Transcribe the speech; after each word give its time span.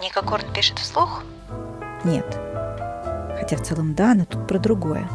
Ника 0.00 0.22
Горн 0.22 0.44
пишет 0.52 0.78
вслух? 0.78 1.22
Нет. 2.04 2.24
Хотя 3.38 3.56
в 3.56 3.62
целом 3.62 3.94
да, 3.94 4.14
но 4.14 4.24
тут 4.24 4.46
про 4.46 4.58
другое. 4.58 5.08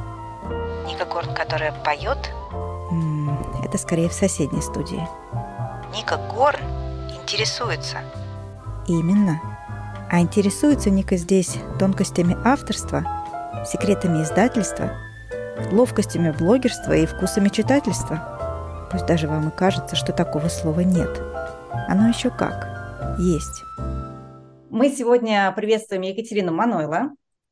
Ника 0.86 1.06
Горн, 1.06 1.34
которая 1.34 1.72
поет? 1.86 2.18
Это 3.64 3.78
скорее 3.78 4.10
в 4.10 4.14
соседней 4.14 4.62
студии. 4.62 5.08
Ника 5.96 6.18
Горн 6.18 6.60
интересуется. 7.10 7.98
Именно. 8.88 9.40
А 10.12 10.20
интересуется 10.20 10.90
Ника 10.90 11.16
здесь 11.16 11.58
тонкостями 11.80 12.38
авторства, 12.44 13.04
секретами 13.66 14.22
издательства, 14.22 14.92
ловкостями 15.72 16.32
блогерства 16.32 16.92
и 16.92 17.06
вкусами 17.06 17.48
читательства. 17.48 18.90
Пусть 18.92 19.06
даже 19.06 19.28
вам 19.28 19.48
и 19.48 19.52
кажется, 19.52 19.96
что 19.96 20.12
такого 20.12 20.50
слова 20.50 20.82
нет. 20.82 21.22
Оно 21.88 22.10
еще 22.10 22.30
как. 22.30 22.68
Есть. 23.18 23.64
Мы 24.74 24.90
сегодня 24.90 25.54
приветствуем 25.56 26.02
Екатерину 26.02 26.52
Манойло. 26.52 27.12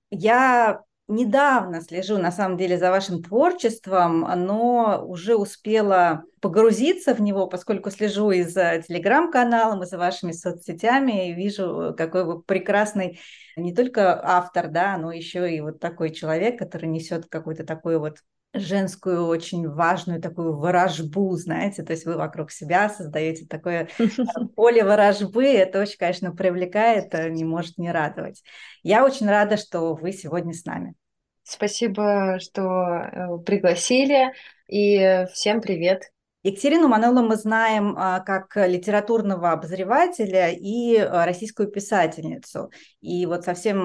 Я 0.09 0.81
недавно 1.07 1.81
слежу, 1.81 2.17
на 2.17 2.31
самом 2.31 2.57
деле, 2.57 2.79
за 2.79 2.89
вашим 2.89 3.21
творчеством, 3.21 4.21
но 4.21 5.05
уже 5.05 5.35
успела 5.35 6.23
погрузиться 6.39 7.13
в 7.13 7.21
него, 7.21 7.45
поскольку 7.45 7.91
слежу 7.91 8.31
и 8.31 8.41
за 8.41 8.81
телеграм-каналом, 8.81 9.84
и 9.84 9.85
за 9.85 9.99
вашими 9.99 10.31
соцсетями, 10.31 11.29
и 11.29 11.34
вижу, 11.35 11.93
какой 11.95 12.26
вы 12.26 12.41
прекрасный 12.41 13.20
не 13.55 13.71
только 13.76 14.20
автор, 14.20 14.70
да, 14.70 14.98
но 14.98 15.12
еще 15.12 15.55
и 15.55 15.62
вот 15.62 15.79
такой 15.79 16.09
человек, 16.09 16.57
который 16.57 16.90
несет 16.90 17.27
какой-то 17.27 17.63
такой 17.63 17.99
вот 17.99 18.17
женскую 18.53 19.27
очень 19.27 19.69
важную 19.69 20.21
такую 20.21 20.57
ворожбу, 20.57 21.35
знаете, 21.37 21.83
то 21.83 21.93
есть 21.93 22.05
вы 22.05 22.17
вокруг 22.17 22.51
себя 22.51 22.89
создаете 22.89 23.45
такое 23.45 23.89
э, 23.97 24.07
поле 24.55 24.83
ворожбы, 24.83 25.45
это 25.45 25.81
очень, 25.81 25.97
конечно, 25.97 26.35
привлекает, 26.35 27.13
э, 27.13 27.29
не 27.29 27.45
может 27.45 27.77
не 27.77 27.91
радовать. 27.91 28.43
Я 28.83 29.05
очень 29.05 29.27
рада, 29.27 29.55
что 29.55 29.95
вы 29.95 30.11
сегодня 30.11 30.53
с 30.53 30.65
нами. 30.65 30.95
Спасибо, 31.43 32.39
что 32.39 32.61
э, 32.61 33.37
пригласили, 33.45 34.34
и 34.67 35.26
всем 35.33 35.61
привет. 35.61 36.11
Екатерину 36.43 36.87
Манелло 36.87 37.21
мы 37.21 37.35
знаем 37.35 37.93
как 37.93 38.55
литературного 38.55 39.51
обозревателя 39.51 40.49
и 40.49 40.98
российскую 40.98 41.70
писательницу. 41.70 42.71
И 42.99 43.27
вот 43.27 43.45
совсем 43.45 43.77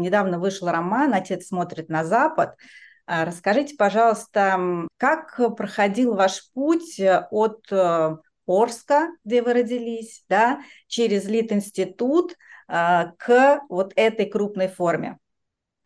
недавно 0.00 0.40
вышел 0.40 0.66
роман 0.66 1.14
«Отец 1.14 1.46
смотрит 1.46 1.88
на 1.88 2.04
Запад», 2.04 2.56
расскажите, 3.06 3.76
пожалуйста, 3.76 4.86
как 4.96 5.40
проходил 5.56 6.14
ваш 6.14 6.50
путь 6.52 6.98
э, 6.98 7.26
от 7.30 7.66
э, 7.70 8.16
Орска, 8.46 9.08
где 9.24 9.42
вы 9.42 9.54
родились, 9.54 10.24
да, 10.28 10.60
через 10.86 11.26
Лит-институт 11.26 12.36
а, 12.68 13.12
к 13.18 13.62
вот 13.68 13.92
этой 13.96 14.26
крупной 14.26 14.68
форме? 14.68 15.18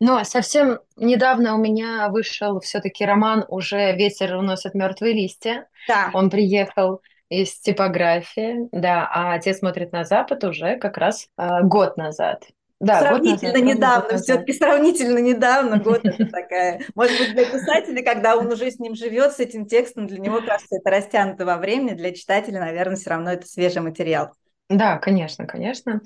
Ну, 0.00 0.22
совсем 0.24 0.78
недавно 0.96 1.54
у 1.54 1.58
меня 1.58 2.08
вышел 2.08 2.60
все-таки 2.60 3.04
роман 3.04 3.44
уже 3.48 3.96
«Ветер 3.96 4.36
уносит 4.36 4.74
мертвые 4.74 5.12
листья». 5.12 5.68
Да. 5.88 6.10
Он 6.14 6.30
приехал 6.30 7.02
из 7.28 7.58
типографии, 7.58 8.68
да, 8.72 9.08
а 9.12 9.34
отец 9.34 9.58
смотрит 9.58 9.92
на 9.92 10.04
Запад 10.04 10.44
уже 10.44 10.76
как 10.76 10.96
раз 10.98 11.28
э, 11.36 11.62
год 11.62 11.96
назад. 11.96 12.44
Да, 12.80 13.00
сравнительно 13.00 13.52
назад, 13.54 13.64
недавно, 13.64 14.18
все-таки 14.18 14.52
сравнительно 14.52 15.18
недавно, 15.18 15.78
год 15.78 16.00
это 16.04 16.26
такая. 16.26 16.80
Может 16.94 17.18
быть, 17.18 17.32
для 17.32 17.44
писателя, 17.44 18.02
когда 18.04 18.36
он 18.36 18.52
уже 18.52 18.70
с 18.70 18.78
ним 18.78 18.94
живет, 18.94 19.32
с 19.32 19.40
этим 19.40 19.66
текстом, 19.66 20.06
для 20.06 20.18
него 20.18 20.40
кажется, 20.40 20.76
это 20.76 20.90
растянуто 20.90 21.44
во 21.44 21.56
времени, 21.56 21.94
для 21.94 22.12
читателя, 22.12 22.60
наверное, 22.60 22.96
все 22.96 23.10
равно 23.10 23.32
это 23.32 23.48
свежий 23.48 23.82
материал. 23.82 24.32
Да, 24.68 24.98
конечно, 24.98 25.46
конечно. 25.46 26.02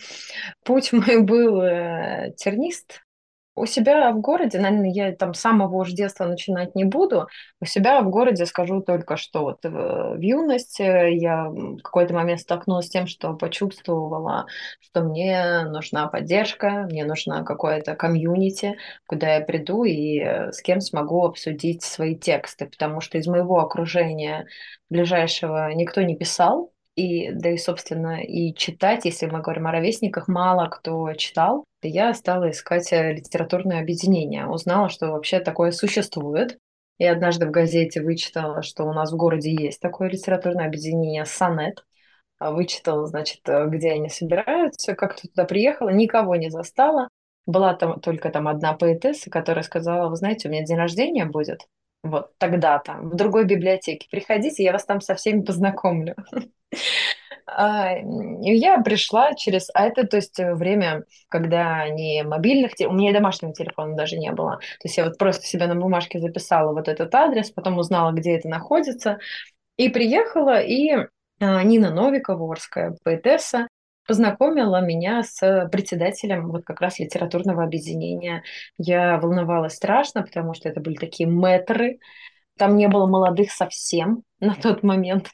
Путь 0.65 0.93
мой 0.93 1.20
был 1.20 1.61
э, 1.61 2.33
тернист, 2.37 3.03
у 3.55 3.67
себя 3.67 4.11
в 4.12 4.20
городе, 4.20 4.58
наверное, 4.58 4.91
я 4.91 5.12
там 5.14 5.34
с 5.34 5.41
самого 5.41 5.77
уж 5.77 5.92
детства 5.92 6.25
начинать 6.25 6.75
не 6.75 6.84
буду. 6.84 7.28
У 7.61 7.67
себя 7.67 8.00
в 8.00 8.09
городе 8.09 8.47
скажу 8.47 8.81
только, 8.81 9.16
что 9.16 9.43
вот 9.43 9.65
в, 9.65 10.16
в 10.16 10.21
юности 10.21 10.82
я 10.82 11.44
в 11.50 11.82
какой-то 11.82 12.15
момент 12.15 12.41
столкнулась 12.41 12.87
с 12.87 12.91
тем, 12.91 13.06
что 13.06 13.34
почувствовала, 13.34 14.47
что 14.81 15.03
мне 15.03 15.65
нужна 15.65 16.09
поддержка, 16.09 16.87
мне 16.91 17.04
нужна 17.04 17.43
какое-то 17.44 17.94
комьюнити, 17.94 18.78
куда 19.06 19.34
я 19.34 19.41
приду 19.43 19.84
и 19.84 20.21
э, 20.21 20.53
с 20.53 20.62
кем 20.62 20.81
смогу 20.81 21.25
обсудить 21.25 21.82
свои 21.82 22.16
тексты, 22.16 22.66
потому 22.66 23.00
что 23.00 23.19
из 23.19 23.27
моего 23.27 23.60
окружения 23.60 24.47
ближайшего 24.88 25.72
никто 25.75 26.00
не 26.03 26.16
писал, 26.16 26.72
и, 26.94 27.30
да 27.32 27.50
и, 27.50 27.56
собственно, 27.56 28.22
и 28.22 28.54
читать, 28.54 29.04
если 29.04 29.26
мы 29.26 29.41
говорим 29.41 29.66
о 29.66 29.72
ровесниках, 29.72 30.28
мало 30.28 30.69
кто 30.69 31.12
читал. 31.14 31.64
Я 31.82 32.12
стала 32.14 32.50
искать 32.50 32.92
э, 32.92 33.14
литературное 33.14 33.80
объединение. 33.80 34.47
Узнала, 34.47 34.88
что 34.88 35.12
вообще 35.12 35.41
такое 35.41 35.70
существует. 35.70 36.58
И 36.98 37.04
однажды 37.04 37.47
в 37.47 37.50
газете 37.50 38.03
вычитала, 38.03 38.62
что 38.62 38.84
у 38.84 38.92
нас 38.92 39.10
в 39.10 39.16
городе 39.16 39.50
есть 39.50 39.80
такое 39.80 40.10
литературное 40.10 40.66
объединение 40.66 41.25
«Сонет». 41.25 41.84
А 42.38 42.50
вычитала, 42.50 43.06
значит, 43.06 43.41
э, 43.48 43.66
где 43.69 43.92
они 43.92 44.09
собираются, 44.09 44.94
как 44.94 45.19
туда 45.20 45.44
приехала, 45.44 45.88
никого 45.88 46.36
не 46.36 46.50
застала. 46.50 47.09
Была 47.47 47.74
там 47.74 48.00
только 48.00 48.30
там 48.30 48.48
одна 48.48 48.74
поэтесса, 48.74 49.30
которая 49.30 49.64
сказала, 49.64 50.09
вы 50.10 50.16
знаете, 50.16 50.48
у 50.48 50.50
меня 50.53 50.64
день 50.64 50.76
рождения 50.76 51.24
будет, 51.24 51.66
вот 52.03 52.36
тогда-то, 52.38 52.98
в 53.00 53.16
другой 53.16 53.47
библиотеке. 53.47 54.06
Приходите, 54.10 54.62
я 54.62 54.72
вас 54.72 54.84
там 54.84 55.00
со 55.00 55.14
всеми 55.14 55.42
познакомлю. 55.42 56.14
А, 57.47 57.97
я 58.41 58.81
пришла 58.81 59.34
через... 59.34 59.69
А 59.75 59.84
это, 59.87 60.06
то 60.06 60.16
есть, 60.16 60.38
время, 60.38 61.05
когда 61.28 61.88
не 61.88 62.22
мобильных... 62.22 62.72
У 62.81 62.93
меня 62.93 63.10
и 63.10 63.15
домашнего 63.15 63.53
телефона 63.53 63.97
даже 63.97 64.16
не 64.16 64.33
было. 64.33 64.56
То 64.56 64.84
есть 64.84 64.97
я 64.97 65.05
вот 65.05 65.19
просто 65.19 65.47
себя 65.47 65.66
на 65.66 65.75
бумажке 65.75 66.19
записала 66.19 66.72
вот 66.72 66.88
этот 66.88 67.15
адрес, 67.15 67.50
потом 67.50 67.78
узнала, 67.78 68.12
где 68.12 68.37
это 68.37 68.49
находится. 68.49 69.19
И 69.77 69.88
приехала, 69.88 70.60
и 70.60 70.91
а, 71.41 71.62
Нина 71.62 71.91
Новикова, 71.91 72.53
Орская 72.53 72.97
поэтесса, 73.03 73.66
познакомила 74.06 74.81
меня 74.81 75.22
с 75.22 75.69
председателем 75.71 76.50
вот 76.50 76.65
как 76.65 76.81
раз 76.81 76.99
литературного 76.99 77.65
объединения. 77.65 78.43
Я 78.78 79.19
волновалась 79.19 79.75
страшно, 79.75 80.22
потому 80.22 80.54
что 80.54 80.69
это 80.69 80.81
были 80.81 80.97
такие 80.97 81.28
метры, 81.28 81.99
там 82.59 82.77
не 82.77 82.89
было 82.89 83.07
молодых 83.07 83.51
совсем 83.51 84.23
на 84.41 84.55
тот 84.55 84.83
момент. 84.83 85.31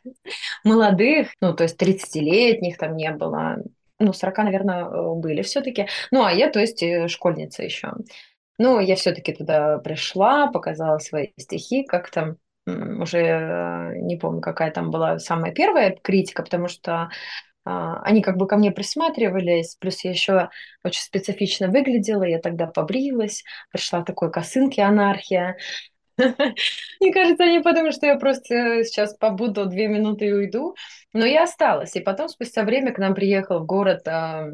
Молодых, 0.65 1.29
ну, 1.41 1.55
то 1.55 1.65
есть 1.65 1.81
30-летних 1.81 2.79
там 2.79 2.97
не 2.97 3.11
было. 3.11 3.59
Ну, 3.99 4.13
40, 4.13 4.39
наверное, 4.39 4.85
э, 4.85 5.15
были 5.15 5.43
все-таки. 5.43 5.89
Ну, 6.11 6.25
а 6.25 6.33
я, 6.33 6.51
то 6.51 6.61
есть, 6.61 6.83
э, 6.83 7.09
школьница 7.09 7.63
еще. 7.65 7.93
Ну, 8.59 8.81
я 8.81 8.97
все-таки 8.97 9.33
туда 9.33 9.79
пришла, 9.79 10.49
показала 10.49 10.99
свои 10.99 11.29
стихи, 11.37 11.85
как 11.85 12.11
там 12.11 12.37
уже 12.67 13.19
э, 13.19 13.93
не 13.99 14.17
помню, 14.17 14.41
какая 14.41 14.71
там 14.71 14.91
была 14.91 15.19
самая 15.19 15.53
первая 15.53 15.97
критика, 16.03 16.43
потому 16.43 16.69
что 16.69 17.09
а, 17.69 18.01
они 18.03 18.23
как 18.23 18.39
бы 18.39 18.47
ко 18.47 18.57
мне 18.57 18.71
присматривались, 18.71 19.77
плюс 19.79 20.03
я 20.03 20.11
еще 20.11 20.49
очень 20.85 21.03
специфично 21.03 21.69
выглядела, 21.69 22.23
я 22.23 22.39
тогда 22.39 22.67
побрилась, 22.67 23.45
пришла 23.71 24.03
такой 24.03 24.33
косынке 24.33 24.83
анархия. 24.83 25.59
Мне 27.01 27.13
кажется, 27.13 27.45
они 27.45 27.61
подумают, 27.61 27.95
что 27.95 28.07
я 28.07 28.17
просто 28.17 28.83
сейчас 28.85 29.15
побуду 29.15 29.67
две 29.67 29.87
минуты 29.87 30.27
и 30.27 30.33
уйду. 30.33 30.75
Но 31.13 31.25
я 31.25 31.45
осталась. 31.45 31.95
И 31.97 32.01
потом, 32.01 32.29
спустя 32.29 32.65
время, 32.65 32.93
к 32.93 32.99
нам 32.99 33.15
приехал 33.15 33.61
в 33.61 33.67
город 33.67 34.03
э, 34.07 34.51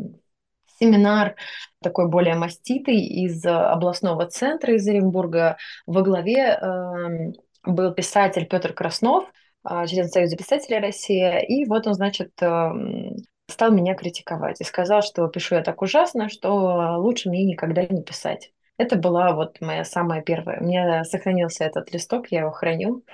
семинар 0.79 1.37
такой 1.83 2.09
более 2.09 2.35
маститый 2.35 2.99
из 2.99 3.45
областного 3.47 4.27
центра 4.27 4.75
из 4.75 4.87
Оренбурга. 4.87 5.57
Во 5.87 6.03
главе 6.03 6.59
э, 6.61 7.33
был 7.65 7.95
писатель 7.95 8.47
Петр 8.47 8.75
Краснов, 8.75 9.25
э, 9.69 9.87
член 9.87 10.09
Союза 10.09 10.37
писателей 10.37 10.81
России. 10.81 11.45
И 11.47 11.65
вот 11.65 11.87
он, 11.87 11.95
значит, 11.95 12.31
э, 12.43 12.71
стал 13.49 13.71
меня 13.73 13.95
критиковать 13.95 14.61
и 14.61 14.65
сказал, 14.65 15.01
что 15.01 15.27
пишу 15.29 15.55
я 15.55 15.63
так 15.63 15.81
ужасно, 15.81 16.29
что 16.29 16.97
лучше 16.99 17.31
мне 17.31 17.45
никогда 17.45 17.87
не 17.87 18.03
писать. 18.03 18.53
Это 18.77 18.97
была 18.97 19.35
вот 19.35 19.61
моя 19.61 19.85
самая 19.85 20.23
первая. 20.23 20.61
У 20.61 20.65
меня 20.65 21.05
сохранился 21.05 21.65
этот 21.65 21.93
листок, 21.93 22.29
я 22.29 22.41
его 22.41 22.51
храню. 22.51 23.05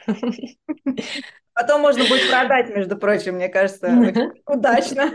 Потом 1.53 1.83
можно 1.83 2.05
будет 2.05 2.31
продать, 2.31 2.75
между 2.75 2.97
прочим, 2.97 3.35
мне 3.35 3.49
кажется, 3.49 4.13
удачно. 4.47 5.11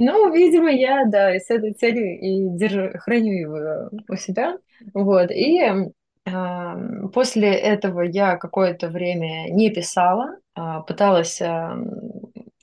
Ну, 0.00 0.32
видимо, 0.32 0.70
я, 0.70 1.06
да, 1.06 1.32
с 1.34 1.50
этой 1.50 1.72
целью 1.72 2.20
и 2.20 2.56
держу, 2.56 2.96
храню 3.00 3.32
его 3.32 3.90
у 4.08 4.14
себя. 4.14 4.56
Вот, 4.94 5.32
и 5.32 5.60
э, 5.60 7.08
после 7.12 7.52
этого 7.52 8.02
я 8.02 8.36
какое-то 8.36 8.88
время 8.90 9.50
не 9.50 9.70
писала, 9.70 10.36
э, 10.54 10.60
пыталась 10.86 11.40
э, 11.40 11.70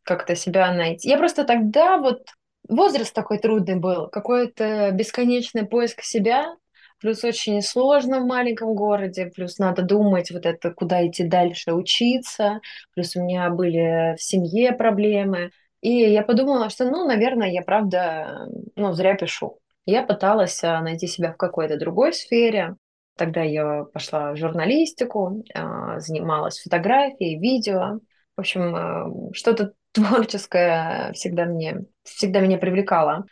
как-то 0.03 0.35
себя 0.35 0.73
найти. 0.73 1.09
Я 1.09 1.17
просто 1.17 1.43
тогда 1.43 1.97
вот 1.97 2.25
возраст 2.69 3.13
такой 3.13 3.39
трудный 3.39 3.75
был, 3.75 4.07
какой-то 4.07 4.91
бесконечный 4.91 5.65
поиск 5.65 6.03
себя, 6.03 6.55
плюс 6.99 7.23
очень 7.23 7.61
сложно 7.61 8.19
в 8.19 8.25
маленьком 8.25 8.73
городе, 8.75 9.27
плюс 9.27 9.57
надо 9.57 9.81
думать 9.81 10.31
вот 10.31 10.45
это, 10.45 10.71
куда 10.71 11.05
идти 11.05 11.23
дальше 11.23 11.73
учиться, 11.73 12.59
плюс 12.93 13.15
у 13.15 13.23
меня 13.23 13.49
были 13.49 14.15
в 14.15 14.21
семье 14.21 14.71
проблемы. 14.73 15.51
И 15.81 15.91
я 15.91 16.23
подумала, 16.23 16.69
что, 16.69 16.85
ну, 16.85 17.05
наверное, 17.05 17.49
я 17.51 17.61
правда, 17.61 18.47
ну, 18.75 18.93
зря 18.93 19.15
пишу. 19.15 19.59
Я 19.85 20.01
пыталась 20.03 20.63
а, 20.63 20.81
найти 20.81 21.05
себя 21.07 21.31
в 21.31 21.37
какой-то 21.37 21.77
другой 21.77 22.13
сфере. 22.13 22.75
Тогда 23.17 23.41
я 23.43 23.83
пошла 23.93 24.31
в 24.33 24.37
журналистику, 24.37 25.43
а, 25.53 25.99
занималась 25.99 26.59
фотографией, 26.59 27.39
видео. 27.39 27.99
В 28.35 28.39
общем, 28.41 28.75
а, 28.75 29.33
что-то 29.33 29.73
творческое 29.91 31.11
всегда 31.13 31.45
мне, 31.45 31.85
всегда 32.03 32.39
меня 32.39 32.57
привлекало. 32.57 33.25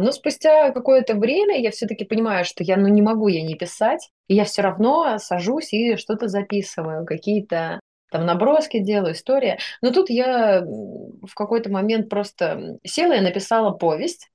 Но 0.00 0.12
спустя 0.12 0.70
какое-то 0.70 1.14
время 1.14 1.60
я 1.60 1.70
все-таки 1.70 2.04
понимаю, 2.04 2.44
что 2.44 2.64
я 2.64 2.76
ну, 2.76 2.88
не 2.88 3.02
могу 3.02 3.28
я 3.28 3.42
не 3.42 3.54
писать, 3.54 4.10
и 4.28 4.34
я 4.34 4.44
все 4.44 4.62
равно 4.62 5.18
сажусь 5.18 5.72
и 5.72 5.96
что-то 5.96 6.28
записываю, 6.28 7.04
какие-то 7.04 7.80
там 8.10 8.24
наброски 8.24 8.78
делаю, 8.78 9.14
история. 9.14 9.58
Но 9.82 9.90
тут 9.90 10.10
я 10.10 10.62
в 10.62 11.34
какой-то 11.34 11.70
момент 11.70 12.08
просто 12.08 12.78
села 12.84 13.14
и 13.14 13.20
написала 13.20 13.72
повесть, 13.72 14.30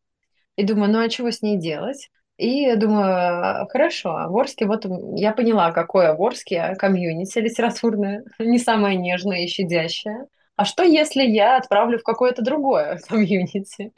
и 0.57 0.63
думаю, 0.63 0.91
ну 0.91 0.99
а 0.99 1.09
чего 1.09 1.31
с 1.31 1.41
ней 1.41 1.57
делать? 1.57 2.09
И 2.37 2.75
думаю, 2.75 3.67
хорошо, 3.69 4.15
а 4.15 4.27
Ворске, 4.27 4.65
вот 4.65 4.85
я 5.15 5.31
поняла, 5.31 5.71
какое 5.71 6.13
Ворске 6.13 6.75
комьюнити 6.77 7.39
литературное, 7.39 8.23
не 8.39 8.57
самое 8.57 8.97
нежное 8.97 9.43
и 9.43 9.47
щадящее. 9.47 10.25
А 10.61 10.65
что, 10.65 10.83
если 10.83 11.23
я 11.23 11.57
отправлю 11.57 11.97
в 11.97 12.03
какое-то 12.03 12.43
другое 12.43 12.99
комьюнити? 13.09 13.91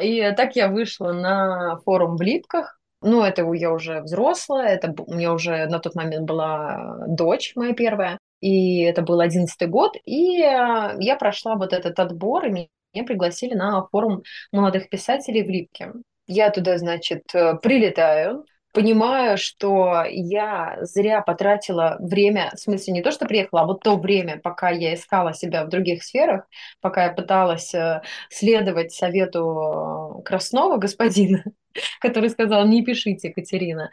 И 0.00 0.32
так 0.36 0.56
я 0.56 0.66
вышла 0.66 1.12
на 1.12 1.78
форум 1.84 2.16
в 2.16 2.22
Липках. 2.22 2.80
Ну, 3.02 3.22
это 3.22 3.48
я 3.52 3.70
уже 3.70 4.00
взрослая, 4.00 4.74
это 4.74 4.92
у 5.00 5.14
меня 5.14 5.32
уже 5.32 5.66
на 5.66 5.78
тот 5.78 5.94
момент 5.94 6.26
была 6.26 7.04
дочь 7.06 7.52
моя 7.54 7.72
первая, 7.72 8.18
и 8.40 8.82
это 8.82 9.02
был 9.02 9.20
одиннадцатый 9.20 9.68
год, 9.68 9.92
и 10.04 10.42
э, 10.42 10.96
я 10.98 11.16
прошла 11.16 11.54
вот 11.54 11.72
этот 11.72 12.00
отбор, 12.00 12.46
и 12.46 12.50
меня 12.50 13.04
пригласили 13.06 13.54
на 13.54 13.86
форум 13.86 14.24
молодых 14.50 14.88
писателей 14.88 15.44
в 15.44 15.48
Липке. 15.50 15.92
Я 16.26 16.50
туда, 16.50 16.78
значит, 16.78 17.32
э, 17.32 17.54
прилетаю, 17.62 18.44
понимаю, 18.76 19.38
что 19.38 20.04
я 20.06 20.76
зря 20.82 21.22
потратила 21.22 21.96
время, 21.98 22.52
в 22.54 22.60
смысле 22.60 22.92
не 22.92 23.02
то, 23.02 23.10
что 23.10 23.24
приехала, 23.24 23.62
а 23.62 23.64
вот 23.64 23.82
то 23.82 23.96
время, 23.96 24.38
пока 24.38 24.68
я 24.68 24.92
искала 24.92 25.32
себя 25.32 25.64
в 25.64 25.70
других 25.70 26.04
сферах, 26.04 26.46
пока 26.82 27.04
я 27.04 27.12
пыталась 27.12 27.74
э, 27.74 28.02
следовать 28.28 28.92
совету 28.92 30.20
Краснова, 30.26 30.76
господина, 30.76 31.42
который 32.02 32.28
сказал, 32.28 32.66
не 32.66 32.84
пишите, 32.84 33.28
Екатерина, 33.28 33.90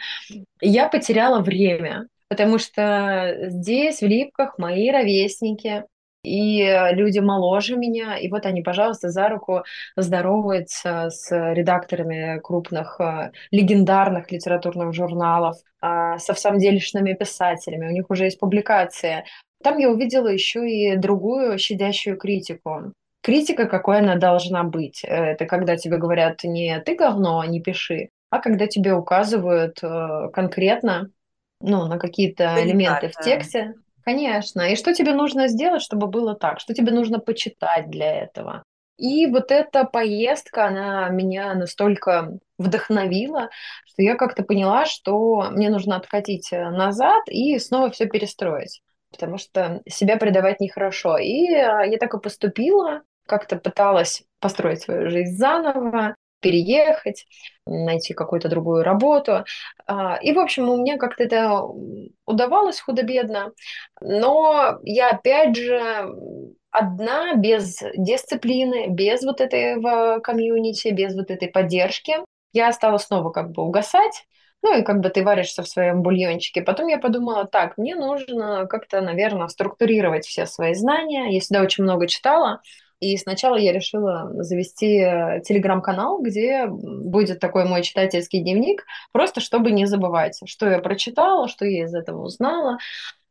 я 0.59 0.89
потеряла 0.89 1.39
время, 1.39 2.09
потому 2.27 2.57
что 2.57 3.37
здесь, 3.43 4.01
в 4.01 4.05
Липках, 4.05 4.57
мои 4.57 4.91
ровесники, 4.91 5.85
и 6.23 6.61
э, 6.61 6.93
люди 6.93 7.19
моложе 7.19 7.75
меня, 7.75 8.17
и 8.17 8.29
вот 8.29 8.45
они, 8.45 8.61
пожалуйста, 8.61 9.09
за 9.09 9.27
руку 9.27 9.63
здороваются 9.95 11.09
с 11.09 11.29
редакторами 11.31 12.39
крупных 12.39 12.99
э, 12.99 13.31
легендарных 13.51 14.31
литературных 14.31 14.93
журналов, 14.93 15.57
а, 15.81 16.17
со 16.17 16.33
всамделишными 16.33 17.13
писателями, 17.13 17.87
у 17.87 17.91
них 17.91 18.09
уже 18.09 18.25
есть 18.25 18.39
публикации. 18.39 19.25
Там 19.61 19.77
я 19.77 19.89
увидела 19.89 20.27
еще 20.27 20.69
и 20.69 20.95
другую 20.95 21.57
щадящую 21.57 22.17
критику. 22.17 22.93
Критика, 23.21 23.67
какой 23.67 23.99
она 23.99 24.15
должна 24.15 24.63
быть. 24.63 25.03
Э, 25.03 25.31
это 25.31 25.45
когда 25.45 25.75
тебе 25.75 25.97
говорят 25.97 26.43
не 26.43 26.79
«ты 26.79 26.95
говно, 26.95 27.43
не 27.43 27.61
пиши», 27.61 28.09
а 28.29 28.39
когда 28.39 28.65
тебе 28.65 28.93
указывают 28.93 29.79
конкретно 30.33 31.11
ну, 31.61 31.85
на 31.85 31.99
какие-то 31.99 32.55
элементы 32.63 33.09
в 33.09 33.23
тексте, 33.23 33.75
Конечно. 34.03 34.61
И 34.71 34.75
что 34.75 34.93
тебе 34.93 35.13
нужно 35.13 35.47
сделать, 35.47 35.81
чтобы 35.81 36.07
было 36.07 36.35
так? 36.35 36.59
Что 36.59 36.73
тебе 36.73 36.91
нужно 36.91 37.19
почитать 37.19 37.89
для 37.89 38.23
этого? 38.23 38.63
И 38.97 39.25
вот 39.27 39.51
эта 39.51 39.85
поездка, 39.85 40.67
она 40.67 41.09
меня 41.09 41.55
настолько 41.55 42.37
вдохновила, 42.57 43.49
что 43.85 44.01
я 44.03 44.15
как-то 44.15 44.43
поняла, 44.43 44.85
что 44.85 45.49
мне 45.51 45.69
нужно 45.69 45.95
откатить 45.95 46.53
э, 46.53 46.69
назад 46.69 47.23
и 47.27 47.57
снова 47.57 47.89
все 47.89 48.05
перестроить, 48.05 48.81
потому 49.11 49.37
что 49.37 49.81
себя 49.89 50.17
предавать 50.17 50.59
нехорошо. 50.59 51.17
И 51.17 51.47
э, 51.47 51.89
я 51.89 51.97
так 51.99 52.13
и 52.13 52.19
поступила, 52.19 53.01
как-то 53.25 53.55
пыталась 53.55 54.23
построить 54.39 54.81
свою 54.81 55.09
жизнь 55.09 55.35
заново, 55.37 56.15
переехать, 56.43 57.25
найти 57.65 58.13
какую-то 58.13 58.49
другую 58.49 58.83
работу. 58.83 59.45
А, 59.87 60.17
и, 60.17 60.33
в 60.33 60.39
общем, 60.39 60.69
у 60.69 60.77
меня 60.77 60.97
как-то 60.97 61.23
это 61.23 61.63
удавалось 62.25 62.79
худо-бедно. 62.79 63.53
Но 64.01 64.77
я, 64.83 65.09
опять 65.11 65.55
же, 65.55 66.07
одна, 66.69 67.35
без 67.35 67.79
дисциплины, 67.95 68.87
без 68.89 69.23
вот 69.23 69.41
этого 69.41 70.19
комьюнити, 70.19 70.89
без 70.89 71.15
вот 71.15 71.31
этой 71.31 71.47
поддержки, 71.47 72.17
я 72.51 72.71
стала 72.71 72.97
снова 72.97 73.31
как 73.31 73.51
бы 73.51 73.63
угасать. 73.63 74.25
Ну 74.63 74.79
и 74.79 74.81
как 74.83 75.01
бы 75.01 75.09
ты 75.09 75.23
варишься 75.23 75.61
в 75.61 75.67
своем 75.67 76.01
бульончике. 76.03 76.61
Потом 76.61 76.87
я 76.87 76.97
подумала, 76.97 77.45
так, 77.45 77.77
мне 77.77 77.95
нужно 77.95 78.65
как-то, 78.67 79.01
наверное, 79.01 79.49
структурировать 79.49 80.25
все 80.25 80.45
свои 80.45 80.73
знания. 80.73 81.33
Я 81.33 81.41
всегда 81.41 81.61
очень 81.61 81.83
много 81.83 82.07
читала. 82.07 82.61
И 83.03 83.17
сначала 83.17 83.57
я 83.57 83.73
решила 83.73 84.31
завести 84.43 84.99
э, 84.99 85.41
телеграм-канал, 85.41 86.21
где 86.21 86.67
будет 86.67 87.39
такой 87.39 87.65
мой 87.65 87.81
читательский 87.81 88.39
дневник, 88.39 88.85
просто 89.11 89.41
чтобы 89.41 89.71
не 89.71 89.85
забывать, 89.85 90.39
что 90.45 90.69
я 90.69 90.79
прочитала, 90.79 91.49
что 91.49 91.65
я 91.65 91.83
из 91.83 91.93
этого 91.93 92.23
узнала. 92.23 92.77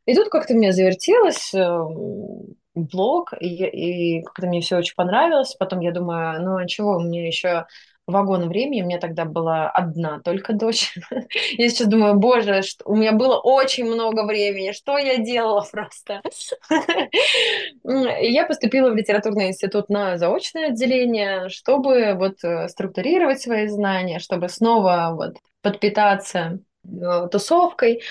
И 0.05 0.13
тут 0.13 0.29
как-то 0.29 0.53
мне 0.53 0.73
завертелось 0.73 1.55
эм, 1.55 2.55
блог, 2.75 3.33
и, 3.39 3.65
и 3.65 4.21
как-то 4.21 4.45
мне 4.45 4.61
все 4.61 4.77
очень 4.77 4.95
понравилось. 4.95 5.55
Потом 5.57 5.79
я 5.79 5.91
думаю, 5.91 6.43
ну 6.43 6.57
а 6.57 6.67
чего, 6.67 6.99
мне 6.99 7.25
еще 7.25 7.65
вагон 8.07 8.49
времени, 8.49 8.81
у 8.81 8.85
меня 8.85 8.99
тогда 8.99 9.25
была 9.25 9.69
одна 9.69 10.19
только 10.19 10.53
дочь. 10.53 10.93
Я 11.57 11.69
сейчас 11.69 11.87
думаю, 11.87 12.15
боже, 12.15 12.61
что... 12.61 12.83
у 12.85 12.95
меня 12.95 13.13
было 13.13 13.39
очень 13.39 13.85
много 13.85 14.25
времени, 14.25 14.71
что 14.71 14.97
я 14.97 15.17
делала 15.17 15.65
просто? 15.71 16.21
Я 17.83 18.45
поступила 18.45 18.89
в 18.89 18.95
литературный 18.95 19.47
институт 19.47 19.89
на 19.89 20.17
заочное 20.17 20.67
отделение, 20.67 21.49
чтобы 21.49 22.13
вот 22.15 22.43
э, 22.43 22.67
структурировать 22.67 23.41
свои 23.41 23.67
знания, 23.67 24.19
чтобы 24.19 24.49
снова 24.49 25.11
вот 25.15 25.37
подпитаться 25.61 26.59
э, 26.85 27.27
тусовкой. 27.31 28.01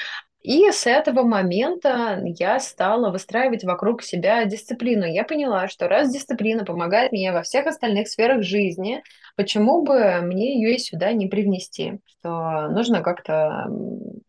И 0.43 0.69
с 0.73 0.87
этого 0.89 1.23
момента 1.23 2.21
я 2.25 2.59
стала 2.59 3.11
выстраивать 3.11 3.63
вокруг 3.63 4.03
себя 4.03 4.45
дисциплину. 4.45 5.05
Я 5.05 5.23
поняла, 5.23 5.69
что 5.69 5.89
раз 5.89 6.13
дисциплина 6.13 6.65
помогает 6.65 7.13
мне 7.13 7.33
во 7.33 7.43
всех 7.43 7.67
остальных 7.67 8.09
сферах 8.09 8.43
жизни, 8.43 9.03
почему 9.37 9.83
бы 9.83 10.21
мне 10.23 10.57
ее 10.57 10.75
и 10.75 10.79
сюда 10.79 11.13
не 11.13 11.29
привнести? 11.29 12.01
Что 12.07 12.69
нужно 12.69 13.03
как-то 13.03 13.69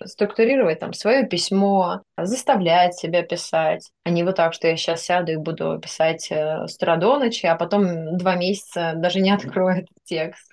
структурировать 0.06 0.80
там 0.80 0.94
свое 0.94 1.26
письмо, 1.26 2.02
заставлять 2.16 2.94
себя 2.96 3.24
писать, 3.24 3.90
а 4.04 4.12
не 4.12 4.24
вот 4.24 4.36
так, 4.36 4.54
что 4.54 4.68
я 4.68 4.78
сейчас 4.78 5.02
сяду 5.02 5.32
и 5.32 5.38
буду 5.38 5.80
писать 5.80 6.28
э, 6.30 6.68
с 6.68 6.76
утра 6.76 6.98
до 6.98 7.18
ночи, 7.18 7.46
а 7.46 7.56
потом 7.56 8.18
два 8.18 8.36
месяца 8.36 8.94
даже 8.96 9.20
не 9.20 9.32
открою 9.32 9.78
этот 9.78 9.98
текст. 10.04 10.52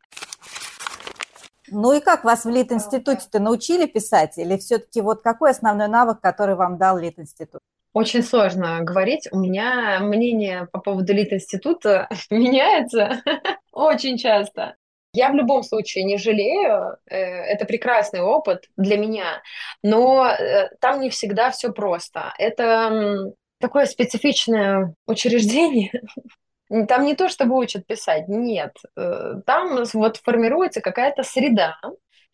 Ну 1.71 1.93
и 1.93 2.01
как 2.01 2.25
вас 2.25 2.45
в 2.45 2.49
Лит-институте-то 2.49 3.41
научили 3.41 3.87
писать? 3.87 4.39
Или 4.39 4.57
все-таки 4.57 5.01
вот 5.01 5.23
какой 5.23 5.51
основной 5.51 5.89
навык, 5.89 6.21
который 6.21 6.55
вам 6.55 6.79
дал 6.79 6.99
Лит-институт? 6.99 7.61
Очень 7.93 8.23
сложно 8.23 8.83
говорить. 8.83 9.29
У 9.33 9.39
меня 9.39 9.99
мнение 10.01 10.69
по 10.73 10.81
поводу 10.81 11.13
Лит-института 11.13 12.09
меняется 12.31 13.23
очень 13.73 14.17
часто. 14.17 14.77
Я 15.13 15.31
в 15.31 15.35
любом 15.35 15.65
случае 15.65 16.05
не 16.05 16.19
жалею, 16.19 16.97
э, 17.07 17.17
это 17.17 17.65
прекрасный 17.65 18.21
опыт 18.21 18.69
для 18.77 18.97
меня, 18.97 19.43
но 19.83 20.25
э, 20.27 20.69
там 20.81 21.01
не 21.01 21.11
всегда 21.11 21.51
все 21.51 21.73
просто. 21.73 22.33
Это 22.39 23.33
такое 23.59 23.87
специфичное 23.87 24.95
учреждение, 25.07 25.91
Там 26.89 27.05
не 27.05 27.17
то, 27.17 27.29
чтобы 27.29 27.57
учат 27.57 27.85
писать, 27.87 28.29
нет. 28.29 28.77
Э, 28.97 29.41
там 29.45 29.83
вот 29.93 30.19
формируется 30.19 30.81
какая-то 30.81 31.25
среда, 31.25 31.77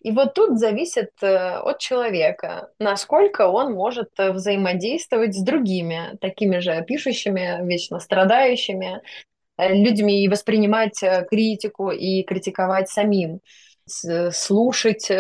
и 0.03 0.13
вот 0.13 0.35
тут 0.35 0.59
зависит 0.59 1.11
э, 1.23 1.57
от 1.57 1.79
человека, 1.79 2.69
насколько 2.79 3.49
он 3.49 3.73
может 3.73 4.11
э, 4.19 4.33
взаимодействовать 4.33 5.35
с 5.35 5.43
другими, 5.43 6.19
такими 6.21 6.59
же 6.59 6.85
пишущими, 6.87 7.67
вечно 7.67 7.99
страдающими 7.99 9.01
людьми, 9.59 10.23
и 10.23 10.29
воспринимать 10.29 11.03
критику 11.31 11.91
и 11.91 12.23
критиковать 12.25 12.91
самим, 12.91 13.41
слушать 13.87 15.11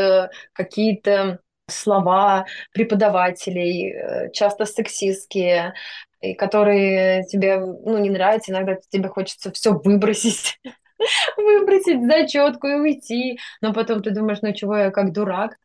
какие-то 0.52 1.38
слова 1.68 2.44
преподавателей, 2.73 4.30
часто 4.32 4.66
сексистские, 4.66 5.73
и 6.20 6.35
которые 6.35 7.25
тебе 7.25 7.58
ну, 7.58 7.99
не 7.99 8.11
нравятся, 8.11 8.52
иногда 8.52 8.76
тебе 8.90 9.08
хочется 9.08 9.52
все 9.52 9.73
выбросить, 9.73 10.58
выбросить 11.37 12.04
зачетку 12.06 12.66
и 12.68 12.75
уйти, 12.75 13.38
но 13.61 13.73
потом 13.73 14.02
ты 14.02 14.11
думаешь, 14.11 14.38
ну 14.42 14.52
чего 14.52 14.76
я 14.76 14.90
как 14.90 15.12
дурак. 15.12 15.56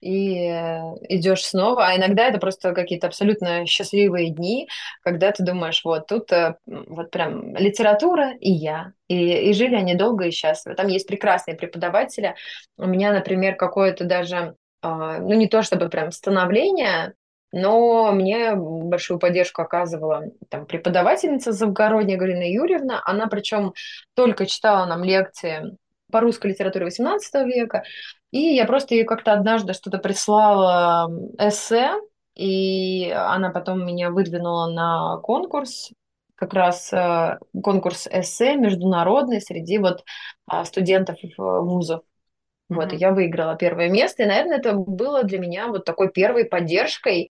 и 0.00 0.48
э, 0.48 0.80
идешь 1.10 1.44
снова. 1.44 1.88
А 1.88 1.96
иногда 1.96 2.26
это 2.28 2.38
просто 2.38 2.72
какие-то 2.72 3.06
абсолютно 3.08 3.66
счастливые 3.66 4.30
дни, 4.30 4.68
когда 5.02 5.30
ты 5.32 5.44
думаешь, 5.44 5.82
вот 5.84 6.06
тут 6.06 6.32
э, 6.32 6.56
вот 6.66 7.10
прям 7.10 7.54
литература 7.56 8.32
и 8.40 8.50
я. 8.50 8.92
И, 9.08 9.50
и 9.50 9.52
жили 9.52 9.74
они 9.74 9.94
долго 9.94 10.26
и 10.26 10.30
счастливо. 10.30 10.76
Там 10.76 10.88
есть 10.88 11.06
прекрасные 11.06 11.56
преподаватели. 11.56 12.34
У 12.78 12.86
меня, 12.86 13.12
например, 13.12 13.56
какое-то 13.56 14.04
даже, 14.04 14.56
а, 14.82 15.18
ну 15.18 15.34
не 15.34 15.48
то 15.48 15.62
чтобы 15.62 15.88
прям 15.90 16.12
становление, 16.12 17.14
но 17.52 18.12
мне 18.12 18.54
большую 18.54 19.18
поддержку 19.18 19.62
оказывала 19.62 20.24
там, 20.48 20.66
преподавательница 20.66 21.52
Завгородняя 21.52 22.18
Галина 22.18 22.50
Юрьевна. 22.50 23.02
Она 23.04 23.26
причем 23.26 23.74
только 24.14 24.46
читала 24.46 24.86
нам 24.86 25.02
лекции 25.02 25.76
по 26.10 26.20
русской 26.20 26.48
литературе 26.48 26.88
XVIII 26.88 27.44
века. 27.44 27.82
И 28.30 28.40
я 28.40 28.64
просто 28.66 28.94
ей 28.94 29.04
как-то 29.04 29.32
однажды 29.32 29.72
что-то 29.72 29.98
прислала 29.98 31.10
эссе, 31.38 31.92
и 32.34 33.10
она 33.10 33.50
потом 33.50 33.84
меня 33.84 34.10
выдвинула 34.10 34.70
на 34.70 35.18
конкурс, 35.18 35.90
как 36.36 36.54
раз 36.54 36.92
э, 36.92 37.38
конкурс 37.62 38.06
эссе 38.06 38.56
международный 38.56 39.40
среди 39.40 39.78
вот 39.78 40.04
а, 40.46 40.64
студентов 40.64 41.18
вузов. 41.36 42.00
Mm-hmm. 42.00 42.76
Вот, 42.76 42.92
и 42.92 42.96
я 42.96 43.12
выиграла 43.12 43.56
первое 43.56 43.88
место, 43.90 44.22
и, 44.22 44.26
наверное, 44.26 44.58
это 44.58 44.74
было 44.74 45.24
для 45.24 45.38
меня 45.38 45.66
вот 45.66 45.84
такой 45.84 46.08
первой 46.10 46.44
поддержкой, 46.44 47.29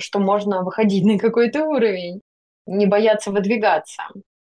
что 0.00 0.18
можно 0.18 0.62
выходить 0.62 1.04
на 1.04 1.18
какой-то 1.18 1.64
уровень, 1.64 2.20
не 2.66 2.86
бояться 2.86 3.30
выдвигаться. 3.30 4.02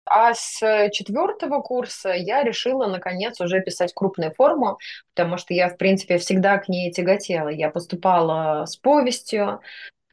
А 0.05 0.33
с 0.33 0.59
четвертого 0.91 1.61
курса 1.61 2.09
я 2.09 2.43
решила, 2.43 2.87
наконец, 2.87 3.39
уже 3.39 3.61
писать 3.61 3.93
крупную 3.93 4.33
форму, 4.33 4.77
потому 5.15 5.37
что 5.37 5.53
я, 5.53 5.69
в 5.69 5.77
принципе, 5.77 6.17
всегда 6.17 6.57
к 6.57 6.67
ней 6.67 6.91
тяготела. 6.91 7.47
Я 7.47 7.69
поступала 7.69 8.65
с 8.65 8.75
повестью, 8.75 9.61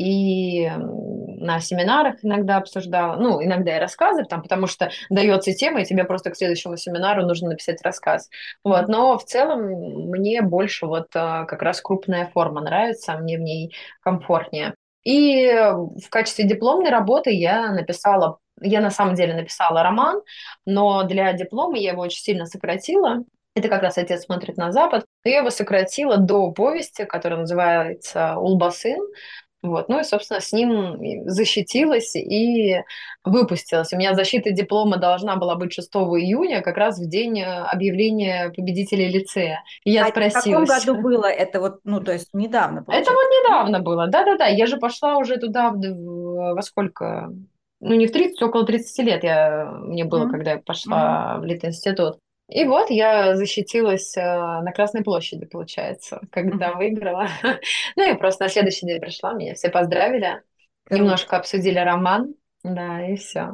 и 0.01 0.67
на 0.71 1.61
семинарах 1.61 2.25
иногда 2.25 2.57
обсуждала, 2.57 3.17
ну, 3.17 3.45
иногда 3.45 3.77
и 3.77 3.81
рассказы, 3.81 4.25
там, 4.25 4.41
потому 4.41 4.67
что 4.67 4.91
дается 5.11 5.53
тема, 5.53 5.83
и 5.83 5.85
тебе 5.85 6.05
просто 6.05 6.31
к 6.31 6.37
следующему 6.37 6.79
семинару 6.79 7.27
нужно 7.27 7.51
написать 7.51 7.83
рассказ. 7.83 8.31
Вот, 8.65 8.89
но 8.89 9.19
в 9.19 9.25
целом 9.25 9.61
мне 10.09 10.41
больше 10.41 10.87
вот 10.87 11.09
а, 11.15 11.45
как 11.45 11.61
раз 11.61 11.83
крупная 11.83 12.31
форма 12.33 12.63
нравится, 12.63 13.19
мне 13.19 13.37
в 13.37 13.43
ней 13.43 13.75
комфортнее. 14.01 14.75
И 15.05 15.51
в 15.51 16.09
качестве 16.11 16.45
дипломной 16.47 16.91
работы 16.91 17.31
я 17.31 17.73
написала 17.73 18.39
я 18.61 18.81
на 18.81 18.91
самом 18.91 19.15
деле 19.15 19.35
написала 19.35 19.83
роман, 19.83 20.23
но 20.67 21.05
для 21.05 21.33
диплома 21.33 21.79
я 21.79 21.93
его 21.93 22.03
очень 22.03 22.21
сильно 22.21 22.47
сократила. 22.47 23.25
Это 23.55 23.69
как 23.69 23.83
раз 23.83 23.99
«Отец 23.99 24.25
смотрит 24.25 24.57
на 24.57 24.71
Запад». 24.71 25.07
Я 25.25 25.39
его 25.39 25.51
сократила 25.51 26.19
до 26.19 26.53
повести, 26.53 27.05
которая 27.05 27.41
называется 27.41 28.37
«Улбасын». 28.37 29.01
Вот, 29.63 29.89
ну 29.89 30.01
и, 30.01 30.05
собственно, 30.05 30.41
с 30.41 30.53
ним 30.53 30.97
защитилась 31.29 32.17
и 32.17 32.83
выпустилась. 33.25 33.93
У 33.93 33.97
меня 33.97 34.15
защита 34.15 34.53
диплома 34.53 34.97
должна 34.97 35.37
была 35.37 35.55
быть 35.55 35.73
6 35.73 35.89
июня, 35.95 36.63
как 36.63 36.79
раз 36.79 36.99
в 36.99 37.09
день 37.09 37.41
э, 37.41 37.45
объявления 37.45 38.51
победителей 38.57 39.09
лицея. 39.09 39.63
И 39.85 39.91
я 39.91 40.07
а 40.07 40.09
спросила. 40.09 40.65
в 40.65 40.67
каком 40.67 40.79
году 40.79 41.03
было 41.03 41.27
это 41.27 41.61
вот, 41.61 41.81
ну, 41.85 42.01
то 42.01 42.13
есть 42.13 42.31
недавно? 42.33 42.83
Получается? 42.83 43.13
Это 43.13 43.21
вот 43.21 43.31
недавно 43.31 43.81
было, 43.81 44.07
да-да-да. 44.07 44.47
Я 44.47 44.67
же 44.67 44.79
пошла 44.79 45.19
уже 45.19 45.37
туда 45.37 45.71
в, 45.71 45.77
в, 45.77 46.55
во 46.55 46.63
сколько? 46.63 47.31
ну, 47.81 47.95
не 47.95 48.07
в 48.07 48.13
30, 48.13 48.43
около 48.43 48.65
30 48.67 48.99
лет 49.07 49.25
я, 49.25 49.71
мне 49.73 50.05
было, 50.05 50.27
mm-hmm. 50.27 50.31
когда 50.31 50.51
я 50.53 50.59
пошла 50.59 51.37
mm-hmm. 51.37 51.41
в 51.41 51.45
Литинститут. 51.45 52.19
И 52.51 52.65
вот 52.65 52.91
я 52.91 53.37
защитилась 53.37 54.17
э, 54.17 54.21
на 54.21 54.73
Красной 54.73 55.05
площади, 55.05 55.47
получается, 55.47 56.21
когда 56.33 56.71
mm-hmm. 56.71 56.77
выиграла. 56.77 57.29
ну 57.97 58.13
и 58.13 58.19
просто 58.19 58.45
на 58.45 58.51
следующий 58.51 58.87
день 58.87 59.01
пришла, 59.01 59.35
меня 59.35 59.55
все 59.55 59.69
поздравили, 59.71 60.27
mm-hmm. 60.27 60.97
немножко 60.97 61.37
обсудили 61.37 61.79
роман, 61.79 62.35
да, 62.65 63.07
и 63.07 63.15
все. 63.15 63.53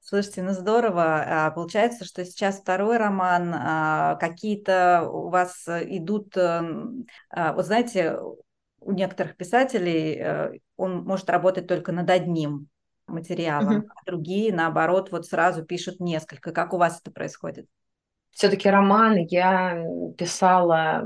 Слушайте, 0.00 0.42
ну 0.42 0.52
здорово. 0.52 1.46
А, 1.46 1.50
получается, 1.52 2.04
что 2.04 2.24
сейчас 2.24 2.60
второй 2.60 2.98
роман, 2.98 3.54
а, 3.54 4.16
какие-то 4.16 5.08
у 5.10 5.30
вас 5.30 5.66
идут, 5.66 6.36
э, 6.36 6.62
а, 7.30 7.52
вот 7.54 7.64
знаете, 7.64 8.18
у 8.80 8.92
некоторых 8.92 9.36
писателей 9.36 10.16
э, 10.18 10.52
он 10.76 11.04
может 11.04 11.30
работать 11.30 11.66
только 11.66 11.92
над 11.92 12.10
одним 12.10 12.69
материалом, 13.10 13.78
угу. 13.78 13.88
а 13.88 14.04
другие, 14.10 14.52
наоборот, 14.52 15.10
вот 15.10 15.26
сразу 15.26 15.64
пишут 15.64 16.00
несколько. 16.00 16.52
Как 16.52 16.72
у 16.72 16.78
вас 16.78 17.00
это 17.00 17.10
происходит? 17.10 17.66
Все-таки 18.30 18.68
роман 18.70 19.16
я 19.28 19.84
писала, 20.16 21.04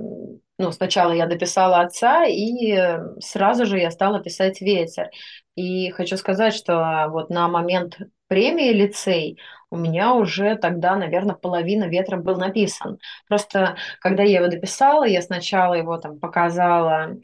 ну, 0.59 0.73
сначала 0.73 1.13
я 1.13 1.27
дописала 1.27 1.81
отца, 1.81 2.25
и 2.27 2.99
сразу 3.21 3.67
же 3.67 3.79
я 3.79 3.91
стала 3.91 4.23
писать 4.23 4.61
ветер. 4.61 5.09
И 5.55 5.91
хочу 5.91 6.17
сказать, 6.17 6.55
что 6.55 7.07
вот 7.11 7.31
на 7.31 7.49
момент 7.49 7.99
премии 8.29 8.73
лицей 8.73 9.39
у 9.71 9.77
меня 9.77 10.15
уже 10.15 10.57
тогда, 10.57 10.97
наверное, 10.97 11.35
половина 11.35 11.85
ветра 11.85 12.17
был 12.17 12.37
написан. 12.37 12.99
Просто 13.29 13.77
когда 14.01 14.23
я 14.23 14.41
его 14.41 14.49
дописала, 14.49 15.05
я 15.05 15.23
сначала 15.23 15.75
его 15.75 15.97
там 15.99 16.21
показала 16.21 17.17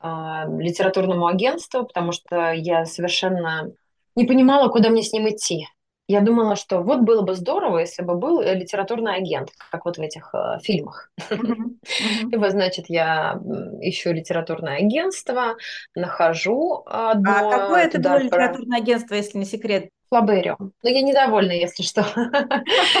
а, 0.00 0.46
литературному 0.46 1.26
агентству, 1.26 1.84
потому 1.84 2.12
что 2.12 2.52
я 2.52 2.84
совершенно 2.84 3.72
не 4.18 4.24
понимала, 4.24 4.68
куда 4.68 4.90
мне 4.90 5.02
с 5.02 5.12
ним 5.12 5.28
идти. 5.28 5.68
Я 6.08 6.22
думала, 6.22 6.56
что 6.56 6.80
вот 6.80 7.00
было 7.00 7.22
бы 7.22 7.34
здорово, 7.34 7.78
если 7.78 8.02
бы 8.02 8.16
был 8.16 8.40
э, 8.40 8.54
литературный 8.54 9.14
агент, 9.14 9.50
как 9.70 9.84
вот 9.84 9.98
в 9.98 10.00
этих 10.00 10.34
э, 10.34 10.58
фильмах. 10.62 11.12
И 11.30 12.36
вот, 12.36 12.50
значит, 12.50 12.86
я 12.88 13.38
ищу 13.80 14.12
литературное 14.12 14.78
агентство, 14.78 15.56
нахожу 15.94 16.82
одно. 16.86 17.30
А 17.30 17.58
какое 17.58 17.84
это 17.84 18.00
было 18.00 18.18
литературное 18.18 18.78
агентство, 18.78 19.14
если 19.14 19.38
не 19.38 19.44
секрет? 19.44 19.90
Флабериум. 20.08 20.56
Но 20.58 20.70
ну, 20.82 20.90
я 20.90 21.02
недовольна, 21.02 21.52
если 21.52 21.82
что. 21.82 22.00
Мы 22.16 22.26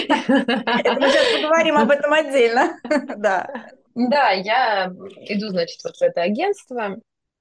сейчас 0.06 1.42
поговорим 1.42 1.78
об 1.78 1.90
этом 1.90 2.12
отдельно. 2.12 2.78
Да. 3.16 3.48
Да, 3.94 4.30
я 4.30 4.92
иду, 5.22 5.48
значит, 5.48 5.82
вот 5.82 5.96
в 5.96 6.02
это 6.02 6.22
агентство, 6.22 6.98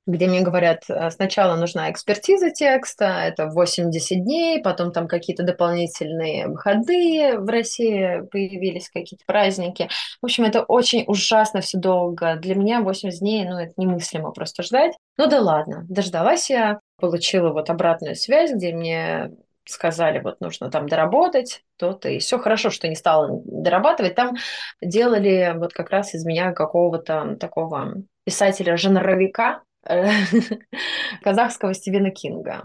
где 0.08 0.28
мне 0.28 0.42
говорят, 0.42 0.84
э, 0.90 1.12
сначала 1.12 1.56
нужна 1.56 1.92
экспертиза 1.92 2.50
текста, 2.50 3.06
это 3.06 3.48
80 3.48 4.24
дней, 4.24 4.62
потом 4.62 4.92
там 4.92 5.08
какие-то 5.08 5.44
дополнительные 5.44 6.48
выходные 6.48 7.38
в 7.38 7.48
России 7.48 8.22
появились, 8.32 8.90
какие-то 8.90 9.26
праздники. 9.28 9.90
В 10.22 10.26
общем, 10.26 10.46
это 10.46 10.64
очень 10.64 11.04
ужасно 11.08 11.62
все 11.62 11.78
долго. 11.78 12.38
Для 12.38 12.56
меня 12.56 12.82
80 12.82 13.20
дней, 13.20 13.46
ну, 13.46 13.60
это 13.60 13.74
немыслимо 13.76 14.32
просто 14.32 14.64
ждать. 14.64 14.94
Ну 15.18 15.28
да 15.28 15.42
ладно, 15.42 15.86
дождалась 15.90 16.50
я, 16.50 16.80
получила 16.98 17.52
вот 17.52 17.70
обратную 17.70 18.16
связь, 18.16 18.54
где 18.54 18.74
мне 18.74 19.32
сказали, 19.66 20.20
вот 20.20 20.40
нужно 20.40 20.72
там 20.72 20.88
доработать 20.88 21.64
то-то, 21.78 22.10
и 22.10 22.20
все 22.20 22.40
хорошо, 22.40 22.70
что 22.70 22.88
не 22.88 22.96
стала 22.96 23.42
дорабатывать. 23.44 24.16
Там 24.16 24.36
делали 24.82 25.54
вот 25.58 25.74
как 25.74 25.90
раз 25.90 26.16
из 26.16 26.26
меня 26.26 26.54
какого-то 26.54 27.36
такого 27.40 27.96
писателя-жанровика 28.26 29.62
казахского 31.24 31.74
Стивена 31.74 32.12
Кинга. 32.12 32.64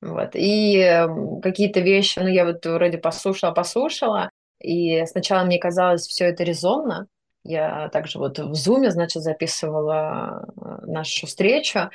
Вот. 0.00 0.30
И 0.34 1.06
какие-то 1.42 1.80
вещи, 1.80 2.18
ну, 2.18 2.28
я 2.28 2.44
вот 2.44 2.64
вроде 2.64 2.98
послушала, 2.98 3.52
послушала, 3.52 4.30
и 4.60 5.04
сначала 5.06 5.44
мне 5.44 5.58
казалось 5.58 6.06
все 6.06 6.26
это 6.26 6.44
резонно. 6.44 7.06
Я 7.42 7.88
также 7.88 8.18
вот 8.18 8.38
в 8.38 8.54
Зуме, 8.54 8.90
значит, 8.90 9.22
записывала 9.22 10.44
э, 10.56 10.86
нашу 10.86 11.26
встречу, 11.26 11.90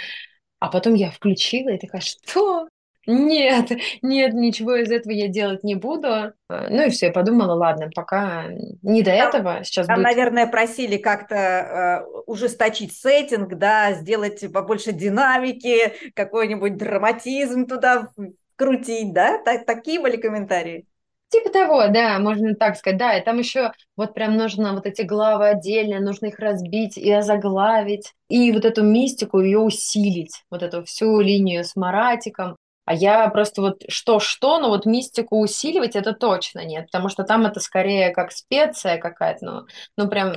а 0.60 0.70
потом 0.70 0.96
я 0.96 1.12
включила 1.12 1.70
и 1.70 1.78
такая, 1.78 2.02
что? 2.02 2.68
Нет, 3.08 3.72
нет, 4.02 4.34
ничего 4.34 4.76
из 4.76 4.92
этого 4.92 5.12
я 5.12 5.28
делать 5.28 5.64
не 5.64 5.76
буду. 5.76 6.08
Э, 6.08 6.68
ну 6.70 6.86
и 6.86 6.90
все, 6.90 7.08
я 7.08 7.12
подумала, 7.12 7.54
ладно, 7.54 7.90
пока 7.94 8.46
не 8.82 9.02
до 9.02 9.12
там, 9.12 9.30
этого. 9.30 9.64
Сейчас 9.64 9.88
там, 9.88 9.98
будет... 9.98 10.06
наверное, 10.06 10.48
просили 10.48 10.98
как-то 10.98 11.36
э, 11.36 12.22
ужесточить 12.26 12.94
сеттинг, 12.94 13.56
да, 13.56 13.94
сделать 13.94 14.52
побольше 14.52 14.92
динамики, 14.92 15.94
какой-нибудь 16.14 16.78
драматизм 16.78 17.66
туда 17.68 18.10
крутить, 18.56 19.14
да? 19.14 19.42
Так, 19.44 19.66
такие 19.66 20.00
были 20.00 20.18
комментарии? 20.18 20.86
Типа 21.30 21.50
того, 21.50 21.88
да, 21.88 22.20
можно 22.20 22.56
так 22.56 22.78
сказать, 22.78 23.00
да, 23.00 23.18
и 23.18 23.24
там 23.24 23.40
еще 23.40 23.72
вот 23.98 24.14
прям 24.14 24.38
нужно 24.38 24.74
вот 24.74 24.86
эти 24.86 25.02
главы 25.02 25.50
отдельно, 25.50 26.00
нужно 26.00 26.28
их 26.28 26.40
разбить 26.40 26.98
и 26.98 27.12
озаглавить, 27.12 28.14
и 28.30 28.52
вот 28.52 28.64
эту 28.64 28.84
мистику 28.84 29.42
ее 29.42 29.60
усилить, 29.60 30.46
вот 30.52 30.62
эту 30.62 30.86
всю 30.86 31.20
линию 31.20 31.64
с 31.64 31.76
Маратиком, 31.76 32.56
а 32.86 32.94
я 32.94 33.28
просто 33.30 33.62
вот 33.62 33.84
что-что, 33.90 34.60
но 34.60 34.70
вот 34.70 34.86
мистику 34.86 35.40
усиливать 35.40 35.96
это 35.96 36.14
точно 36.14 36.64
нет, 36.64 36.86
потому 36.86 37.10
что 37.10 37.24
там 37.24 37.46
это 37.46 37.60
скорее 37.60 38.12
как 38.12 38.32
специя 38.32 38.98
какая-то, 38.98 39.46
ну, 39.46 39.62
ну 39.98 40.08
прям 40.08 40.34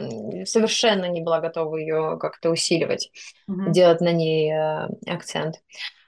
совершенно 0.46 1.04
не 1.04 1.20
была 1.20 1.40
готова 1.40 1.76
ее 1.76 2.18
как-то 2.18 2.50
усиливать, 2.50 3.10
mm-hmm. 3.48 3.70
делать 3.70 4.00
на 4.00 4.12
ней 4.12 4.52
э, 4.52 4.88
акцент. 5.06 5.56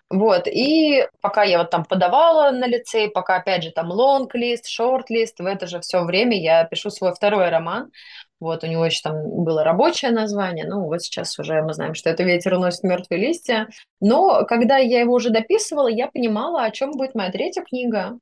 Вот, 0.09 0.49
и 0.49 1.07
пока 1.21 1.45
я 1.45 1.59
вот 1.59 1.71
там 1.71 1.85
подавала 1.85 2.51
на 2.51 2.67
лицей, 2.67 3.09
пока, 3.09 3.37
опять 3.37 3.63
же, 3.63 3.71
там 3.71 3.93
лонг-лист, 3.93 4.67
шорт-лист, 4.67 5.39
в 5.39 5.47
это 5.47 5.69
же 5.69 5.79
все 5.81 6.03
время 6.03 6.37
я 6.37 6.65
пишу 6.65 6.91
свой 6.91 7.15
второй 7.15 7.49
роман. 7.49 7.93
Вот, 8.41 8.65
у 8.65 8.67
него 8.67 8.87
еще 8.87 9.01
там 9.03 9.45
было 9.45 9.63
рабочее 9.63 10.11
название, 10.11 10.67
ну, 10.67 10.87
вот 10.87 11.03
сейчас 11.03 11.39
уже 11.39 11.63
мы 11.63 11.75
знаем, 11.75 11.95
что 11.95 12.09
это 12.09 12.23
«Ветер 12.23 12.55
уносит 12.55 12.83
мертвые 12.83 13.21
листья». 13.21 13.69
Но 14.01 14.45
когда 14.47 14.79
я 14.79 15.01
его 15.01 15.15
уже 15.15 15.29
дописывала, 15.29 15.89
я 15.89 16.09
понимала, 16.09 16.65
о 16.65 16.71
чем 16.71 16.93
будет 16.93 17.15
моя 17.15 17.31
третья 17.31 17.63
книга. 17.63 18.19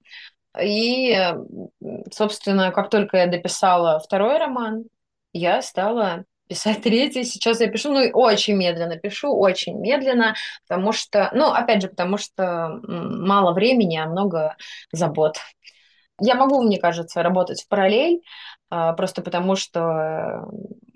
И, 0.61 1.17
собственно, 2.13 2.73
как 2.73 2.91
только 2.91 3.19
я 3.19 3.27
дописала 3.29 4.01
второй 4.01 4.39
роман, 4.39 4.85
я 5.33 5.63
стала 5.63 6.25
писать 6.49 6.83
третий. 6.83 7.23
Сейчас 7.25 7.61
я 7.61 7.69
пишу, 7.69 7.93
ну, 7.93 8.11
очень 8.15 8.57
медленно 8.57 8.97
пишу, 8.97 9.33
очень 9.33 9.79
медленно, 9.79 10.35
потому 10.67 10.93
что, 10.93 11.31
ну, 11.33 11.53
опять 11.53 11.83
же, 11.83 11.89
потому 11.89 12.17
что 12.17 12.81
мало 12.83 13.53
времени, 13.53 13.99
а 13.99 14.07
много 14.07 14.57
забот. 14.91 15.37
Я 16.21 16.35
могу, 16.35 16.63
мне 16.63 16.79
кажется, 16.79 17.23
работать 17.23 17.63
в 17.63 17.69
параллель, 17.69 18.23
а, 18.71 18.93
просто 18.93 19.23
потому 19.23 19.57
что 19.57 20.49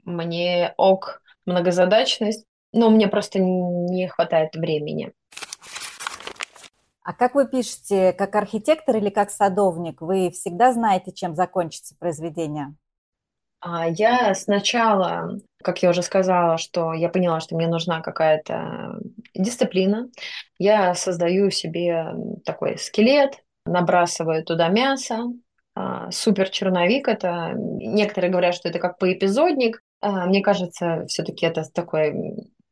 мне 0.04 0.74
ок 0.76 1.22
многозадачность, 1.46 2.44
но 2.72 2.90
мне 2.90 3.08
просто 3.08 3.38
не 3.38 4.08
хватает 4.08 4.54
времени. 4.54 5.12
А 7.04 7.12
как 7.12 7.34
вы 7.34 7.48
пишете, 7.48 8.12
как 8.12 8.34
архитектор 8.36 8.96
или 8.96 9.10
как 9.10 9.30
садовник? 9.30 10.00
Вы 10.00 10.30
всегда 10.30 10.72
знаете, 10.72 11.12
чем 11.12 11.34
закончится 11.34 11.96
произведение? 11.98 12.74
А, 13.60 13.88
я 13.88 14.34
сначала, 14.34 15.38
как 15.62 15.82
я 15.82 15.90
уже 15.90 16.02
сказала, 16.02 16.58
что 16.58 16.92
я 16.92 17.08
поняла, 17.08 17.40
что 17.40 17.56
мне 17.56 17.66
нужна 17.66 18.00
какая-то 18.00 18.98
дисциплина. 19.34 20.08
Я 20.58 20.94
создаю 20.94 21.50
себе 21.50 22.12
такой 22.44 22.78
скелет, 22.78 23.36
набрасываю 23.64 24.44
туда 24.44 24.68
мясо, 24.68 25.24
а, 25.74 26.10
супер 26.10 26.48
черновик. 26.50 27.08
Это 27.08 27.52
некоторые 27.56 28.30
говорят, 28.30 28.54
что 28.54 28.68
это 28.68 28.78
как 28.78 28.98
поэпизодник. 28.98 29.80
А, 30.00 30.26
мне 30.26 30.42
кажется, 30.42 31.04
все-таки 31.06 31.46
это 31.46 31.62
такой 31.72 32.14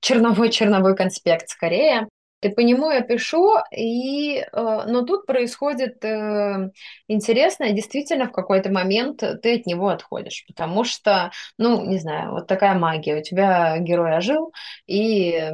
черновой 0.00 0.50
черновой 0.50 0.96
конспект 0.96 1.48
скорее. 1.48 2.08
И 2.42 2.48
по 2.48 2.60
нему 2.60 2.90
я 2.90 3.02
пишу, 3.02 3.56
и, 3.70 4.38
э, 4.38 4.46
но 4.52 5.02
тут 5.02 5.26
происходит 5.26 6.02
э, 6.02 6.70
интересное, 7.06 7.72
действительно, 7.72 8.28
в 8.28 8.32
какой-то 8.32 8.72
момент 8.72 9.18
ты 9.42 9.56
от 9.56 9.66
него 9.66 9.88
отходишь, 9.88 10.46
потому 10.46 10.84
что, 10.84 11.32
ну, 11.58 11.84
не 11.84 11.98
знаю, 11.98 12.30
вот 12.30 12.46
такая 12.46 12.78
магия. 12.78 13.18
У 13.18 13.22
тебя 13.22 13.76
герой 13.78 14.16
ожил 14.16 14.54
и 14.86 15.50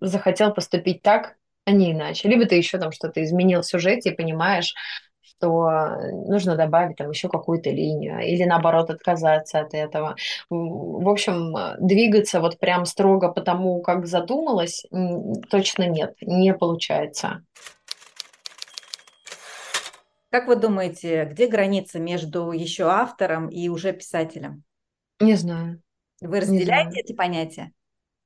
захотел 0.00 0.52
поступить 0.52 1.02
так, 1.02 1.36
а 1.68 1.70
не 1.70 1.92
иначе. 1.92 2.28
Либо 2.28 2.46
ты 2.46 2.54
еще 2.54 2.78
там 2.78 2.92
что-то 2.92 3.22
изменил 3.22 3.60
в 3.60 3.66
сюжете 3.66 4.10
и 4.10 4.16
понимаешь, 4.16 4.74
что 5.20 5.96
нужно 6.26 6.56
добавить 6.56 6.96
там 6.96 7.10
еще 7.10 7.28
какую-то 7.28 7.68
линию 7.68 8.20
или 8.20 8.44
наоборот 8.44 8.88
отказаться 8.88 9.60
от 9.60 9.74
этого. 9.74 10.16
В 10.48 11.08
общем, 11.08 11.54
двигаться 11.78 12.40
вот 12.40 12.58
прям 12.58 12.86
строго 12.86 13.28
по 13.28 13.42
тому, 13.42 13.82
как 13.82 14.06
задумалась, 14.06 14.86
точно 15.50 15.86
нет, 15.86 16.14
не 16.22 16.54
получается. 16.54 17.44
Как 20.30 20.48
вы 20.48 20.56
думаете, 20.56 21.26
где 21.30 21.48
граница 21.48 21.98
между 21.98 22.50
еще 22.52 22.84
автором 22.84 23.48
и 23.48 23.68
уже 23.68 23.92
писателем? 23.92 24.64
Не 25.20 25.34
знаю. 25.34 25.82
Вы 26.22 26.40
разделяете 26.40 26.90
знаю. 26.90 27.04
эти 27.04 27.12
понятия? 27.12 27.72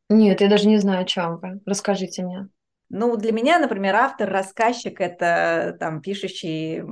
Нет, 0.08 0.40
я 0.40 0.48
даже 0.48 0.68
не 0.68 0.78
знаю, 0.78 1.02
о 1.02 1.04
чем 1.04 1.38
вы. 1.38 1.60
Расскажите 1.66 2.22
мне. 2.22 2.48
Ну, 2.94 3.16
для 3.16 3.32
меня, 3.32 3.58
например, 3.58 3.96
автор, 3.96 4.28
рассказчик– 4.28 5.00
это 5.00 5.74
там 5.80 6.02
пишущий 6.02 6.82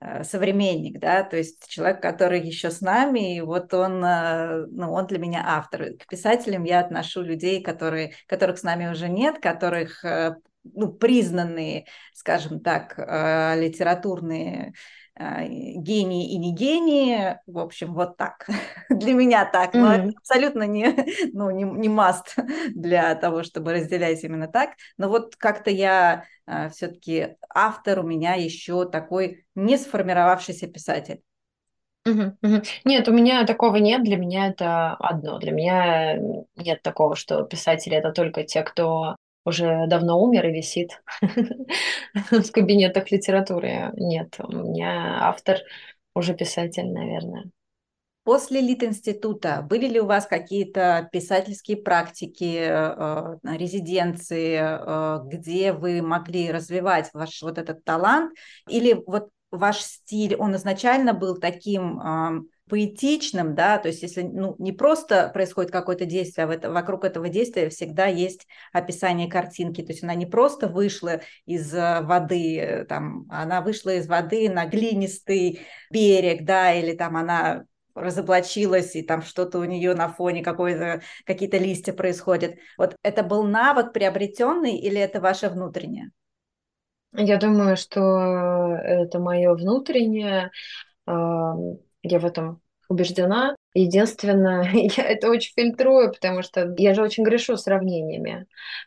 э, 0.00 0.22
современник, 0.22 1.00
да, 1.00 1.22
то 1.22 1.38
есть 1.38 1.66
человек, 1.66 2.02
который 2.02 2.42
еще 2.42 2.70
с 2.70 2.82
нами, 2.82 3.36
и 3.36 3.40
вот 3.40 3.72
он, 3.72 4.04
э, 4.04 4.66
ну, 4.66 4.92
он 4.92 5.06
для 5.06 5.18
меня 5.18 5.42
автор. 5.46 5.94
К 5.94 6.06
писателям 6.06 6.64
я 6.64 6.80
отношу 6.80 7.22
людей, 7.22 7.62
которые, 7.62 8.12
которых 8.26 8.58
с 8.58 8.62
нами 8.62 8.90
уже 8.90 9.08
нет, 9.08 9.38
которых 9.38 10.04
э, 10.04 10.36
ну, 10.62 10.92
признанные, 10.92 11.86
скажем 12.12 12.60
так, 12.60 12.98
литературные 12.98 14.74
гении 15.18 16.32
и 16.32 16.38
не 16.38 16.52
гении, 16.52 17.38
в 17.46 17.58
общем, 17.58 17.92
вот 17.94 18.16
так. 18.16 18.46
для 18.88 19.12
меня 19.12 19.44
так, 19.44 19.74
но 19.74 19.92
mm-hmm. 19.92 20.08
это 20.08 20.18
абсолютно 20.18 20.62
не, 20.64 20.94
ну, 21.32 21.50
не, 21.50 21.64
не 21.64 21.88
маст 21.88 22.36
для 22.74 23.14
того, 23.14 23.42
чтобы 23.42 23.72
разделять 23.72 24.22
именно 24.22 24.48
так. 24.48 24.70
Но 24.96 25.08
вот 25.08 25.36
как-то 25.36 25.70
я 25.70 26.24
а, 26.46 26.68
все-таки 26.68 27.36
автор 27.52 28.00
у 28.00 28.02
меня 28.02 28.34
еще 28.34 28.88
такой 28.88 29.44
не 29.54 29.76
сформировавшийся 29.76 30.68
писатель. 30.68 31.20
Нет, 32.84 33.08
у 33.08 33.12
меня 33.12 33.44
такого 33.44 33.76
нет. 33.76 34.02
Для 34.02 34.16
меня 34.16 34.48
это 34.48 34.94
одно. 34.94 35.38
Для 35.38 35.52
меня 35.52 36.16
нет 36.56 36.82
такого, 36.82 37.16
что 37.16 37.42
писатели 37.42 37.96
это 37.96 38.12
только 38.12 38.44
те, 38.44 38.62
кто 38.62 39.16
уже 39.48 39.86
давно 39.88 40.22
умер 40.22 40.46
и 40.46 40.52
висит 40.52 41.02
в 42.30 42.50
кабинетах 42.52 43.10
литературы. 43.10 43.90
Нет, 43.94 44.36
у 44.38 44.52
меня 44.52 45.18
автор 45.22 45.58
уже 46.14 46.34
писатель, 46.34 46.90
наверное. 46.92 47.50
После 48.24 48.60
Лит-института 48.60 49.62
были 49.62 49.88
ли 49.88 50.00
у 50.00 50.04
вас 50.04 50.26
какие-то 50.26 51.08
писательские 51.12 51.78
практики, 51.78 52.58
э, 52.60 53.38
резиденции, 53.42 54.58
э, 54.60 55.20
где 55.24 55.72
вы 55.72 56.02
могли 56.02 56.52
развивать 56.52 57.08
ваш 57.14 57.40
вот 57.40 57.56
этот 57.56 57.84
талант? 57.84 58.36
Или 58.68 59.02
вот 59.06 59.30
ваш 59.50 59.78
стиль, 59.78 60.36
он 60.36 60.54
изначально 60.56 61.14
был 61.14 61.38
таким 61.38 62.50
поэтичным, 62.68 63.54
да, 63.54 63.78
то 63.78 63.88
есть 63.88 64.02
если 64.02 64.22
ну, 64.22 64.54
не 64.58 64.72
просто 64.72 65.30
происходит 65.32 65.70
какое-то 65.70 66.04
действие, 66.04 66.44
а 66.44 66.48
в 66.48 66.50
это, 66.50 66.70
вокруг 66.70 67.04
этого 67.04 67.28
действия 67.28 67.68
всегда 67.70 68.06
есть 68.06 68.46
описание 68.72 69.28
картинки, 69.28 69.82
то 69.82 69.92
есть 69.92 70.02
она 70.02 70.14
не 70.14 70.26
просто 70.26 70.68
вышла 70.68 71.20
из 71.46 71.72
э, 71.74 72.00
воды, 72.02 72.58
э, 72.58 72.84
там, 72.84 73.26
она 73.30 73.60
вышла 73.60 73.90
из 73.90 74.06
воды 74.06 74.48
на 74.48 74.66
глинистый 74.66 75.60
берег, 75.90 76.44
да, 76.44 76.72
или 76.72 76.94
там 76.94 77.16
она 77.16 77.64
разоблачилась, 77.94 78.94
и 78.96 79.02
там 79.02 79.22
что-то 79.22 79.58
у 79.58 79.64
нее 79.64 79.94
на 79.94 80.08
фоне 80.08 80.42
какие-то 80.42 81.58
листья 81.58 81.92
происходят. 81.92 82.54
Вот 82.76 82.94
это 83.02 83.22
был 83.22 83.42
навык 83.44 83.92
приобретенный 83.92 84.76
или 84.76 85.00
это 85.00 85.20
ваше 85.20 85.48
внутреннее? 85.48 86.10
Я 87.12 87.38
думаю, 87.38 87.76
что 87.76 88.76
это 88.76 89.18
мое 89.18 89.54
внутреннее. 89.54 90.50
Я 92.02 92.18
в 92.18 92.24
этом 92.24 92.60
убеждена. 92.88 93.54
Единственное, 93.74 94.70
я 94.72 95.04
это 95.04 95.28
очень 95.28 95.52
фильтрую, 95.54 96.12
потому 96.12 96.42
что 96.42 96.74
я 96.78 96.94
же 96.94 97.02
очень 97.02 97.22
грешу 97.22 97.56
сравнениями. 97.56 98.46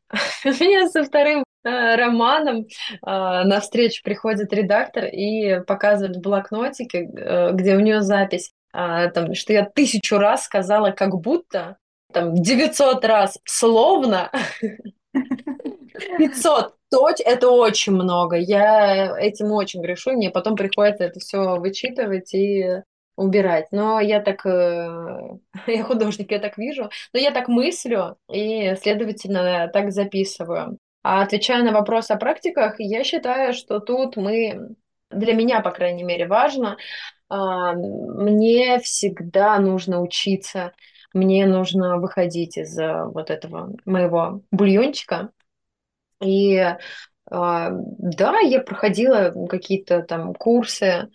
У 0.46 0.50
меня 0.50 0.88
со 0.90 1.04
вторым 1.04 1.44
э, 1.64 1.96
романом 1.96 2.62
э, 2.66 2.66
на 3.02 3.60
встречу 3.60 4.02
приходит 4.04 4.52
редактор 4.54 5.06
и 5.06 5.62
показывает 5.66 6.18
в 6.18 6.22
блокнотике, 6.22 7.04
э, 7.04 7.52
где 7.54 7.76
у 7.76 7.80
нее 7.80 8.02
запись, 8.02 8.52
там, 8.74 9.36
что 9.36 9.52
я 9.52 9.66
тысячу 9.66 10.18
раз 10.18 10.46
сказала 10.46 10.92
как 10.92 11.20
будто, 11.20 11.76
там, 12.14 12.34
900 12.36 13.04
раз 13.04 13.38
словно, 13.44 14.32
500 16.18 16.76
точ, 16.90 17.18
это 17.20 17.50
очень 17.50 17.92
много. 17.92 18.38
Я 18.38 19.14
этим 19.20 19.52
очень 19.52 19.82
грешу, 19.82 20.14
мне 20.14 20.30
потом 20.30 20.56
приходится 20.56 21.04
это 21.04 21.20
все 21.20 21.58
вычитывать 21.58 22.34
и 22.34 22.82
убирать. 23.22 23.68
Но 23.72 24.00
я 24.00 24.20
так, 24.22 24.46
э, 24.46 25.38
я 25.68 25.84
художник, 25.84 26.32
я 26.32 26.40
так 26.40 26.58
вижу, 26.58 26.90
но 27.14 27.20
я 27.20 27.32
так 27.32 27.48
мыслю 27.48 28.18
и, 28.32 28.76
следовательно, 28.76 29.70
так 29.74 29.92
записываю. 29.92 30.78
А 31.04 31.24
отвечая 31.24 31.64
на 31.64 31.72
вопрос 31.72 32.12
о 32.12 32.18
практиках, 32.18 32.76
я 32.80 33.04
считаю, 33.04 33.54
что 33.54 33.80
тут 33.80 34.18
мы, 34.18 34.76
для 35.10 35.34
меня, 35.34 35.62
по 35.62 35.72
крайней 35.72 36.04
мере, 36.04 36.28
важно, 36.28 36.78
а, 37.30 37.74
мне 37.74 38.80
всегда 38.80 39.58
нужно 39.60 40.02
учиться, 40.02 40.74
мне 41.14 41.46
нужно 41.46 41.98
выходить 41.98 42.58
из 42.58 42.78
э, 42.78 43.06
вот 43.06 43.30
этого 43.30 43.74
моего 43.86 44.42
бульончика. 44.52 45.32
И 46.22 46.58
а, 47.32 47.70
да, 47.72 48.40
я 48.40 48.60
проходила 48.62 49.34
какие-то 49.48 50.02
там 50.02 50.34
курсы, 50.34 51.10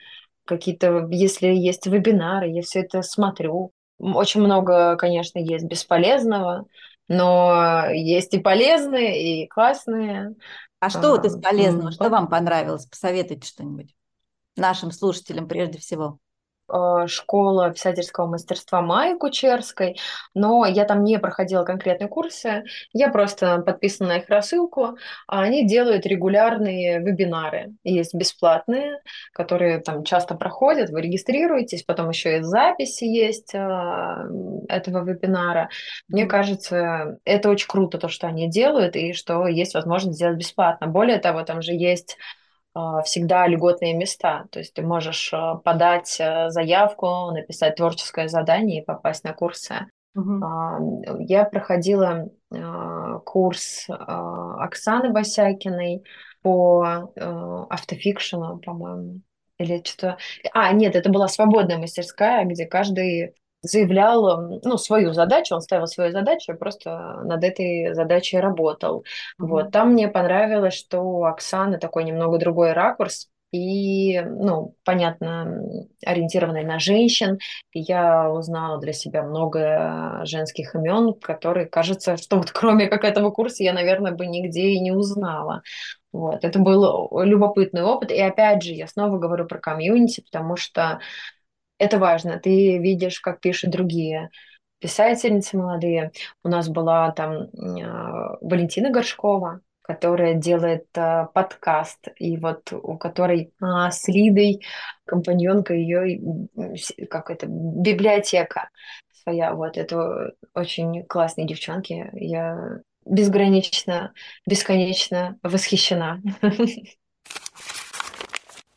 какие-то, 0.46 1.08
если 1.10 1.48
есть 1.48 1.86
вебинары, 1.86 2.48
я 2.48 2.62
все 2.62 2.80
это 2.80 3.02
смотрю. 3.02 3.72
Очень 3.98 4.42
много, 4.42 4.96
конечно, 4.96 5.38
есть 5.38 5.64
бесполезного, 5.64 6.66
но 7.08 7.86
есть 7.90 8.34
и 8.34 8.38
полезные, 8.38 9.44
и 9.44 9.48
классные. 9.48 10.34
А 10.80 10.90
что 10.90 11.10
вот 11.10 11.24
из 11.24 11.40
полезного, 11.40 11.90
что 11.92 12.08
вам 12.08 12.28
понравилось? 12.28 12.86
Посоветуйте 12.86 13.48
что-нибудь 13.48 13.94
нашим 14.56 14.90
слушателям 14.90 15.48
прежде 15.48 15.78
всего. 15.78 16.18
Э, 16.68 17.06
школа 17.06 17.70
писательского 17.70 18.26
мастерства 18.26 18.82
Майи 18.82 19.16
Кучерской, 19.16 19.98
но 20.34 20.66
я 20.66 20.84
там 20.84 21.04
не 21.04 21.18
проходила 21.18 21.64
конкретные 21.64 22.08
курсы, 22.08 22.64
я 22.92 23.08
просто 23.08 23.58
подписана 23.58 24.10
на 24.10 24.16
их 24.18 24.28
рассылку, 24.28 24.96
а 25.26 25.40
они 25.42 25.66
делают 25.66 26.06
регулярные 26.06 27.00
вебинары, 27.00 27.74
есть 27.84 28.14
бесплатные, 28.14 29.00
которые 29.32 29.80
там 29.80 30.04
часто 30.04 30.34
проходят, 30.34 30.90
вы 30.90 31.02
регистрируетесь, 31.02 31.82
потом 31.82 32.10
еще 32.10 32.38
и 32.38 32.42
записи 32.42 33.04
есть 33.04 33.54
э, 33.54 34.28
этого 34.68 35.04
вебинара. 35.04 35.68
Мне 36.08 36.26
кажется, 36.26 37.18
это 37.24 37.50
очень 37.50 37.68
круто, 37.68 37.98
то, 37.98 38.08
что 38.08 38.26
они 38.26 38.48
делают, 38.48 38.96
и 38.96 39.12
что 39.12 39.46
есть 39.46 39.74
возможность 39.74 40.16
сделать 40.16 40.38
бесплатно. 40.38 40.86
Более 40.86 41.18
того, 41.18 41.42
там 41.42 41.62
же 41.62 41.72
есть 41.72 42.16
а, 42.16 42.16
всегда 43.04 43.46
льготные 43.46 43.94
места. 43.94 44.46
То 44.50 44.58
есть 44.58 44.74
ты 44.74 44.82
можешь 44.82 45.30
а, 45.32 45.56
подать 45.56 46.16
э, 46.20 46.50
заявку, 46.50 47.30
написать 47.32 47.76
творческое 47.76 48.28
задание 48.28 48.82
и 48.82 48.84
попасть 48.84 49.24
на 49.24 49.32
курсы. 49.32 49.86
Угу. 50.14 51.04
Я 51.20 51.44
проходила 51.44 52.30
курс 53.24 53.86
Оксаны 53.88 55.12
Босякиной 55.12 56.04
по 56.40 57.12
э, 57.14 57.64
автофикшену, 57.68 58.58
по-моему. 58.58 59.20
Или 59.58 59.82
что-то... 59.84 60.16
А, 60.52 60.72
нет, 60.72 60.96
это 60.96 61.10
была 61.10 61.28
свободная 61.28 61.78
мастерская, 61.78 62.44
где 62.44 62.66
каждый 62.66 63.34
заявлял 63.62 64.60
ну, 64.62 64.78
свою 64.78 65.12
задачу, 65.12 65.54
он 65.54 65.60
ставил 65.60 65.86
свою 65.86 66.12
задачу, 66.12 66.52
и 66.52 66.56
просто 66.56 67.20
над 67.24 67.42
этой 67.44 67.94
задачей 67.94 68.38
работал. 68.38 69.00
Mm-hmm. 69.00 69.46
Вот. 69.46 69.70
Там 69.72 69.92
мне 69.92 70.08
понравилось, 70.08 70.74
что 70.74 71.00
у 71.00 71.24
Оксаны 71.24 71.78
такой 71.78 72.04
немного 72.04 72.38
другой 72.38 72.72
ракурс, 72.72 73.28
и, 73.52 74.20
ну, 74.20 74.74
понятно, 74.84 75.62
ориентированный 76.04 76.64
на 76.64 76.78
женщин. 76.78 77.38
Я 77.72 78.30
узнала 78.30 78.78
для 78.80 78.92
себя 78.92 79.22
много 79.22 80.20
женских 80.24 80.74
имен, 80.74 81.14
которые, 81.14 81.66
кажется, 81.66 82.16
что 82.16 82.36
вот 82.38 82.50
кроме 82.50 82.88
как 82.88 83.04
этого 83.04 83.30
курса 83.30 83.62
я, 83.62 83.72
наверное, 83.72 84.12
бы 84.12 84.26
нигде 84.26 84.62
и 84.70 84.80
не 84.80 84.90
узнала. 84.90 85.62
Вот. 86.12 86.44
Это 86.44 86.58
был 86.58 87.08
любопытный 87.22 87.82
опыт. 87.82 88.10
И 88.10 88.20
опять 88.20 88.62
же, 88.62 88.72
я 88.72 88.88
снова 88.88 89.18
говорю 89.18 89.46
про 89.46 89.58
комьюнити, 89.58 90.22
потому 90.22 90.56
что 90.56 91.00
это 91.78 91.98
важно. 91.98 92.38
Ты 92.38 92.78
видишь, 92.78 93.20
как 93.20 93.40
пишут 93.40 93.70
другие 93.70 94.30
писательницы 94.78 95.56
молодые. 95.56 96.12
У 96.44 96.48
нас 96.48 96.68
была 96.68 97.10
там 97.12 97.32
э, 97.32 97.48
Валентина 98.40 98.90
Горшкова, 98.90 99.60
которая 99.82 100.34
делает 100.34 100.86
э, 100.94 101.26
подкаст, 101.32 102.08
и 102.16 102.36
вот 102.36 102.72
у 102.72 102.98
которой 102.98 103.52
э, 103.60 103.90
с 103.90 104.06
Лидой, 104.08 104.62
компаньонка 105.04 105.74
ее, 105.74 106.48
как 107.10 107.30
это, 107.30 107.46
библиотека 107.48 108.70
своя. 109.22 109.54
Вот 109.54 109.76
это 109.76 110.32
очень 110.54 111.04
классные 111.04 111.46
девчонки. 111.46 112.10
Я 112.12 112.80
безгранично, 113.04 114.12
бесконечно 114.46 115.38
восхищена. 115.42 116.20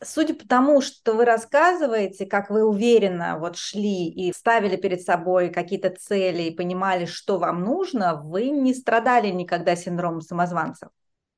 Судя 0.02 0.34
по 0.34 0.48
тому, 0.48 0.80
что 0.82 1.14
вы 1.14 1.26
рассказываете, 1.26 2.26
как 2.26 2.50
вы 2.50 2.64
уверенно 2.64 3.38
вот 3.38 3.58
шли 3.58 4.08
и 4.08 4.32
ставили 4.32 4.78
перед 4.78 5.02
собой 5.02 5.50
какие-то 5.50 5.90
цели 5.90 6.44
и 6.44 6.56
понимали, 6.56 7.06
что 7.06 7.38
вам 7.38 7.64
нужно, 7.64 8.16
вы 8.16 8.50
не 8.50 8.74
страдали 8.74 9.28
никогда 9.28 9.76
синдромом 9.76 10.22
самозванца? 10.22 10.90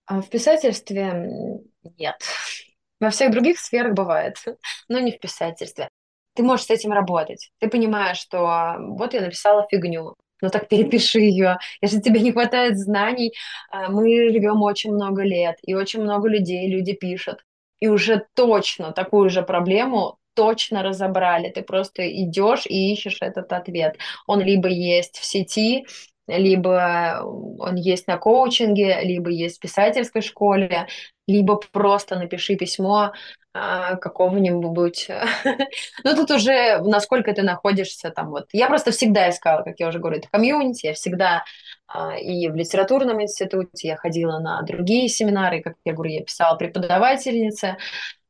А 0.06 0.22
в 0.22 0.30
писательстве 0.30 1.62
нет. 1.98 2.16
Во 3.00 3.10
всех 3.10 3.32
других 3.32 3.60
сферах 3.60 3.94
бывает, 3.94 4.38
но 4.88 5.00
не 5.00 5.12
в 5.12 5.20
писательстве. 5.20 5.90
Ты 6.36 6.44
можешь 6.44 6.68
с 6.68 6.70
этим 6.70 6.92
работать. 6.92 7.52
Ты 7.60 7.68
понимаешь, 7.68 8.18
что 8.18 8.76
вот 8.80 9.14
я 9.14 9.22
написала 9.22 9.68
фигню, 9.72 10.16
ну 10.40 10.50
так 10.50 10.70
перепиши 10.70 11.20
ее. 11.20 11.58
Если 11.82 12.00
тебе 12.00 12.20
не 12.20 12.32
хватает 12.32 12.78
знаний, 12.78 13.34
а, 13.72 13.90
мы 13.90 14.30
живем 14.32 14.62
очень 14.62 14.94
много 14.94 15.24
лет, 15.24 15.58
и 15.64 15.74
очень 15.74 16.02
много 16.04 16.30
людей 16.30 16.70
люди 16.70 16.94
пишут 16.94 17.44
и 17.82 17.90
уже 17.90 18.26
точно 18.36 18.94
такую 18.94 19.30
же 19.30 19.42
проблему 19.42 20.18
точно 20.34 20.84
разобрали. 20.84 21.50
Ты 21.50 21.62
просто 21.62 22.10
идешь 22.10 22.66
и 22.66 22.94
ищешь 22.94 23.18
этот 23.22 23.52
ответ. 23.52 23.98
Он 24.28 24.40
либо 24.40 24.70
есть 24.70 25.18
в 25.18 25.26
сети, 25.26 25.86
либо 26.28 27.22
он 27.24 27.76
есть 27.76 28.08
на 28.08 28.18
коучинге, 28.18 29.02
либо 29.04 29.30
есть 29.30 29.58
в 29.58 29.60
писательской 29.60 30.22
школе, 30.22 30.88
либо 31.32 31.60
просто 31.72 32.16
напиши 32.18 32.56
письмо 32.56 33.14
а, 33.54 33.96
какого-нибудь... 33.98 35.10
ну, 36.04 36.16
тут 36.16 36.32
уже 36.32 36.80
насколько 36.82 37.34
ты 37.34 37.42
находишься 37.42 38.10
там 38.10 38.30
вот. 38.30 38.48
Я 38.54 38.68
просто 38.68 38.92
всегда 38.92 39.30
искала, 39.30 39.64
как 39.64 39.80
я 39.80 39.88
уже 39.88 40.00
говорю, 40.00 40.18
это 40.18 40.30
комьюнити, 40.30 40.88
я 40.88 40.94
всегда 40.94 41.44
а, 41.88 42.16
и 42.18 42.48
в 42.48 42.56
литературном 42.56 43.22
институте 43.22 43.90
я 43.90 43.98
ходила 43.98 44.40
на 44.40 44.62
другие 44.62 45.10
семинары, 45.10 45.62
как 45.62 45.76
я 45.86 45.94
говорю, 45.94 46.12
я 46.12 46.24
писала 46.24 46.56
преподавательнице 46.56 47.78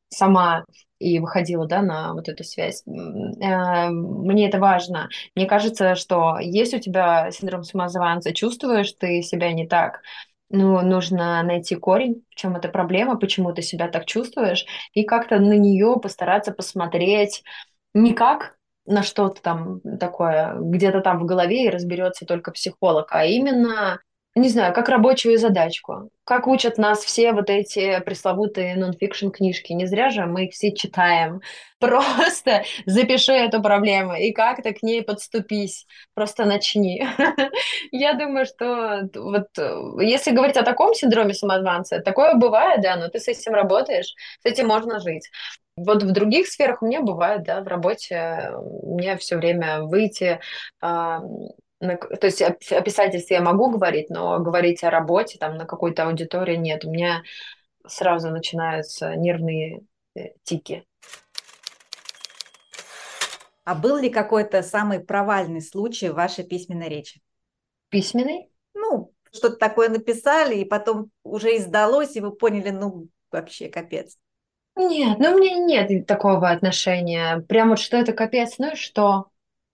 сама 0.10 0.66
и 1.00 1.20
выходила, 1.20 1.66
да, 1.68 1.82
на 1.82 2.14
вот 2.14 2.30
эту 2.30 2.44
связь. 2.44 2.84
Э, 2.88 3.90
мне 3.90 4.48
это 4.48 4.60
важно. 4.60 5.10
Мне 5.36 5.46
кажется, 5.48 5.96
что 5.96 6.38
если 6.40 6.78
у 6.78 6.80
тебя 6.80 7.32
синдром 7.32 7.64
самозванца, 7.64 8.34
чувствуешь 8.34 8.94
ты 8.94 9.22
себя 9.24 9.52
не 9.52 9.68
так, 9.68 10.02
ну, 10.52 10.82
нужно 10.82 11.42
найти 11.44 11.76
корень, 11.76 12.24
в 12.30 12.36
чем 12.36 12.56
эта 12.56 12.70
проблема, 12.70 13.18
почему 13.18 13.54
ты 13.54 13.62
себя 13.62 13.88
так 13.88 14.06
чувствуешь, 14.06 14.66
и 14.94 15.04
как-то 15.04 15.40
на 15.40 15.58
нее 15.58 15.98
постараться 16.02 16.52
посмотреть 16.52 17.44
не 17.94 18.14
как 18.14 18.56
на 18.86 19.04
что-то 19.04 19.42
там 19.42 19.82
такое 20.00 20.56
где-то 20.60 21.02
там 21.02 21.20
в 21.20 21.26
голове 21.26 21.66
и 21.66 21.70
разберется 21.70 22.26
только 22.26 22.52
психолог, 22.52 23.08
а 23.12 23.26
именно 23.26 24.00
не 24.34 24.48
знаю, 24.48 24.74
как 24.74 24.88
рабочую 24.88 25.38
задачку. 25.38 26.10
Как 26.24 26.48
учат 26.48 26.78
нас 26.78 27.04
все 27.04 27.34
вот 27.34 27.50
эти 27.50 28.00
пресловутые 28.00 28.78
нонфикшн 28.78 29.28
книжки. 29.28 29.74
Не 29.74 29.86
зря 29.86 30.10
же 30.10 30.26
мы 30.26 30.46
их 30.46 30.54
все 30.54 30.74
читаем. 30.74 31.42
Просто 31.80 32.64
запиши 32.86 33.34
эту 33.34 33.62
проблему 33.62 34.14
и 34.16 34.32
как-то 34.32 34.72
к 34.74 34.84
ней 34.84 35.04
подступись. 35.04 35.86
Просто 36.14 36.46
начни. 36.46 37.06
Я 37.92 38.14
думаю, 38.14 38.46
что 38.46 39.10
вот 39.16 39.48
если 40.00 40.32
говорить 40.32 40.58
о 40.58 40.64
таком 40.64 40.94
синдроме 40.94 41.34
самозванца, 41.34 42.00
такое 42.00 42.36
бывает, 42.36 42.82
да, 42.82 42.96
но 42.96 43.10
ты 43.10 43.20
с 43.20 43.28
этим 43.28 43.54
работаешь, 43.54 44.14
с 44.42 44.46
этим 44.46 44.68
можно 44.68 45.00
жить. 45.02 45.30
Вот 45.76 46.04
в 46.04 46.12
других 46.12 46.48
сферах 46.48 46.82
у 46.82 46.86
меня 46.86 47.02
бывает, 47.02 47.44
да, 47.44 47.62
в 47.62 47.68
работе 47.68 48.52
мне 48.84 49.18
все 49.18 49.38
время 49.38 49.82
выйти 49.82 50.40
то 51.82 52.28
есть 52.28 52.42
о, 52.42 52.52
писательстве 52.52 53.38
я 53.38 53.42
могу 53.42 53.70
говорить, 53.70 54.10
но 54.10 54.40
говорить 54.40 54.84
о 54.84 54.90
работе 54.90 55.38
там 55.38 55.58
на 55.58 55.66
какой-то 55.66 56.04
аудитории 56.04 56.56
нет. 56.56 56.86
У 56.86 56.92
меня 56.92 57.24
сразу 57.86 58.30
начинаются 58.30 59.16
нервные 59.16 59.82
э, 60.16 60.30
тики. 60.44 60.86
А 63.64 63.76
был 63.76 63.98
ли 63.98 64.10
какой-то 64.10 64.62
самый 64.64 65.00
провальный 65.00 65.62
случай 65.62 66.10
в 66.10 66.16
вашей 66.16 66.44
письменной 66.44 66.90
речи? 66.90 67.22
Письменный? 67.90 68.50
Ну, 68.74 69.14
что-то 69.32 69.56
такое 69.58 69.90
написали, 69.90 70.56
и 70.56 70.66
потом 70.66 71.12
уже 71.24 71.58
издалось, 71.58 72.16
и 72.16 72.22
вы 72.22 72.32
поняли, 72.32 72.70
ну, 72.70 73.08
вообще 73.32 73.70
капец. 73.70 74.18
Нет, 74.76 75.20
ну 75.20 75.36
у 75.36 75.38
меня 75.38 75.58
нет 75.58 76.08
такого 76.08 76.50
отношения. 76.50 77.40
Прям 77.48 77.70
вот 77.70 77.80
что 77.80 77.98
это 77.98 78.14
капец, 78.14 78.56
ну 78.58 78.72
и 78.72 78.76
что? 78.76 79.31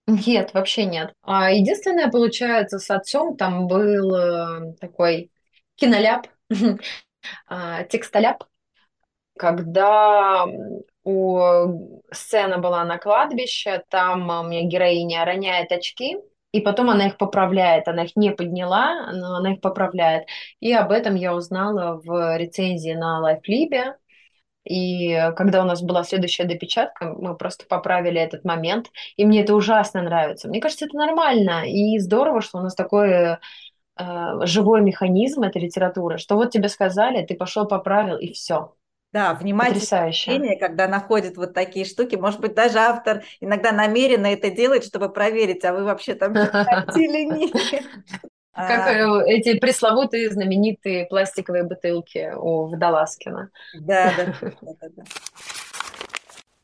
Нет, 0.07 0.53
вообще 0.53 0.85
нет. 0.85 1.13
А 1.21 1.51
единственное, 1.51 2.09
получается, 2.09 2.79
с 2.79 2.89
отцом 2.89 3.35
там 3.35 3.67
был 3.67 4.15
э, 4.15 4.73
такой 4.79 5.31
киноляп, 5.75 6.27
а, 7.47 7.83
текстоляп, 7.85 8.43
когда 9.37 10.45
у 11.03 12.01
сцена 12.11 12.59
была 12.59 12.83
на 12.85 12.97
кладбище, 12.97 13.83
там 13.89 14.29
у 14.29 14.43
меня 14.49 14.63
героиня 14.63 15.25
роняет 15.25 15.71
очки, 15.71 16.17
и 16.51 16.61
потом 16.61 16.89
она 16.89 17.07
их 17.07 17.17
поправляет. 17.17 17.87
Она 17.87 18.05
их 18.05 18.15
не 18.15 18.31
подняла, 18.31 19.11
но 19.13 19.35
она 19.37 19.53
их 19.53 19.61
поправляет. 19.61 20.27
И 20.59 20.73
об 20.73 20.91
этом 20.91 21.15
я 21.15 21.35
узнала 21.35 22.01
в 22.03 22.37
рецензии 22.37 22.93
на 22.93 23.21
LifeLib. 23.23 23.95
И 24.67 25.31
когда 25.35 25.61
у 25.61 25.65
нас 25.65 25.81
была 25.81 26.03
следующая 26.03 26.45
допечатка, 26.45 27.13
мы 27.17 27.35
просто 27.35 27.65
поправили 27.65 28.19
этот 28.19 28.43
момент, 28.43 28.87
и 29.15 29.25
мне 29.25 29.41
это 29.41 29.55
ужасно 29.55 30.01
нравится. 30.01 30.49
Мне 30.49 30.59
кажется, 30.59 30.85
это 30.85 30.97
нормально 30.97 31.63
и 31.65 31.97
здорово, 31.99 32.41
что 32.41 32.57
у 32.57 32.61
нас 32.61 32.75
такой 32.75 33.09
э, 33.09 33.37
живой 34.43 34.81
механизм 34.81 35.43
этой 35.43 35.61
литературы, 35.61 36.17
что 36.17 36.35
вот 36.35 36.51
тебе 36.51 36.69
сказали, 36.69 37.25
ты 37.25 37.35
пошел 37.35 37.65
поправил 37.65 38.17
и 38.17 38.33
все. 38.33 38.73
Да, 39.13 39.33
внимательное 39.35 40.11
чтение, 40.11 40.59
когда 40.59 40.87
находят 40.87 41.37
вот 41.37 41.53
такие 41.53 41.85
штуки. 41.85 42.15
Может 42.15 42.41
быть, 42.41 42.53
даже 42.53 42.79
автор 42.79 43.23
иногда 43.39 43.71
намеренно 43.71 44.27
это 44.27 44.51
делает, 44.51 44.83
чтобы 44.83 45.09
проверить, 45.09 45.63
а 45.63 45.73
вы 45.73 45.85
вообще 45.85 46.13
там 46.13 46.33
читаете 46.35 47.05
или 47.05 47.23
нет. 47.23 47.83
Как 48.57 48.87
а... 48.87 49.23
эти 49.27 49.59
пресловутые 49.59 50.31
знаменитые 50.31 51.05
пластиковые 51.05 51.63
бутылки 51.63 52.33
у 52.35 52.65
Водолазкина. 52.67 53.51
Да, 53.75 54.11
да, 54.17 54.33
да, 54.61 54.89
да. 54.95 55.03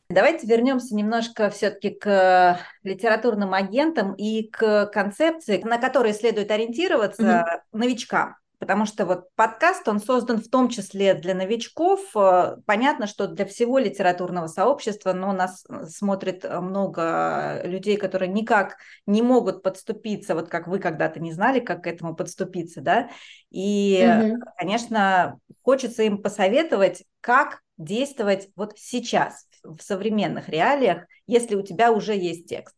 Давайте 0.08 0.46
вернемся 0.46 0.94
немножко 0.94 1.50
все-таки 1.50 1.90
к 1.90 2.58
литературным 2.82 3.54
агентам 3.54 4.12
и 4.14 4.48
к 4.48 4.86
концепции, 4.86 5.62
на 5.62 5.78
которой 5.78 6.12
следует 6.12 6.50
ориентироваться 6.50 7.46
угу. 7.72 7.78
новичкам. 7.78 8.36
Потому 8.58 8.86
что 8.86 9.04
вот 9.04 9.28
подкаст, 9.34 9.86
он 9.88 10.00
создан 10.00 10.40
в 10.40 10.48
том 10.48 10.68
числе 10.68 11.14
для 11.14 11.34
новичков. 11.34 12.00
Э, 12.16 12.56
понятно, 12.66 13.06
что 13.06 13.26
для 13.26 13.44
всего 13.46 13.78
литературного 13.78 14.46
сообщества, 14.46 15.12
но 15.12 15.32
нас 15.32 15.64
э, 15.68 15.86
смотрит 15.86 16.44
э, 16.44 16.60
много 16.60 17.62
людей, 17.64 17.96
которые 17.96 18.30
никак 18.30 18.76
не 19.06 19.22
могут 19.22 19.62
подступиться, 19.62 20.34
вот 20.34 20.48
как 20.48 20.68
вы 20.68 20.78
когда-то 20.78 21.20
не 21.20 21.32
знали, 21.32 21.60
как 21.60 21.84
к 21.84 21.86
этому 21.86 22.14
подступиться, 22.14 22.80
да. 22.80 23.10
И, 23.50 24.06
угу. 24.06 24.42
конечно, 24.56 25.38
хочется 25.62 26.02
им 26.04 26.22
посоветовать, 26.22 27.04
как 27.20 27.60
действовать 27.76 28.48
вот 28.56 28.74
сейчас, 28.76 29.46
в 29.64 29.80
современных 29.80 30.48
реалиях, 30.48 31.06
если 31.26 31.54
у 31.56 31.62
тебя 31.62 31.90
уже 31.90 32.14
есть 32.14 32.48
текст. 32.48 32.76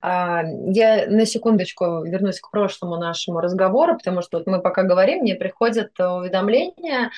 А, 0.00 0.42
я 0.42 1.06
на 1.08 1.26
секундочку 1.26 2.04
вернусь 2.04 2.40
к 2.40 2.50
прошлому 2.50 2.96
нашему 2.96 3.40
разговору, 3.40 3.96
потому 3.96 4.22
что 4.22 4.38
вот 4.38 4.46
мы 4.46 4.60
пока 4.60 4.82
говорим, 4.84 5.20
мне 5.20 5.34
приходят 5.34 5.90
уведомления 5.98 7.10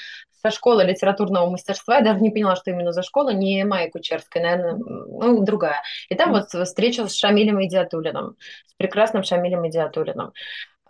со 0.43 0.51
школы 0.51 0.85
литературного 0.85 1.51
мастерства, 1.51 1.97
я 1.97 2.03
даже 2.03 2.21
не 2.21 2.31
поняла, 2.31 2.57
что 2.57 2.71
именно 2.71 2.93
за 2.93 3.03
школа, 3.03 3.31
не 3.31 3.64
Майя 3.64 3.90
Кучерская, 3.90 4.43
наверное, 4.43 4.75
ну, 4.77 5.43
другая. 5.43 5.83
И 6.09 6.14
там 6.14 6.33
вот 6.33 6.49
встреча 6.49 7.07
с 7.07 7.14
Шамилем 7.14 7.62
Идиатулиным, 7.62 8.37
с 8.66 8.75
прекрасным 8.75 9.23
Шамилем 9.23 9.69
Идиатулиным. 9.69 10.33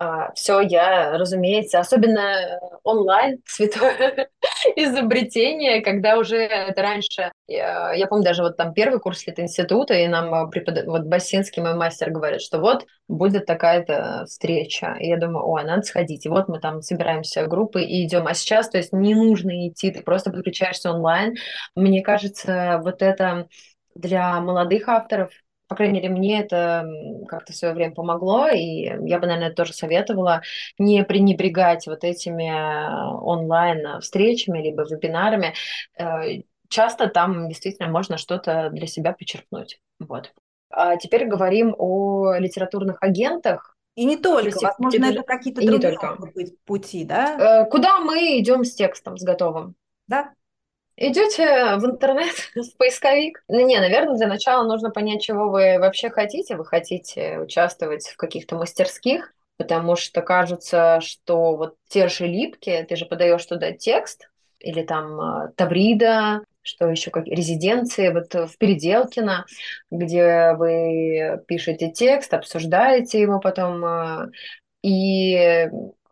А, 0.02 0.32
все 0.32 0.60
я, 0.62 1.18
разумеется, 1.18 1.78
особенно 1.78 2.58
онлайн, 2.84 3.42
святое 3.46 4.30
изобретение, 4.74 5.82
когда 5.82 6.16
уже 6.16 6.38
это 6.38 6.80
раньше, 6.80 7.30
я, 7.46 7.92
я 7.92 8.06
помню 8.06 8.24
даже 8.24 8.42
вот 8.42 8.56
там 8.56 8.72
первый 8.72 8.98
курс 8.98 9.22
института, 9.28 9.92
и 9.92 10.08
нам 10.08 10.32
а, 10.32 10.46
препод... 10.46 10.86
вот 10.86 11.02
Басинский 11.02 11.60
мой 11.60 11.74
мастер 11.74 12.10
говорит, 12.12 12.40
что 12.40 12.60
вот 12.60 12.86
будет 13.08 13.44
такая-то 13.44 14.24
встреча. 14.26 14.96
И 14.98 15.08
я 15.08 15.18
думаю, 15.18 15.46
ой, 15.46 15.64
надо 15.64 15.82
сходить. 15.82 16.24
И 16.24 16.30
вот 16.30 16.48
мы 16.48 16.60
там 16.60 16.80
собираемся 16.80 17.46
группы 17.46 17.82
и 17.82 18.06
идем. 18.06 18.26
А 18.26 18.32
сейчас, 18.32 18.70
то 18.70 18.78
есть 18.78 18.94
не 18.94 19.14
нужно 19.14 19.68
идти, 19.68 19.90
ты 19.90 20.02
просто 20.02 20.30
подключаешься 20.30 20.92
онлайн. 20.92 21.34
Мне 21.74 22.02
кажется, 22.02 22.80
вот 22.82 23.02
это 23.02 23.48
для 23.94 24.40
молодых 24.40 24.88
авторов 24.88 25.30
по 25.70 25.76
крайней 25.76 26.00
мере, 26.00 26.08
мне 26.08 26.40
это 26.40 26.84
как-то 27.28 27.52
в 27.52 27.56
свое 27.56 27.74
время 27.74 27.94
помогло, 27.94 28.48
и 28.48 28.90
я 29.06 29.20
бы, 29.20 29.28
наверное, 29.28 29.54
тоже 29.54 29.72
советовала 29.72 30.42
не 30.78 31.04
пренебрегать 31.04 31.86
вот 31.86 32.02
этими 32.02 32.50
э, 32.50 33.14
онлайн-встречами 33.22 34.60
либо 34.60 34.82
вебинарами. 34.82 35.54
Э, 35.96 36.42
часто 36.68 37.06
там 37.06 37.48
действительно 37.48 37.88
можно 37.88 38.18
что-то 38.18 38.70
для 38.70 38.88
себя 38.88 39.12
почерпнуть. 39.12 39.78
Вот. 40.00 40.32
А 40.70 40.96
теперь 40.96 41.26
говорим 41.26 41.76
о 41.78 42.34
литературных 42.34 43.00
агентах. 43.00 43.76
И 43.94 44.04
не 44.06 44.16
только, 44.16 44.46
Если, 44.46 44.66
возможно, 44.66 45.04
это 45.04 45.22
какие-то 45.22 45.64
другие 45.64 45.96
могут 46.02 46.34
быть 46.34 46.60
пути, 46.64 47.04
да? 47.04 47.62
Э, 47.62 47.70
куда 47.70 48.00
мы 48.00 48.40
идем 48.40 48.64
с 48.64 48.74
текстом, 48.74 49.16
с 49.16 49.22
готовым? 49.22 49.76
Да, 50.08 50.32
Идете 51.02 51.76
в 51.76 51.86
интернет, 51.86 52.34
в 52.54 52.76
поисковик. 52.76 53.42
Не, 53.48 53.80
наверное, 53.80 54.16
для 54.16 54.26
начала 54.26 54.64
нужно 54.64 54.90
понять, 54.90 55.22
чего 55.22 55.48
вы 55.48 55.78
вообще 55.78 56.10
хотите. 56.10 56.56
Вы 56.56 56.66
хотите 56.66 57.38
участвовать 57.38 58.06
в 58.06 58.18
каких-то 58.18 58.56
мастерских, 58.56 59.32
потому 59.56 59.96
что 59.96 60.20
кажется, 60.20 61.00
что 61.00 61.56
вот 61.56 61.76
те 61.88 62.08
же 62.08 62.26
липки, 62.26 62.84
ты 62.86 62.96
же 62.96 63.06
подаешь 63.06 63.44
туда 63.46 63.72
текст, 63.72 64.28
или 64.58 64.82
там 64.82 65.18
э, 65.18 65.52
Таврида, 65.56 66.44
что 66.60 66.90
еще 66.90 67.10
как 67.10 67.26
резиденции, 67.26 68.10
вот 68.10 68.34
в 68.34 68.58
Переделкино, 68.58 69.46
где 69.90 70.52
вы 70.52 71.42
пишете 71.48 71.90
текст, 71.90 72.34
обсуждаете 72.34 73.22
его 73.22 73.40
потом, 73.40 73.82
э, 73.86 74.30
и 74.82 75.66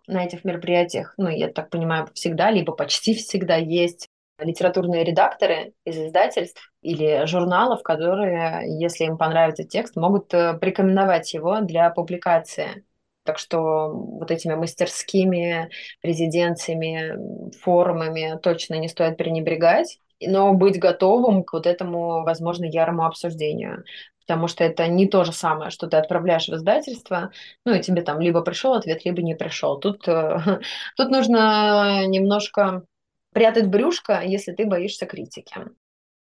на 0.07 0.25
этих 0.25 0.45
мероприятиях, 0.45 1.13
ну, 1.19 1.29
я 1.29 1.49
так 1.49 1.69
понимаю, 1.69 2.09
всегда, 2.15 2.51
либо 2.51 2.73
почти 2.73 3.13
всегда 3.13 3.57
есть 3.57 4.09
литературные 4.39 5.05
редакторы 5.05 5.75
из 5.85 5.97
издательств 5.99 6.73
или 6.83 7.27
журналов, 7.27 7.83
которые, 7.83 8.65
если 8.81 9.05
им 9.05 9.19
понравится 9.19 9.65
текст, 9.65 9.97
могут 9.97 10.33
э, 10.33 10.55
порекомендовать 10.55 11.35
его 11.35 11.61
для 11.61 11.91
публикации. 11.91 12.85
Так 13.25 13.39
что 13.39 13.91
вот 13.91 14.31
этими 14.31 14.55
мастерскими 14.55 15.71
резиденциями, 16.03 17.53
форумами 17.61 18.39
точно 18.43 18.75
не 18.77 18.89
стоит 18.89 19.19
пренебрегать, 19.19 19.99
но 20.21 20.55
быть 20.55 20.79
готовым 20.79 21.45
к 21.45 21.53
вот 21.53 21.67
этому, 21.67 22.23
возможно, 22.25 22.65
ярому 22.65 23.05
обсуждению. 23.05 23.85
Потому 24.21 24.47
что 24.47 24.65
это 24.65 24.87
не 24.89 25.07
то 25.07 25.25
же 25.25 25.33
самое, 25.33 25.71
что 25.71 25.87
ты 25.89 25.97
отправляешь 25.97 26.49
в 26.49 26.55
издательство, 26.55 27.31
ну 27.65 27.75
и 27.75 27.81
тебе 27.81 28.03
там 28.03 28.21
либо 28.21 28.43
пришел 28.43 28.75
ответ, 28.75 29.05
либо 29.05 29.23
не 29.23 29.35
пришел. 29.35 29.79
Тут, 29.79 30.07
э, 30.09 30.39
тут 30.97 31.11
нужно 31.11 32.07
немножко 32.07 32.85
прятать 33.33 33.67
брюшко, 33.67 34.23
если 34.23 34.53
ты 34.53 34.67
боишься 34.67 35.07
критики. 35.07 35.55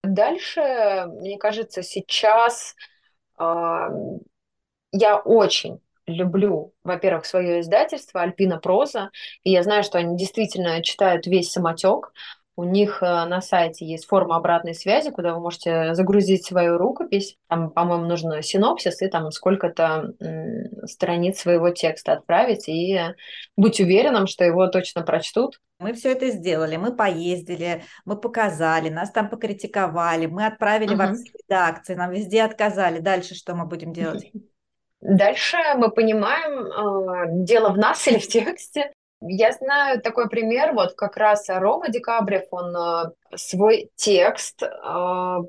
Дальше, 0.03 1.05
мне 1.07 1.37
кажется, 1.37 1.83
сейчас 1.83 2.75
э, 3.39 3.43
я 4.91 5.17
очень 5.17 5.79
люблю, 6.05 6.73
во-первых, 6.83 7.25
свое 7.25 7.59
издательство 7.59 8.21
Альпина 8.21 8.57
Проза, 8.57 9.11
и 9.43 9.51
я 9.51 9.63
знаю, 9.63 9.83
что 9.83 9.97
они 9.97 10.17
действительно 10.17 10.81
читают 10.81 11.27
весь 11.27 11.51
самотек, 11.51 12.13
у 12.57 12.63
них 12.63 13.03
э, 13.03 13.05
на 13.05 13.39
сайте 13.39 13.85
есть 13.85 14.07
форма 14.07 14.35
обратной 14.35 14.73
связи, 14.73 15.11
куда 15.11 15.33
вы 15.35 15.39
можете 15.39 15.93
загрузить 15.93 16.43
свою 16.43 16.79
рукопись. 16.79 17.37
Там, 17.47 17.69
по-моему, 17.69 18.05
нужно 18.05 18.41
синопсис 18.41 19.01
и 19.03 19.07
там 19.07 19.31
сколько-то 19.31 20.13
страниц 20.85 21.39
своего 21.39 21.69
текста 21.69 22.13
отправить. 22.13 22.67
И 22.67 22.99
быть 23.55 23.79
уверенным, 23.79 24.25
что 24.25 24.43
его 24.43 24.67
точно 24.67 25.03
прочтут. 25.03 25.59
Мы 25.79 25.93
все 25.93 26.13
это 26.13 26.29
сделали, 26.31 26.77
мы 26.77 26.95
поездили, 26.95 27.83
мы 28.05 28.15
показали, 28.17 28.89
нас 28.89 29.11
там 29.11 29.29
покритиковали, 29.29 30.25
мы 30.25 30.47
отправили 30.47 30.95
uh-huh. 30.95 31.09
во 31.09 31.13
все 31.13 31.31
редакции, 31.47 31.93
нам 31.93 32.11
везде 32.11 32.41
отказали. 32.41 32.97
Дальше 32.97 33.35
что 33.35 33.53
мы 33.53 33.67
будем 33.67 33.93
делать? 33.93 34.31
Дальше 34.99 35.57
мы 35.75 35.91
понимаем, 35.91 36.65
э, 36.65 37.43
дело 37.45 37.69
в 37.69 37.77
нас 37.77 38.07
или 38.07 38.17
в 38.17 38.27
тексте, 38.27 38.91
я 39.21 39.51
знаю 39.51 40.01
такой 40.01 40.29
пример, 40.29 40.73
вот 40.73 40.93
как 40.93 41.17
раз 41.17 41.45
Рома 41.49 41.89
Декабрев, 41.89 42.43
он 42.51 42.75
э, 42.75 43.11
свой 43.35 43.89
текст, 43.95 44.61
э, 44.63 44.67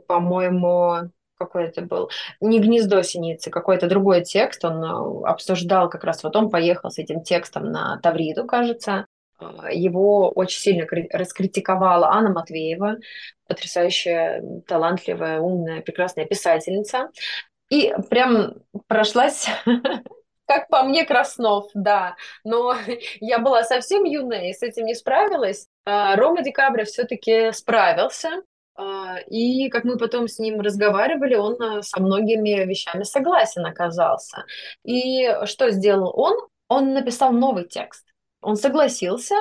по-моему, 0.07 1.11
какой 1.37 1.66
это 1.66 1.83
был, 1.83 2.11
не 2.40 2.61
«Гнездо 2.61 3.02
синицы», 3.02 3.50
какой-то 3.50 3.87
другой 3.87 4.22
текст, 4.22 4.64
он 4.64 4.83
э, 4.83 5.28
обсуждал 5.28 5.88
как 5.90 6.04
раз, 6.04 6.22
вот 6.22 6.35
он 6.37 6.50
поехал 6.50 6.90
с 6.90 6.98
этим 6.98 7.22
текстом 7.22 7.70
на 7.70 7.98
Тавриду, 8.02 8.46
кажется, 8.46 9.07
его 9.70 10.31
очень 10.31 10.61
сильно 10.61 10.87
раскритиковала 11.12 12.09
Анна 12.09 12.31
Матвеева, 12.31 12.96
потрясающая, 13.46 14.42
талантливая, 14.66 15.40
умная, 15.40 15.81
прекрасная 15.81 16.26
писательница. 16.26 17.11
И 17.70 17.94
прям 18.11 18.54
прошлась 18.88 19.48
как 20.48 20.68
по 20.68 20.82
мне, 20.82 21.04
Краснов, 21.04 21.70
да. 21.74 22.16
Но 22.42 22.74
я 23.20 23.38
была 23.38 23.62
совсем 23.62 24.04
юная 24.04 24.50
и 24.50 24.54
с 24.54 24.62
этим 24.62 24.87
не 24.87 24.94
справилась. 24.94 25.68
А 25.84 26.16
Рома 26.16 26.42
Декабря 26.42 26.84
все-таки 26.84 27.52
справился. 27.52 28.30
А, 28.74 29.18
и 29.28 29.68
как 29.68 29.84
мы 29.84 29.98
потом 29.98 30.26
с 30.26 30.38
ним 30.38 30.61
разговаривали, 30.61 31.34
он 31.34 31.61
а, 31.61 31.82
со 31.82 32.00
многими 32.00 32.64
вещами 32.64 33.02
согласен 33.02 33.66
оказался. 33.66 34.44
И 34.84 35.28
что 35.44 35.70
сделал 35.70 36.12
он? 36.18 36.38
Он 36.68 36.94
написал 36.94 37.32
новый 37.32 37.68
текст. 37.68 38.06
Он 38.40 38.56
согласился 38.56 39.34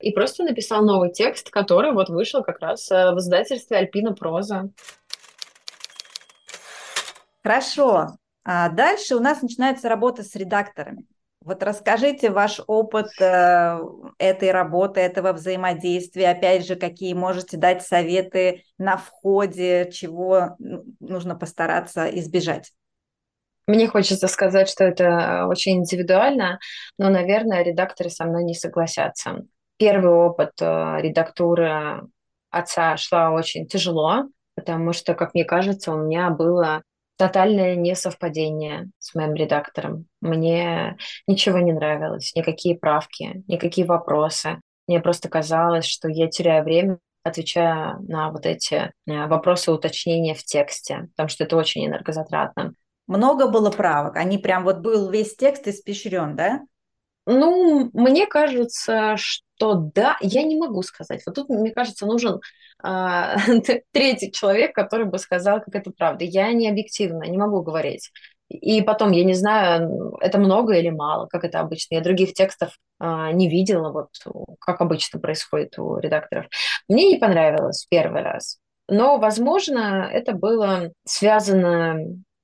и 0.00 0.12
просто 0.12 0.42
написал 0.42 0.84
новый 0.84 1.12
текст, 1.12 1.48
который 1.50 1.92
вот 1.92 2.08
вышел 2.08 2.42
как 2.42 2.60
раз 2.60 2.90
в 2.90 3.14
издательстве 3.18 3.78
«Альпина 3.78 4.14
проза». 4.14 4.68
Хорошо. 7.42 8.16
А 8.44 8.68
дальше 8.68 9.16
у 9.16 9.20
нас 9.20 9.42
начинается 9.42 9.88
работа 9.88 10.22
с 10.22 10.34
редакторами. 10.34 11.06
Вот 11.44 11.62
расскажите 11.62 12.30
ваш 12.30 12.60
опыт 12.66 13.08
э, 13.20 13.78
этой 14.18 14.52
работы, 14.52 15.00
этого 15.00 15.32
взаимодействия, 15.32 16.30
опять 16.30 16.66
же, 16.66 16.76
какие 16.76 17.14
можете 17.14 17.56
дать 17.56 17.82
советы 17.82 18.62
на 18.78 18.96
входе, 18.96 19.90
чего 19.90 20.56
нужно 21.00 21.34
постараться 21.34 22.06
избежать. 22.06 22.72
Мне 23.66 23.88
хочется 23.88 24.28
сказать, 24.28 24.68
что 24.68 24.84
это 24.84 25.46
очень 25.48 25.78
индивидуально, 25.78 26.58
но, 26.98 27.10
наверное, 27.10 27.64
редакторы 27.64 28.10
со 28.10 28.24
мной 28.24 28.44
не 28.44 28.54
согласятся. 28.54 29.42
Первый 29.78 30.12
опыт 30.12 30.52
э, 30.60 30.98
редактуры 31.00 32.02
отца 32.50 32.96
шла 32.96 33.30
очень 33.30 33.66
тяжело, 33.66 34.28
потому 34.54 34.92
что, 34.92 35.14
как 35.14 35.34
мне 35.34 35.44
кажется, 35.44 35.92
у 35.92 35.96
меня 35.96 36.30
было 36.30 36.82
тотальное 37.16 37.76
несовпадение 37.76 38.90
с 38.98 39.14
моим 39.14 39.34
редактором. 39.34 40.06
Мне 40.20 40.96
ничего 41.26 41.58
не 41.58 41.72
нравилось, 41.72 42.34
никакие 42.34 42.76
правки, 42.76 43.42
никакие 43.46 43.86
вопросы. 43.86 44.60
Мне 44.88 45.00
просто 45.00 45.28
казалось, 45.28 45.84
что 45.84 46.08
я 46.08 46.28
теряю 46.28 46.64
время, 46.64 46.98
отвечая 47.22 47.96
на 48.00 48.30
вот 48.30 48.46
эти 48.46 48.92
э, 49.06 49.26
вопросы 49.26 49.70
уточнения 49.70 50.34
в 50.34 50.42
тексте, 50.42 51.08
потому 51.14 51.28
что 51.28 51.44
это 51.44 51.56
очень 51.56 51.86
энергозатратно. 51.86 52.74
Много 53.06 53.48
было 53.48 53.70
правок? 53.70 54.16
Они 54.16 54.38
прям 54.38 54.64
вот 54.64 54.78
был 54.78 55.10
весь 55.10 55.36
текст 55.36 55.66
испещрен, 55.68 56.36
да? 56.36 56.62
Ну, 57.26 57.90
мне 57.92 58.26
кажется, 58.26 59.16
что 59.16 59.74
да, 59.74 60.16
я 60.20 60.42
не 60.42 60.56
могу 60.56 60.82
сказать. 60.82 61.22
Вот 61.24 61.34
тут, 61.36 61.48
мне 61.48 61.70
кажется, 61.70 62.06
нужен 62.06 62.40
а, 62.82 63.36
третий 63.92 64.32
человек, 64.32 64.74
который 64.74 65.06
бы 65.06 65.18
сказал, 65.18 65.60
как 65.60 65.74
это 65.74 65.92
правда. 65.96 66.24
Я 66.24 66.52
не 66.52 66.68
объективно, 66.68 67.22
не 67.24 67.38
могу 67.38 67.62
говорить. 67.62 68.10
И 68.48 68.82
потом, 68.82 69.12
я 69.12 69.24
не 69.24 69.34
знаю, 69.34 70.16
это 70.20 70.38
много 70.38 70.74
или 70.74 70.90
мало, 70.90 71.26
как 71.26 71.44
это 71.44 71.60
обычно. 71.60 71.94
Я 71.94 72.00
других 72.02 72.34
текстов 72.34 72.76
а, 72.98 73.32
не 73.32 73.48
видела, 73.48 73.90
вот 73.92 74.08
как 74.60 74.80
обычно 74.80 75.20
происходит 75.20 75.78
у 75.78 75.98
редакторов. 75.98 76.46
Мне 76.88 77.08
не 77.08 77.18
понравилось 77.18 77.86
первый 77.88 78.22
раз. 78.22 78.58
Но, 78.88 79.18
возможно, 79.18 80.08
это 80.12 80.32
было 80.32 80.90
связано 81.04 81.98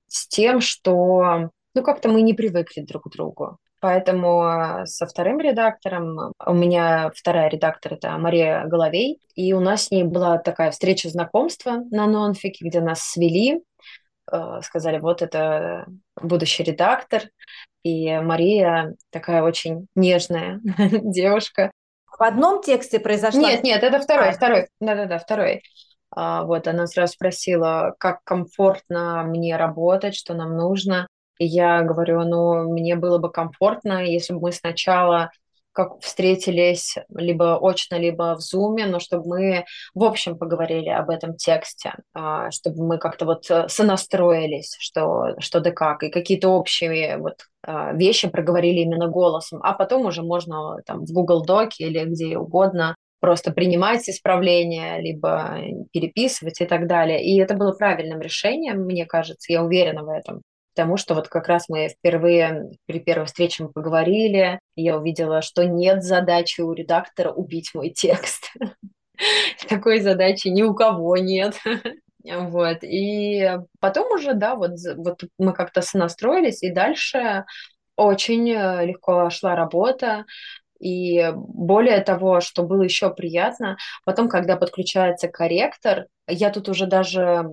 с 0.06 0.26
тем, 0.28 0.60
что 0.60 1.50
ну 1.74 1.82
как-то 1.82 2.08
мы 2.08 2.22
не 2.22 2.32
привыкли 2.32 2.80
друг 2.82 3.04
к 3.04 3.10
другу. 3.10 3.58
Поэтому 3.80 4.42
а, 4.42 4.86
со 4.86 5.06
вторым 5.06 5.38
редактором, 5.40 6.32
у 6.44 6.52
меня 6.52 7.12
вторая 7.14 7.48
редактор 7.48 7.94
это 7.94 8.16
Мария 8.18 8.64
Головей, 8.64 9.20
и 9.34 9.52
у 9.52 9.60
нас 9.60 9.84
с 9.84 9.90
ней 9.90 10.02
была 10.02 10.38
такая 10.38 10.72
встреча 10.72 11.08
знакомства 11.08 11.84
на 11.90 12.06
нонфике, 12.06 12.66
где 12.66 12.80
нас 12.80 13.02
свели, 13.02 13.62
э, 14.32 14.60
сказали, 14.62 14.98
вот 14.98 15.22
это 15.22 15.86
будущий 16.20 16.64
редактор, 16.64 17.22
и 17.84 18.18
Мария 18.18 18.96
такая 19.10 19.42
очень 19.42 19.86
нежная 19.94 20.60
девушка. 20.90 21.70
В 22.18 22.22
одном 22.22 22.60
тексте 22.62 22.98
произошло? 22.98 23.40
Нет, 23.40 23.62
нет, 23.62 23.84
это 23.84 24.00
второй, 24.00 24.30
а, 24.30 24.32
второй, 24.32 24.68
да-да-да, 24.80 25.18
второй. 25.18 25.62
А, 26.10 26.42
вот 26.42 26.66
она 26.66 26.88
сразу 26.88 27.12
спросила, 27.12 27.94
как 27.98 28.24
комфортно 28.24 29.22
мне 29.22 29.56
работать, 29.56 30.16
что 30.16 30.34
нам 30.34 30.56
нужно. 30.56 31.06
И 31.38 31.46
я 31.46 31.82
говорю, 31.82 32.20
ну, 32.22 32.70
мне 32.72 32.96
было 32.96 33.18
бы 33.18 33.30
комфортно, 33.30 34.04
если 34.04 34.34
бы 34.34 34.40
мы 34.40 34.52
сначала 34.52 35.30
как 35.78 36.00
встретились 36.00 36.96
либо 37.14 37.56
очно, 37.56 37.94
либо 37.94 38.34
в 38.34 38.40
зуме, 38.40 38.86
но 38.86 38.98
чтобы 38.98 39.28
мы 39.28 39.64
в 39.94 40.02
общем 40.02 40.36
поговорили 40.36 40.88
об 40.88 41.08
этом 41.08 41.36
тексте, 41.36 41.92
а, 42.14 42.50
чтобы 42.50 42.84
мы 42.84 42.98
как-то 42.98 43.26
вот 43.26 43.48
э, 43.48 43.68
сонастроились, 43.68 44.76
что, 44.80 45.36
что 45.38 45.60
да 45.60 45.70
как, 45.70 46.02
и 46.02 46.10
какие-то 46.10 46.48
общие 46.48 47.18
вот 47.18 47.44
а, 47.62 47.92
вещи 47.92 48.28
проговорили 48.28 48.80
именно 48.80 49.06
голосом, 49.06 49.60
а 49.62 49.72
потом 49.72 50.06
уже 50.06 50.22
можно 50.22 50.78
там 50.84 51.04
в 51.04 51.12
Google 51.12 51.44
Доке 51.44 51.84
или 51.84 52.04
где 52.06 52.36
угодно 52.36 52.96
просто 53.20 53.52
принимать 53.52 54.08
исправления, 54.08 55.00
либо 55.00 55.58
переписывать 55.92 56.60
и 56.60 56.64
так 56.64 56.88
далее. 56.88 57.24
И 57.24 57.38
это 57.38 57.54
было 57.54 57.70
правильным 57.70 58.20
решением, 58.20 58.80
мне 58.80 59.06
кажется, 59.06 59.52
я 59.52 59.62
уверена 59.62 60.02
в 60.02 60.08
этом 60.08 60.42
тому, 60.78 60.96
что 60.96 61.14
вот 61.14 61.26
как 61.26 61.48
раз 61.48 61.68
мы 61.68 61.88
впервые 61.88 62.70
при 62.86 63.00
первой 63.00 63.26
встрече 63.26 63.64
мы 63.64 63.72
поговорили, 63.72 64.60
и 64.76 64.84
я 64.84 64.96
увидела, 64.96 65.42
что 65.42 65.64
нет 65.66 66.04
задачи 66.04 66.60
у 66.60 66.72
редактора 66.72 67.32
убить 67.32 67.72
мой 67.74 67.90
текст. 67.90 68.52
Такой 69.68 69.98
задачи 69.98 70.46
ни 70.46 70.62
у 70.62 70.74
кого 70.74 71.16
нет. 71.16 71.54
Вот. 72.24 72.78
И 72.82 73.48
потом 73.80 74.12
уже, 74.12 74.34
да, 74.34 74.54
вот, 74.54 74.72
вот 74.96 75.22
мы 75.38 75.54
как-то 75.54 75.80
сонастроились, 75.80 76.62
и 76.62 76.70
дальше 76.70 77.46
очень 77.96 78.50
э, 78.50 78.84
легко 78.84 79.30
шла 79.30 79.54
работа. 79.54 80.26
И 80.78 81.32
более 81.34 82.00
того, 82.00 82.40
что 82.40 82.64
было 82.64 82.82
еще 82.82 83.14
приятно, 83.14 83.78
потом, 84.04 84.28
когда 84.28 84.56
подключается 84.56 85.28
корректор, 85.28 86.06
я 86.28 86.50
тут 86.50 86.68
уже 86.68 86.86
даже 86.86 87.44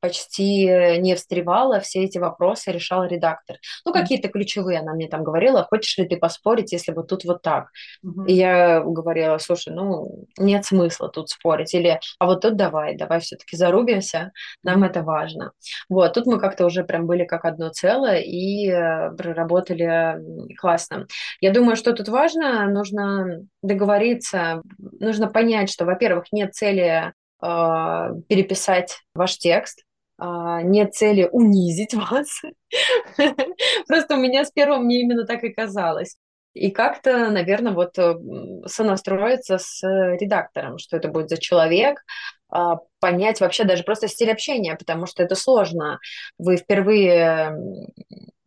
почти 0.00 0.98
не 0.98 1.14
встревала, 1.14 1.80
все 1.80 2.04
эти 2.04 2.18
вопросы 2.18 2.72
решал 2.72 3.04
редактор. 3.04 3.56
Ну, 3.86 3.92
какие-то 3.92 4.28
ключевые 4.28 4.80
она 4.80 4.92
мне 4.92 5.08
там 5.08 5.24
говорила, 5.24 5.64
хочешь 5.64 5.96
ли 5.96 6.06
ты 6.06 6.16
поспорить, 6.16 6.72
если 6.72 6.92
вот 6.92 7.08
тут 7.08 7.24
вот 7.24 7.42
так. 7.42 7.68
Mm-hmm. 8.04 8.26
И 8.26 8.34
я 8.34 8.80
говорила, 8.80 9.38
слушай, 9.38 9.72
ну, 9.72 10.26
нет 10.38 10.66
смысла 10.66 11.08
тут 11.08 11.30
спорить. 11.30 11.72
Или, 11.74 12.00
а 12.18 12.26
вот 12.26 12.42
тут 12.42 12.56
давай, 12.56 12.96
давай 12.96 13.20
все-таки 13.20 13.56
зарубимся, 13.56 14.32
нам 14.62 14.82
mm-hmm. 14.82 14.86
это 14.86 15.02
важно. 15.02 15.52
Вот, 15.88 16.12
тут 16.12 16.26
мы 16.26 16.38
как-то 16.38 16.66
уже 16.66 16.84
прям 16.84 17.06
были 17.06 17.24
как 17.24 17.44
одно 17.44 17.70
целое 17.70 18.20
и 18.20 18.68
э, 18.68 19.10
проработали 19.12 20.18
классно. 20.56 21.06
Я 21.40 21.50
думаю, 21.50 21.76
что 21.76 21.92
тут 21.92 22.08
важно, 22.08 22.66
нужно 22.68 23.40
договориться, 23.62 24.60
нужно 24.78 25.28
понять, 25.28 25.70
что, 25.70 25.84
во-первых, 25.84 26.26
нет 26.32 26.54
цели 26.54 27.12
переписать 27.40 29.00
ваш 29.14 29.36
текст, 29.38 29.84
а, 30.18 30.62
нет 30.62 30.94
цели 30.94 31.28
унизить 31.30 31.94
вас. 31.94 32.40
Просто 33.86 34.14
у 34.14 34.18
меня 34.18 34.44
с 34.44 34.50
первым 34.50 34.84
мне 34.84 35.00
именно 35.02 35.26
так 35.26 35.44
и 35.44 35.52
казалось. 35.52 36.16
И 36.54 36.70
как-то, 36.70 37.30
наверное, 37.30 37.72
вот 37.72 37.98
э, 37.98 38.14
сонастроиться 38.66 39.58
с 39.58 39.82
редактором, 39.82 40.78
что 40.78 40.96
это 40.96 41.08
будет 41.08 41.28
за 41.28 41.36
человек, 41.36 42.04
а, 42.48 42.76
понять 43.00 43.40
вообще 43.40 43.64
даже 43.64 43.82
просто 43.82 44.06
стиль 44.06 44.30
общения, 44.30 44.76
потому 44.76 45.06
что 45.06 45.24
это 45.24 45.34
сложно. 45.34 45.98
Вы 46.38 46.56
впервые 46.56 47.58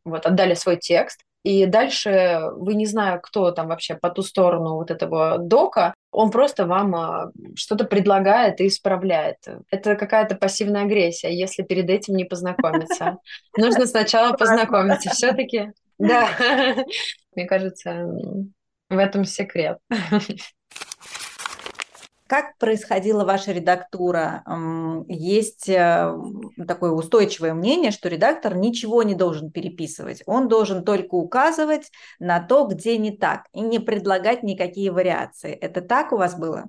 вот 0.05 0.25
отдали 0.25 0.53
свой 0.53 0.77
текст, 0.77 1.21
и 1.43 1.65
дальше 1.65 2.41
вы 2.55 2.75
не 2.75 2.85
знаю, 2.85 3.21
кто 3.21 3.51
там 3.51 3.67
вообще 3.67 3.95
по 3.95 4.09
ту 4.09 4.21
сторону 4.21 4.75
вот 4.75 4.91
этого 4.91 5.37
дока, 5.37 5.93
он 6.11 6.31
просто 6.31 6.65
вам 6.65 6.95
а, 6.95 7.31
что-то 7.55 7.85
предлагает 7.85 8.59
и 8.59 8.67
исправляет. 8.67 9.37
Это 9.69 9.95
какая-то 9.95 10.35
пассивная 10.35 10.83
агрессия, 10.83 11.31
если 11.31 11.63
перед 11.63 11.89
этим 11.89 12.15
не 12.15 12.25
познакомиться. 12.25 13.17
Нужно 13.57 13.85
сначала 13.85 14.33
познакомиться. 14.33 15.11
Все-таки, 15.11 15.71
да, 15.99 16.27
мне 17.35 17.45
кажется, 17.45 18.07
в 18.89 18.97
этом 18.97 19.25
секрет. 19.25 19.77
Как 22.27 22.57
происходила 22.57 23.23
ваша 23.23 23.51
редактура? 23.51 24.43
Есть 25.07 25.69
э, 25.69 26.13
такое 26.67 26.91
устойчивое 26.91 27.53
мнение, 27.53 27.91
что 27.91 28.09
редактор 28.09 28.55
ничего 28.55 29.03
не 29.03 29.15
должен 29.15 29.51
переписывать. 29.51 30.23
Он 30.25 30.47
должен 30.47 30.83
только 30.83 31.15
указывать 31.15 31.91
на 32.19 32.39
то, 32.39 32.65
где 32.65 32.97
не 32.97 33.11
так, 33.11 33.45
и 33.53 33.61
не 33.61 33.79
предлагать 33.79 34.43
никакие 34.43 34.91
вариации. 34.91 35.53
Это 35.53 35.81
так 35.81 36.11
у 36.11 36.17
вас 36.17 36.37
было? 36.37 36.65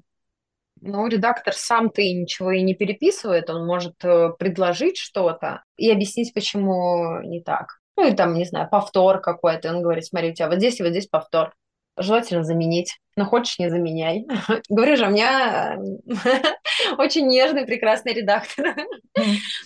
Ну, 0.81 1.09
редактор 1.09 1.55
сам-то 1.55 2.03
и 2.03 2.12
ничего 2.12 2.53
и 2.53 2.62
не 2.62 2.75
переписывает, 2.75 3.51
он 3.51 3.66
может 3.66 4.05
э, 4.05 4.31
предложить 4.38 4.97
что-то 4.97 5.64
и 5.77 5.90
объяснить, 5.90 6.33
почему 6.33 7.21
не 7.23 7.42
так. 7.42 7.81
Ну, 7.97 8.07
и 8.07 8.14
там, 8.14 8.35
не 8.35 8.44
знаю, 8.44 8.68
повтор 8.71 9.21
какой-то. 9.21 9.71
Он 9.71 9.83
говорит, 9.83 10.05
смотри, 10.05 10.31
у 10.31 10.35
тебя 10.35 10.49
вот 10.49 10.59
здесь 10.59 10.79
и 10.79 10.85
вот 10.85 10.90
здесь 10.90 11.09
повтор 11.09 11.53
желательно 11.98 12.44
заменить. 12.44 12.98
Но 13.16 13.24
хочешь, 13.24 13.58
не 13.58 13.68
заменяй. 13.68 14.26
Говорю 14.68 14.96
же, 14.96 15.06
у 15.06 15.11
меня 15.11 15.76
очень 16.98 17.26
нежный, 17.26 17.66
прекрасный 17.66 18.14
редактор. 18.14 18.74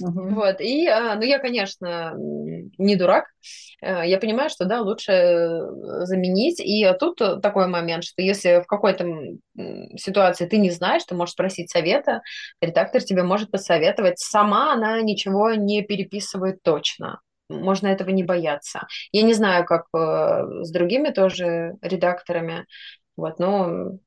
Вот. 0.01 0.63
И, 0.63 0.87
а, 0.87 1.15
ну, 1.17 1.23
я, 1.25 1.39
конечно, 1.39 2.15
не 2.17 2.97
дурак. 2.97 3.27
Э, 3.83 4.01
я 4.07 4.17
понимаю, 4.17 4.49
что, 4.49 4.65
да, 4.65 4.81
лучше 4.81 5.13
заменить. 6.07 6.59
И 6.59 6.91
тут 6.99 7.19
такой 7.43 7.67
момент, 7.67 8.05
что 8.05 8.23
если 8.23 8.63
в 8.63 8.67
какой-то 8.67 9.05
ситуации 9.97 10.47
ты 10.47 10.57
не 10.57 10.71
знаешь, 10.71 11.05
ты 11.05 11.15
можешь 11.15 11.35
спросить 11.35 11.71
совета, 11.71 12.23
редактор 12.63 13.03
тебе 13.03 13.25
может 13.25 13.51
посоветовать. 13.51 14.19
Сама 14.19 14.73
она 14.73 15.03
ничего 15.03 15.53
не 15.53 15.83
переписывает 15.83 16.63
точно 16.63 17.21
можно 17.53 17.89
этого 17.89 18.11
не 18.11 18.23
бояться. 18.25 18.87
Я 19.13 19.23
не 19.23 19.35
знаю, 19.35 19.65
как 19.65 19.87
э, 19.95 20.65
с 20.65 20.71
другими 20.71 21.11
тоже 21.11 21.75
редакторами, 21.83 22.67
вот, 23.17 23.39
но 23.39 23.99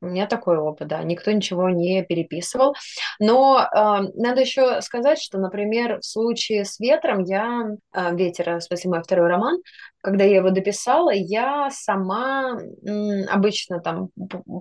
у 0.00 0.06
меня 0.06 0.26
такой 0.26 0.58
опыт, 0.58 0.88
да, 0.88 1.02
никто 1.02 1.30
ничего 1.32 1.70
не 1.70 2.04
переписывал. 2.04 2.74
Но 3.18 3.60
э, 3.60 3.68
надо 4.14 4.42
еще 4.42 4.80
сказать, 4.82 5.20
что, 5.20 5.38
например, 5.38 6.00
в 6.00 6.04
случае 6.04 6.64
с 6.64 6.78
ветром 6.80 7.24
я, 7.24 7.68
э, 7.94 8.14
ветер, 8.14 8.60
в 8.60 8.84
мой 8.86 9.02
второй 9.02 9.28
роман, 9.28 9.58
когда 10.02 10.24
я 10.24 10.36
его 10.36 10.50
дописала, 10.50 11.10
я 11.12 11.68
сама 11.72 12.58
м, 12.86 13.24
обычно 13.28 13.80
там 13.80 14.10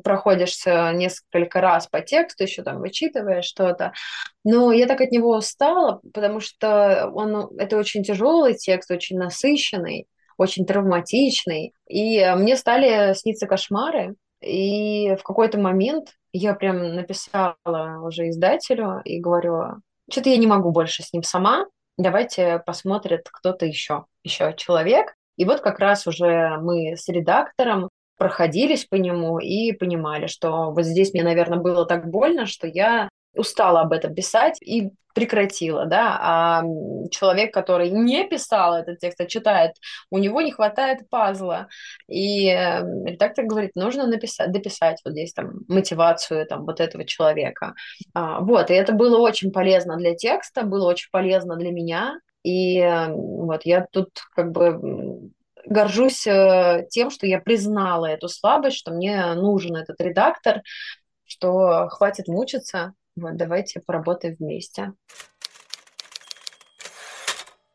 проходишься 0.04 0.91
несколько 0.93 1.62
раз 1.62 1.88
по 1.88 2.02
тексту, 2.02 2.43
еще 2.43 2.63
там 2.63 2.80
вычитывая 2.80 3.41
что-то, 3.41 3.93
но 4.43 4.71
я 4.71 4.88
так 4.88 5.02
от 5.02 5.12
него 5.12 5.38
устала, 5.38 6.02
потому 6.13 6.39
что 6.39 7.12
он, 7.13 7.50
это 7.60 7.78
очень 7.78 8.04
тяжелый 8.04 8.56
текст, 8.56 8.89
очень 8.91 9.17
насыщенный, 9.17 10.08
очень 10.38 10.65
травматичный, 10.65 11.74
и 11.88 12.26
мне 12.36 12.56
стали 12.58 13.13
сниться 13.13 13.48
кошмары, 13.48 14.15
и 14.45 15.15
в 15.15 15.23
какой-то 15.23 15.60
момент 15.60 16.10
я 16.31 16.54
прям 16.54 16.96
написала 16.96 17.56
уже 18.04 18.29
издателю 18.29 19.02
и 19.04 19.19
говорю, 19.19 19.81
что-то 20.10 20.29
я 20.29 20.37
не 20.37 20.48
могу 20.48 20.71
больше 20.71 21.04
с 21.04 21.13
ним 21.13 21.23
сама, 21.23 21.65
давайте 21.98 22.62
посмотрит 22.65 23.29
кто-то 23.31 23.65
еще, 23.65 24.06
еще 24.23 24.54
человек. 24.58 25.15
И 25.37 25.46
вот 25.46 25.62
как 25.62 25.79
раз 25.79 26.08
уже 26.08 26.58
мы 26.62 26.96
с 26.96 27.08
редактором 27.10 27.89
проходились 28.17 28.85
по 28.85 28.96
нему 28.96 29.39
и 29.39 29.73
понимали, 29.73 30.27
что 30.27 30.71
вот 30.71 30.85
здесь 30.85 31.13
мне, 31.13 31.23
наверное, 31.23 31.60
было 31.60 31.85
так 31.85 32.10
больно, 32.10 32.46
что 32.46 32.67
я 32.67 33.10
устала 33.36 33.81
об 33.81 33.94
этом 33.94 34.13
писать 34.13 34.62
и 34.62 34.92
прекратила, 35.15 35.86
да, 35.86 36.17
а 36.19 36.63
человек, 37.10 37.54
который 37.54 37.90
не 37.90 38.27
писал 38.27 38.75
этот 38.75 39.00
текст, 39.00 39.21
а 39.21 39.25
читает, 39.25 39.71
у 40.12 40.17
него 40.17 40.42
не 40.42 40.52
хватает 40.52 41.10
пазла, 41.10 41.67
и 42.08 42.50
эм, 42.50 43.06
редактор 43.06 43.46
говорит, 43.46 43.71
нужно 43.75 44.08
написать, 44.08 44.52
дописать 44.52 45.00
вот 45.06 45.13
здесь 45.13 45.31
там 45.31 45.62
мотивацию 45.69 46.46
там 46.46 46.65
вот 46.65 46.81
этого 46.81 47.06
человека, 47.06 47.75
а, 48.13 48.42
вот, 48.42 48.69
и 48.69 48.73
это 48.73 48.92
было 48.92 49.17
очень 49.19 49.54
полезно 49.54 49.96
для 49.96 50.15
текста, 50.15 50.63
было 50.63 50.90
очень 50.90 51.08
полезно 51.12 51.56
для 51.56 51.71
меня, 51.71 52.19
и 52.44 52.79
эм, 52.79 53.15
вот 53.15 53.62
я 53.63 53.88
тут 53.90 54.10
как 54.36 54.52
бы 54.52 55.31
горжусь 55.65 56.27
э, 56.27 56.86
тем, 56.90 57.10
что 57.10 57.25
я 57.25 57.40
признала 57.40 58.06
эту 58.06 58.27
слабость, 58.27 58.77
что 58.77 58.92
мне 58.92 59.33
нужен 59.33 59.77
этот 59.77 60.00
редактор, 60.02 60.62
что 61.25 61.88
хватит 61.90 62.27
мучиться, 62.27 62.94
вот, 63.15 63.35
давайте 63.37 63.79
поработаем 63.79 64.35
вместе. 64.39 64.93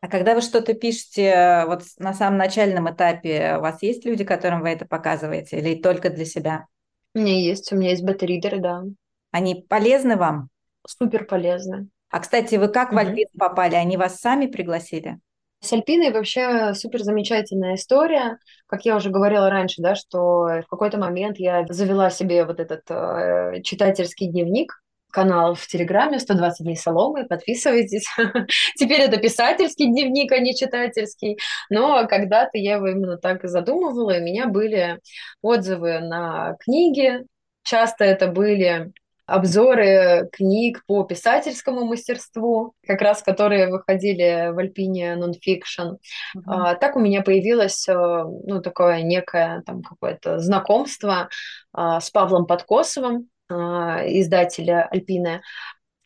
А 0.01 0.07
когда 0.07 0.33
вы 0.33 0.41
что-то 0.41 0.73
пишете, 0.73 1.63
вот 1.67 1.83
на 1.99 2.13
самом 2.13 2.37
начальном 2.37 2.91
этапе, 2.91 3.57
у 3.57 3.61
вас 3.61 3.83
есть 3.83 4.03
люди, 4.03 4.23
которым 4.23 4.61
вы 4.61 4.69
это 4.69 4.85
показываете, 4.85 5.59
или 5.59 5.79
только 5.79 6.09
для 6.09 6.25
себя? 6.25 6.65
У 7.13 7.19
меня 7.19 7.39
есть, 7.39 7.71
у 7.71 7.75
меня 7.75 7.91
есть 7.91 8.03
бета-ридеры, 8.03 8.59
да. 8.59 8.83
Они 9.31 9.65
полезны 9.67 10.17
вам? 10.17 10.49
Супер 10.87 11.25
полезны. 11.25 11.89
А, 12.09 12.19
кстати, 12.19 12.55
вы 12.55 12.67
как 12.69 12.89
угу. 12.89 12.95
в 12.95 12.99
Альпин 12.99 13.27
попали? 13.37 13.75
Они 13.75 13.95
вас 13.95 14.19
сами 14.19 14.47
пригласили? 14.47 15.19
С 15.63 15.71
Альпиной 15.71 16.11
вообще 16.11 16.73
супер 16.73 17.03
замечательная 17.03 17.75
история. 17.75 18.39
Как 18.65 18.83
я 18.83 18.95
уже 18.95 19.11
говорила 19.11 19.49
раньше, 19.51 19.83
да, 19.83 19.93
что 19.93 20.45
в 20.45 20.65
какой-то 20.67 20.97
момент 20.97 21.37
я 21.37 21.65
завела 21.69 22.09
себе 22.09 22.45
вот 22.45 22.59
этот 22.59 22.81
э, 22.89 23.61
читательский 23.61 24.27
дневник, 24.27 24.81
канал 25.11 25.55
в 25.55 25.67
Телеграме 25.67 26.17
«120 26.17 26.51
дней 26.61 26.77
соломы», 26.77 27.25
подписывайтесь. 27.25 28.07
Теперь 28.75 29.01
это 29.01 29.17
писательский 29.17 29.87
дневник, 29.87 30.31
а 30.31 30.39
не 30.39 30.55
читательский. 30.55 31.37
Но 31.69 32.07
когда-то 32.07 32.57
я 32.57 32.75
его 32.75 32.87
именно 32.87 33.17
так 33.17 33.43
и 33.43 33.47
задумывала, 33.47 34.11
и 34.11 34.21
у 34.21 34.23
меня 34.23 34.47
были 34.47 34.99
отзывы 35.41 35.99
на 35.99 36.55
книги. 36.59 37.25
Часто 37.63 38.05
это 38.05 38.27
были 38.27 38.91
обзоры 39.31 40.29
книг 40.31 40.83
по 40.85 41.03
писательскому 41.03 41.85
мастерству, 41.85 42.73
как 42.85 43.01
раз 43.01 43.23
которые 43.23 43.69
выходили 43.69 44.51
в 44.51 44.57
Альпине 44.57 45.15
Nonfiction. 45.15 45.97
Uh-huh. 46.35 46.41
А, 46.45 46.75
так 46.75 46.95
у 46.95 46.99
меня 46.99 47.21
появилось 47.21 47.87
э, 47.87 47.93
ну, 47.93 48.61
такое 48.61 49.01
некое 49.01 49.61
там 49.65 49.83
какое-то 49.83 50.39
знакомство 50.39 51.29
а, 51.71 51.99
с 52.01 52.09
Павлом 52.09 52.45
Подкосовым, 52.45 53.29
издателя 53.51 54.87
Альпины. 54.91 55.41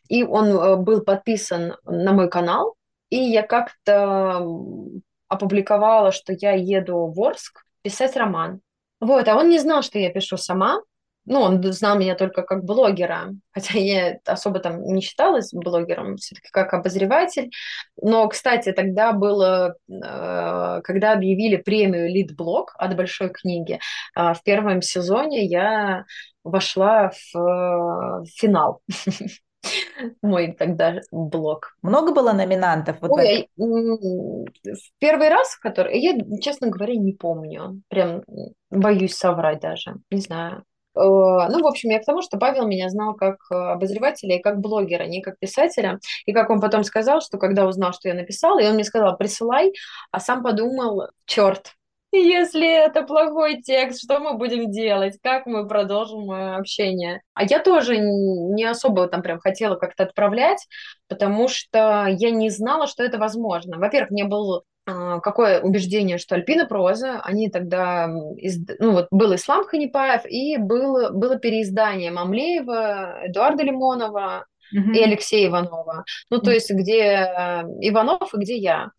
И 0.08 0.24
он 0.24 0.50
э, 0.50 0.76
был 0.78 1.02
подписан 1.02 1.76
на 1.84 2.14
мой 2.14 2.30
канал, 2.30 2.76
и 3.10 3.18
я 3.18 3.43
как-то 3.43 4.46
опубликовала, 5.28 6.12
что 6.12 6.34
я 6.34 6.52
еду 6.52 7.08
в 7.08 7.22
Орск 7.22 7.64
писать 7.82 8.16
роман. 8.16 8.62
Вот, 9.00 9.28
а 9.28 9.36
он 9.36 9.50
не 9.50 9.60
знал, 9.60 9.82
что 9.82 10.00
я 10.00 10.12
пишу 10.12 10.38
сама, 10.38 10.82
ну, 11.26 11.41
он 11.41 11.63
знал 11.73 11.97
меня 11.97 12.15
только 12.15 12.43
как 12.43 12.63
блогера, 12.63 13.34
хотя 13.51 13.80
я 13.80 14.19
особо 14.26 14.59
там 14.59 14.84
не 14.84 15.01
считалась 15.01 15.51
блогером, 15.53 16.17
все-таки 16.17 16.49
как 16.51 16.73
обозреватель. 16.73 17.51
Но, 18.01 18.28
кстати, 18.28 18.71
тогда 18.71 19.11
было, 19.11 19.76
э, 19.89 20.82
когда 20.84 21.13
объявили 21.13 21.57
премию 21.57 22.09
Лид-блог 22.09 22.76
от 22.78 22.95
большой 22.95 23.30
книги, 23.30 23.80
э, 24.15 24.34
в 24.34 24.43
первом 24.43 24.82
сезоне 24.82 25.45
я 25.45 26.05
вошла 26.43 27.09
в 27.09 27.38
э, 27.38 28.26
финал. 28.36 28.82
Мой 30.21 30.53
тогда 30.53 30.99
блог. 31.11 31.76
Много 31.82 32.13
было 32.13 32.34
номинантов? 32.34 32.97
Вот 33.01 33.11
Ой, 33.11 33.49
в 33.57 34.91
первый 34.99 35.30
раз, 35.30 35.55
который, 35.55 35.99
я, 35.99 36.13
честно 36.39 36.67
говоря, 36.67 36.93
не 36.95 37.13
помню. 37.13 37.82
Прям 37.88 38.21
боюсь 38.69 39.15
соврать 39.15 39.61
даже. 39.61 39.95
Не 40.11 40.21
знаю. 40.21 40.63
Э, 40.96 41.50
ну, 41.50 41.62
в 41.62 41.68
общем, 41.68 41.89
я 41.89 42.00
к 42.00 42.06
тому, 42.06 42.22
что 42.22 42.38
Павел 42.38 42.68
меня 42.68 42.89
знал 42.89 43.14
как 43.16 43.38
э, 43.52 43.56
обозревателя 43.56 44.38
и 44.38 44.41
как 44.41 44.60
блогера, 44.60 45.04
не 45.04 45.22
как 45.22 45.38
писателя. 45.39 46.00
И 46.26 46.34
как 46.34 46.50
он 46.50 46.62
потом 46.62 46.84
сказал, 46.84 47.22
что 47.22 47.38
когда 47.38 47.68
узнал, 47.68 47.93
что 47.93 48.08
я 48.10 48.16
написала, 48.16 48.60
и 48.60 48.68
он 48.68 48.76
мне 48.76 48.84
сказал, 48.84 49.18
присылай, 49.18 49.74
а 50.12 50.20
сам 50.20 50.43
подумал, 50.43 51.10
черт, 51.26 51.74
если 52.12 52.68
это 52.68 53.02
плохой 53.04 53.62
текст, 53.62 54.02
что 54.02 54.20
мы 54.20 54.38
будем 54.38 54.72
делать? 54.72 55.18
Как 55.22 55.46
мы 55.46 55.68
продолжим 55.68 56.32
общение? 56.32 57.22
А 57.34 57.43
я 57.43 57.60
тоже 57.60 57.98
не 57.98 58.64
особо 58.64 59.08
там 59.08 59.22
прям 59.22 59.39
хотела 59.39 59.76
как-то 59.76 60.04
отправлять, 60.04 60.66
потому 61.08 61.48
что 61.48 62.08
я 62.10 62.32
не 62.32 62.50
знала, 62.50 62.88
что 62.88 63.04
это 63.04 63.18
возможно. 63.18 63.78
Во-первых, 63.78 64.12
мне 64.12 64.24
был 64.24 64.64
какое 64.86 65.61
убеждение, 65.61 66.17
что 66.17 66.36
Альпина 66.36 66.65
проза, 66.65 67.19
они 67.23 67.49
тогда, 67.49 68.09
из, 68.38 68.59
ну 68.79 68.91
вот 68.91 69.07
был 69.11 69.33
Ислам 69.36 69.65
Ханипаев, 69.65 70.25
и 70.25 70.57
был, 70.57 71.11
было 71.11 71.38
переиздание 71.38 72.11
Мамлеева, 72.11 73.25
Эдуарда 73.25 73.63
Лимонова 73.63 74.45
mm-hmm. 74.75 74.93
и 74.93 75.03
Алексея 75.03 75.47
Иванова. 75.47 76.05
Ну, 76.29 76.39
то 76.39 76.51
mm-hmm. 76.51 76.53
есть, 76.53 76.71
где 76.71 77.01
э, 77.01 77.63
Иванов 77.81 78.33
и 78.33 78.38
где 78.38 78.57
я. 78.57 78.91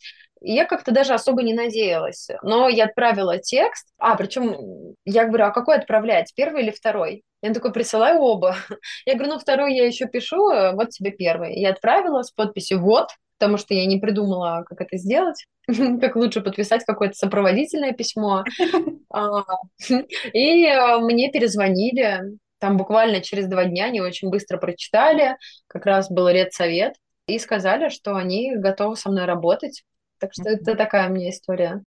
И 0.43 0.53
я 0.53 0.64
как-то 0.64 0.93
даже 0.93 1.14
особо 1.14 1.43
не 1.43 1.55
надеялась. 1.55 2.28
Но 2.43 2.68
я 2.68 2.84
отправила 2.84 3.39
текст. 3.39 3.89
А, 3.99 4.16
причем 4.16 4.95
я 5.05 5.24
говорю, 5.24 5.47
а 5.47 5.51
какой 5.51 5.76
отправлять, 5.76 6.32
первый 6.34 6.62
или 6.62 6.70
второй? 6.70 7.22
Я 7.43 7.55
такой, 7.55 7.72
присылаю 7.72 8.20
оба. 8.20 8.57
Я 9.07 9.14
говорю, 9.14 9.34
ну, 9.34 9.39
второй 9.39 9.76
я 9.76 9.87
еще 9.87 10.07
пишу, 10.07 10.51
э, 10.51 10.72
вот 10.72 10.91
тебе 10.91 11.12
первый. 11.12 11.55
Я 11.55 11.70
отправила 11.70 12.22
с 12.22 12.30
подписью 12.30 12.80
«вот», 12.80 13.11
потому 13.39 13.59
что 13.59 13.74
я 13.74 13.87
не 13.87 13.99
придумала, 13.99 14.64
как 14.66 14.80
это 14.80 14.97
сделать, 14.97 15.47
как 15.66 16.16
лучше 16.16 16.41
подписать 16.41 16.84
какое-то 16.84 17.14
сопроводительное 17.14 17.93
письмо. 17.93 18.45
А, 19.09 19.45
и 20.34 20.66
э, 20.66 20.99
мне 20.99 21.30
перезвонили, 21.30 22.39
там 22.59 22.76
буквально 22.76 23.22
через 23.22 23.47
два 23.47 23.64
дня, 23.64 23.87
они 23.87 24.01
очень 24.03 24.28
быстро 24.28 24.59
прочитали, 24.59 25.37
как 25.68 25.87
раз 25.87 26.11
был 26.11 26.28
редсовет, 26.28 26.95
и 27.26 27.39
сказали, 27.39 27.89
что 27.89 28.16
они 28.16 28.55
готовы 28.57 28.97
со 28.97 29.09
мной 29.09 29.24
работать. 29.24 29.84
Так 30.18 30.32
что 30.32 30.51
это 30.51 30.74
такая 30.74 31.09
у 31.09 31.12
меня 31.12 31.30
история. 31.30 31.82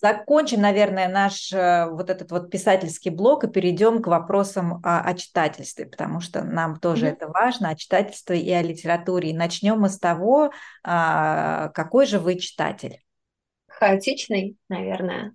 Закончим, 0.00 0.60
наверное, 0.60 1.08
наш 1.08 1.52
э, 1.52 1.86
вот 1.90 2.10
этот 2.10 2.30
вот 2.30 2.50
писательский 2.50 3.10
блок 3.10 3.44
и 3.44 3.48
перейдем 3.48 4.02
к 4.02 4.06
вопросам 4.08 4.80
о, 4.84 5.00
о 5.00 5.14
читательстве, 5.14 5.86
потому 5.86 6.20
что 6.20 6.44
нам 6.44 6.78
тоже 6.78 7.06
mm-hmm. 7.06 7.12
это 7.12 7.28
важно, 7.28 7.70
о 7.70 7.76
читательстве 7.76 8.40
и 8.40 8.52
о 8.52 8.62
литературе. 8.62 9.30
И 9.30 9.36
начнем 9.36 9.80
мы 9.80 9.88
с 9.88 9.98
того, 9.98 10.50
а, 10.82 11.68
какой 11.70 12.06
же 12.06 12.18
вы 12.18 12.36
читатель? 12.38 13.00
Хаотичный, 13.68 14.56
наверное. 14.68 15.32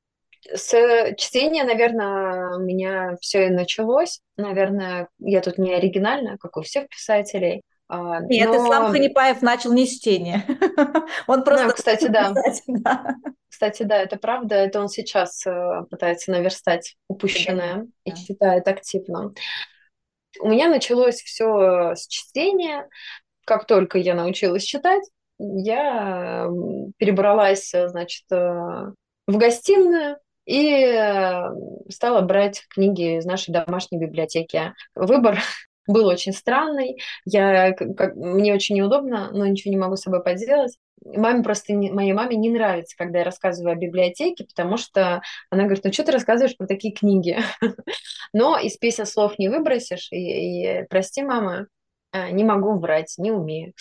С 0.54 0.70
чтения, 1.18 1.64
наверное, 1.64 2.58
у 2.58 2.60
меня 2.60 3.16
все 3.22 3.48
и 3.48 3.50
началось. 3.50 4.22
Наверное, 4.38 5.08
я 5.20 5.42
тут 5.42 5.58
не 5.58 5.74
оригинальная, 5.74 6.38
как 6.38 6.58
у 6.58 6.62
всех 6.62 6.88
писателей. 6.88 7.62
А, 7.94 8.22
Нет, 8.22 8.48
но... 8.48 8.56
Ислам 8.56 8.92
Ханипаев 8.94 9.42
начал 9.42 9.74
не 9.74 9.86
с 9.86 10.00
чтения. 10.00 10.46
Он 11.28 11.44
просто... 11.44 11.68
Ну, 11.68 11.74
кстати, 11.74 12.08
да. 12.08 12.34
Кстати, 13.50 13.84
да, 13.84 13.98
это 13.98 14.16
правда. 14.16 14.56
Это 14.56 14.80
он 14.80 14.88
сейчас 14.88 15.46
э, 15.46 15.82
пытается 15.90 16.32
наверстать 16.32 16.96
упущенное 17.10 17.88
и 18.06 18.14
читает 18.14 18.68
активно. 18.70 19.34
У 20.40 20.48
меня 20.48 20.70
началось 20.70 21.22
все 21.22 21.94
с 21.96 22.08
чтения. 22.08 22.88
Как 23.46 23.68
только 23.68 23.98
я 23.98 24.16
научилась 24.16 24.64
читать, 24.64 25.04
я 25.38 26.48
перебралась, 26.98 27.72
значит, 27.72 28.24
э, 28.32 28.36
в 29.28 29.38
гостиную, 29.38 30.18
и 30.46 30.86
э, 30.86 31.50
стала 31.90 32.22
брать 32.22 32.66
книги 32.70 33.18
из 33.18 33.26
нашей 33.26 33.52
домашней 33.52 34.00
библиотеки. 34.00 34.74
Выбор 34.96 35.40
был 35.88 36.08
очень 36.08 36.34
странный. 36.34 37.02
Я, 37.26 37.74
как, 37.74 38.16
мне 38.16 38.54
очень 38.54 38.76
неудобно, 38.76 39.30
но 39.32 39.46
ничего 39.46 39.72
не 39.72 39.78
могу 39.78 39.96
с 39.96 40.02
собой 40.02 40.24
поделать. 40.24 40.78
Маме 41.04 41.44
просто, 41.44 41.74
не, 41.74 41.92
моей 41.92 42.14
маме 42.14 42.36
не 42.36 42.50
нравится, 42.50 42.96
когда 42.96 43.20
я 43.20 43.26
рассказываю 43.26 43.74
о 43.74 43.80
библиотеке, 43.80 44.46
потому 44.46 44.78
что 44.78 45.22
она 45.50 45.64
говорит, 45.64 45.84
ну 45.84 45.92
что 45.92 46.04
ты 46.04 46.12
рассказываешь 46.12 46.56
про 46.56 46.68
такие 46.68 46.94
книги? 46.94 47.40
Но 48.34 48.58
из 48.60 48.78
песен 48.78 49.08
слов 49.08 49.40
не 49.40 49.50
выбросишь, 49.50 50.10
и, 50.12 50.82
и 50.82 50.86
прости, 50.90 51.24
мама, 51.24 51.68
э, 52.14 52.30
не 52.30 52.44
могу 52.44 52.78
врать, 52.78 53.16
не 53.18 53.32
умею. 53.32 53.74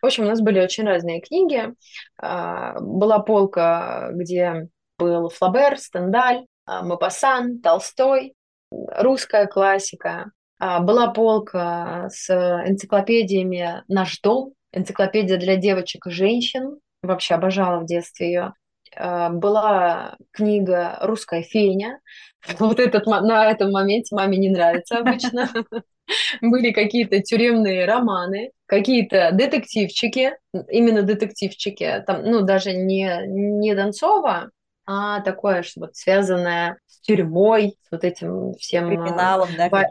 В 0.00 0.06
общем, 0.06 0.24
у 0.24 0.28
нас 0.28 0.40
были 0.40 0.60
очень 0.60 0.84
разные 0.84 1.20
книги. 1.20 1.74
А, 2.16 2.78
была 2.80 3.18
полка, 3.18 4.10
где 4.12 4.68
был 4.98 5.30
Флабер, 5.30 5.78
Стендаль, 5.78 6.46
а, 6.64 6.84
Мапасан, 6.84 7.60
Толстой, 7.60 8.34
русская 8.70 9.46
классика, 9.46 10.30
была 10.58 11.08
полка 11.08 12.08
с 12.10 12.30
энциклопедиями 12.30 13.82
«Наш 13.88 14.20
дом», 14.20 14.54
энциклопедия 14.72 15.36
для 15.36 15.56
девочек 15.56 16.06
и 16.06 16.10
женщин. 16.10 16.78
Вообще 17.02 17.34
обожала 17.34 17.80
в 17.80 17.86
детстве 17.86 18.26
ее. 18.26 18.52
э, 18.96 19.28
была 19.30 20.16
книга 20.32 20.98
«Русская 21.02 21.42
феня». 21.42 22.00
Вот 22.58 22.80
этот, 22.80 23.06
на 23.06 23.50
этом 23.50 23.72
моменте 23.72 24.14
маме 24.14 24.38
не 24.38 24.50
нравится 24.50 24.98
обычно. 24.98 25.50
Были 26.40 26.70
какие-то 26.70 27.20
тюремные 27.20 27.84
романы, 27.84 28.52
какие-то 28.66 29.30
детективчики, 29.32 30.32
именно 30.70 31.02
детективчики, 31.02 32.02
там, 32.06 32.22
ну, 32.22 32.40
даже 32.40 32.72
не, 32.72 33.24
не 33.26 33.74
Донцова, 33.74 34.50
а 34.86 35.20
такое, 35.20 35.62
что 35.62 35.80
вот 35.80 35.96
связанное 35.96 36.78
тюрьмой, 37.08 37.78
с 37.82 37.90
вот 37.90 38.04
этим 38.04 38.52
всем 38.54 38.84
а, 38.84 38.88
Криминалом, 38.88 39.48
да, 39.56 39.68
вай, 39.70 39.86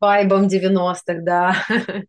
вайбом 0.00 0.46
90-х, 0.46 1.20
да. 1.22 1.56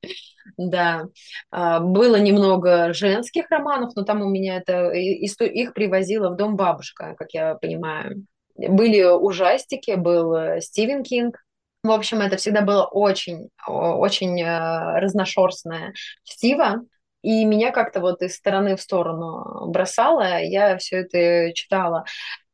да. 0.58 1.06
А, 1.50 1.80
было 1.80 2.18
немного 2.18 2.94
женских 2.94 3.50
романов, 3.50 3.94
но 3.96 4.04
там 4.04 4.22
у 4.22 4.30
меня 4.30 4.58
это 4.58 4.92
их 4.92 5.74
привозила 5.74 6.30
в 6.30 6.36
дом 6.38 6.56
бабушка, 6.56 7.16
как 7.18 7.34
я 7.34 7.56
понимаю. 7.56 8.26
Были 8.56 9.04
ужастики, 9.04 9.96
был 9.96 10.36
э, 10.36 10.62
Стивен 10.62 11.04
Кинг, 11.04 11.38
в 11.84 11.90
общем, 11.90 12.22
это 12.22 12.38
всегда 12.38 12.62
было 12.62 12.86
очень, 12.86 13.50
очень 13.68 14.40
э, 14.40 15.00
разношерстное 15.00 15.94
чтиво. 16.24 16.84
И 17.24 17.46
меня 17.46 17.72
как-то 17.72 18.02
вот 18.02 18.22
из 18.22 18.36
стороны 18.36 18.76
в 18.76 18.82
сторону 18.82 19.68
бросало, 19.68 20.40
я 20.42 20.78
все 20.78 20.98
это 20.98 21.54
читала. 21.54 22.04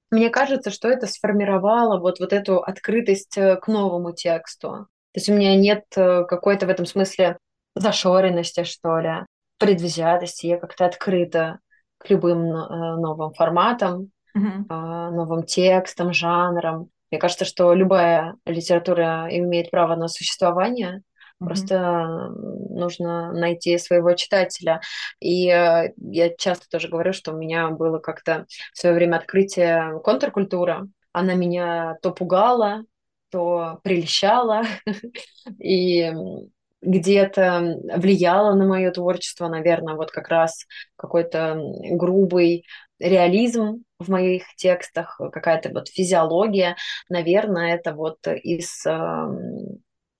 Мне 0.09 0.29
кажется, 0.29 0.69
что 0.71 0.87
это 0.87 1.07
сформировало 1.07 1.99
вот, 1.99 2.19
вот 2.19 2.33
эту 2.33 2.61
открытость 2.61 3.37
э, 3.37 3.57
к 3.57 3.67
новому 3.67 4.13
тексту. 4.13 4.69
То 4.69 5.19
есть 5.19 5.29
у 5.29 5.33
меня 5.33 5.55
нет 5.55 5.83
э, 5.95 6.23
какой-то 6.25 6.65
в 6.65 6.69
этом 6.69 6.85
смысле 6.85 7.37
зашоренности, 7.75 8.63
что 8.63 8.99
ли, 8.99 9.25
предвзятости. 9.59 10.47
Я 10.47 10.57
как-то 10.57 10.85
открыта 10.85 11.59
к 11.97 12.09
любым 12.09 12.49
новым 12.49 13.33
форматам, 13.33 14.11
mm-hmm. 14.37 15.09
новым 15.11 15.43
текстам, 15.43 16.13
жанрам. 16.13 16.89
Мне 17.09 17.19
кажется, 17.19 17.45
что 17.45 17.73
любая 17.73 18.35
литература 18.45 19.27
имеет 19.31 19.71
право 19.71 19.95
на 19.95 20.07
существование, 20.07 21.01
mm-hmm. 21.39 21.45
просто 21.45 22.29
нужно 22.69 23.31
найти 23.33 23.77
своего 23.77 24.13
читателя. 24.13 24.81
И 25.19 25.49
э, 25.49 25.93
я 25.97 26.35
часто 26.37 26.67
тоже 26.69 26.87
говорю, 26.87 27.13
что 27.13 27.33
у 27.33 27.37
меня 27.37 27.69
было 27.69 27.99
как-то 27.99 28.45
в 28.73 28.77
свое 28.77 28.95
время 28.95 29.17
открытие 29.17 29.99
контркультура. 30.03 30.87
Она 31.11 31.33
меня 31.33 31.97
то 32.01 32.11
пугала, 32.11 32.83
то 33.31 33.79
прельщала, 33.83 34.63
и 35.59 36.11
где-то 36.81 37.79
влияла 37.95 38.53
на 38.53 38.65
мое 38.65 38.91
творчество, 38.91 39.47
наверное, 39.47 39.95
вот 39.95 40.11
как 40.11 40.29
раз 40.29 40.65
какой-то 40.95 41.59
грубый 41.91 42.65
реализм 42.99 43.83
в 43.99 44.09
моих 44.09 44.43
текстах, 44.55 45.19
какая-то 45.31 45.69
вот 45.69 45.89
физиология, 45.89 46.75
наверное, 47.09 47.75
это 47.75 47.93
вот 47.93 48.19
из 48.27 48.85
э, 48.85 49.27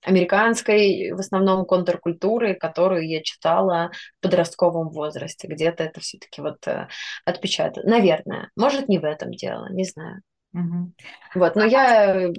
американской, 0.02 1.12
в 1.12 1.18
основном, 1.18 1.64
контркультуры, 1.64 2.54
которую 2.54 3.08
я 3.08 3.22
читала 3.22 3.90
в 4.18 4.22
подростковом 4.22 4.90
возрасте. 4.90 5.48
Где-то 5.48 5.84
это 5.84 6.00
все-таки 6.00 6.40
вот 6.40 6.66
э, 6.66 6.88
отпечатано. 7.24 7.88
Наверное. 7.88 8.50
Может, 8.56 8.88
не 8.88 8.98
в 8.98 9.04
этом 9.04 9.32
дело, 9.32 9.68
не 9.70 9.84
знаю. 9.84 10.22
Угу. 10.54 10.92
Вот, 11.34 11.56
но 11.56 11.62
а 11.62 11.66
я 11.66 12.30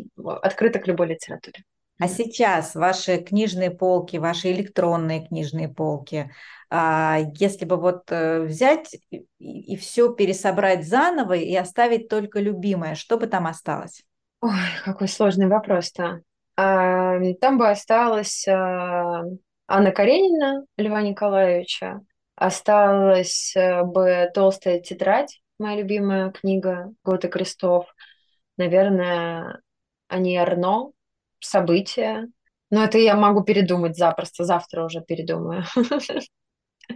открыта 0.41 0.79
к 0.79 0.87
любой 0.87 1.07
литературе. 1.07 1.63
А 1.99 2.07
сейчас 2.07 2.75
ваши 2.75 3.17
книжные 3.17 3.71
полки, 3.71 4.15
ваши 4.17 4.51
электронные 4.53 5.27
книжные 5.27 5.67
полки, 5.67 6.31
а, 6.69 7.19
если 7.35 7.65
бы 7.65 7.75
вот 7.75 8.03
э, 8.09 8.41
взять 8.43 8.95
и, 9.11 9.25
и 9.39 9.75
все 9.75 10.13
пересобрать 10.13 10.87
заново 10.87 11.33
и 11.33 11.53
оставить 11.55 12.07
только 12.07 12.39
любимое, 12.39 12.95
что 12.95 13.17
бы 13.17 13.27
там 13.27 13.47
осталось? 13.47 14.05
Ой, 14.39 14.51
какой 14.85 15.09
сложный 15.09 15.47
вопрос-то. 15.47 16.21
Там 16.59 17.57
бы 17.57 17.69
осталась 17.69 18.47
а, 18.47 19.23
Анна 19.67 19.91
Каренина 19.91 20.65
Льва 20.77 21.01
Николаевича, 21.01 22.01
осталась 22.35 23.55
э, 23.55 23.83
бы 23.83 24.29
«Толстая 24.33 24.79
тетрадь», 24.79 25.41
моя 25.59 25.77
любимая 25.77 26.31
книга 26.31 26.91
«Год 27.03 27.23
и 27.25 27.27
крестов», 27.27 27.85
наверное, 28.57 29.61
Ани 30.07 30.37
Арно 30.37 30.91
события. 31.39 32.27
Но 32.71 32.83
это 32.83 32.97
я 32.97 33.15
могу 33.15 33.43
передумать 33.43 33.95
запросто, 33.95 34.43
завтра 34.43 34.85
уже 34.85 35.01
передумаю. 35.01 35.63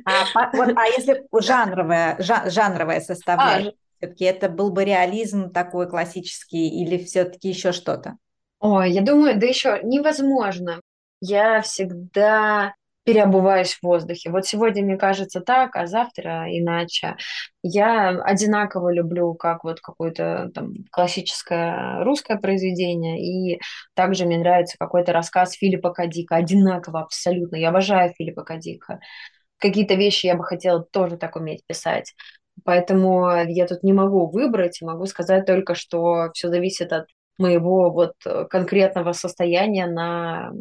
А, 0.05 0.23
вот, 0.53 0.69
а 0.75 0.87
если 0.87 1.23
жанровая, 1.39 2.15
жан, 2.17 2.49
жанровая 2.49 2.99
составляющая, 2.99 3.69
а, 3.69 3.73
все-таки 3.99 4.25
это 4.25 4.49
был 4.49 4.71
бы 4.71 4.83
реализм 4.83 5.51
такой 5.51 5.87
классический 5.87 6.81
или 6.81 6.97
все-таки 6.97 7.49
еще 7.49 7.71
что-то? 7.71 8.17
Ой, 8.63 8.91
я 8.91 9.01
думаю, 9.01 9.37
да 9.37 9.45
еще 9.45 9.81
невозможно. 9.83 10.79
Я 11.19 11.61
всегда 11.61 12.73
переобуваюсь 13.03 13.73
в 13.73 13.83
воздухе. 13.83 14.29
Вот 14.29 14.45
сегодня 14.45 14.83
мне 14.83 14.95
кажется 14.95 15.41
так, 15.41 15.75
а 15.75 15.85
завтра 15.87 16.45
иначе. 16.47 17.17
Я 17.61 18.09
одинаково 18.23 18.93
люблю 18.93 19.33
как 19.33 19.65
вот 19.65 19.81
какое-то 19.81 20.49
там 20.55 20.75
классическое 20.91 22.01
русское 22.05 22.37
произведение, 22.37 23.19
и 23.21 23.59
также 23.95 24.25
мне 24.25 24.37
нравится 24.37 24.77
какой-то 24.79 25.11
рассказ 25.11 25.51
Филиппа 25.55 25.89
Кадика, 25.91 26.37
одинаково 26.37 27.01
абсолютно. 27.01 27.57
Я 27.57 27.69
обожаю 27.69 28.13
Филиппа 28.17 28.43
Кадика. 28.43 28.99
Какие-то 29.57 29.95
вещи 29.95 30.27
я 30.27 30.35
бы 30.35 30.45
хотела 30.45 30.81
тоже 30.83 31.17
так 31.17 31.35
уметь 31.35 31.65
писать. 31.67 32.13
Поэтому 32.65 33.29
я 33.47 33.67
тут 33.67 33.83
не 33.83 33.93
могу 33.93 34.29
выбрать, 34.29 34.81
могу 34.81 35.05
сказать 35.07 35.45
только, 35.45 35.75
что 35.75 36.29
все 36.33 36.49
зависит 36.49 36.93
от 36.93 37.07
моего 37.37 37.91
вот 37.91 38.13
э, 38.25 38.45
конкретного 38.49 39.13
состояния 39.13 39.87
на 39.87 40.51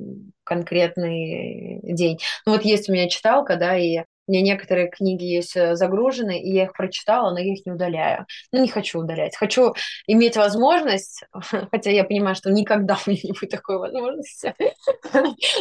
конкретный 0.44 1.80
день. 1.82 2.18
Ну 2.46 2.52
вот 2.52 2.62
есть 2.62 2.88
у 2.88 2.92
меня 2.92 3.08
читалка, 3.08 3.56
да, 3.56 3.76
и 3.76 4.02
у 4.28 4.32
меня 4.32 4.42
некоторые 4.42 4.88
книги 4.88 5.24
есть 5.24 5.56
э, 5.56 5.74
загружены, 5.74 6.40
и 6.40 6.52
я 6.52 6.64
их 6.64 6.74
прочитала, 6.74 7.32
но 7.32 7.38
я 7.40 7.54
их 7.54 7.66
не 7.66 7.72
удаляю. 7.72 8.26
Ну, 8.52 8.62
не 8.62 8.68
хочу 8.68 9.00
удалять. 9.00 9.36
Хочу 9.36 9.74
иметь 10.06 10.36
возможность, 10.36 11.24
хотя 11.70 11.90
я 11.90 12.04
понимаю, 12.04 12.36
что 12.36 12.50
никогда 12.50 12.96
у 13.06 13.10
меня 13.10 13.20
не 13.24 13.32
будет 13.32 13.50
такой 13.50 13.78
возможности. 13.78 14.54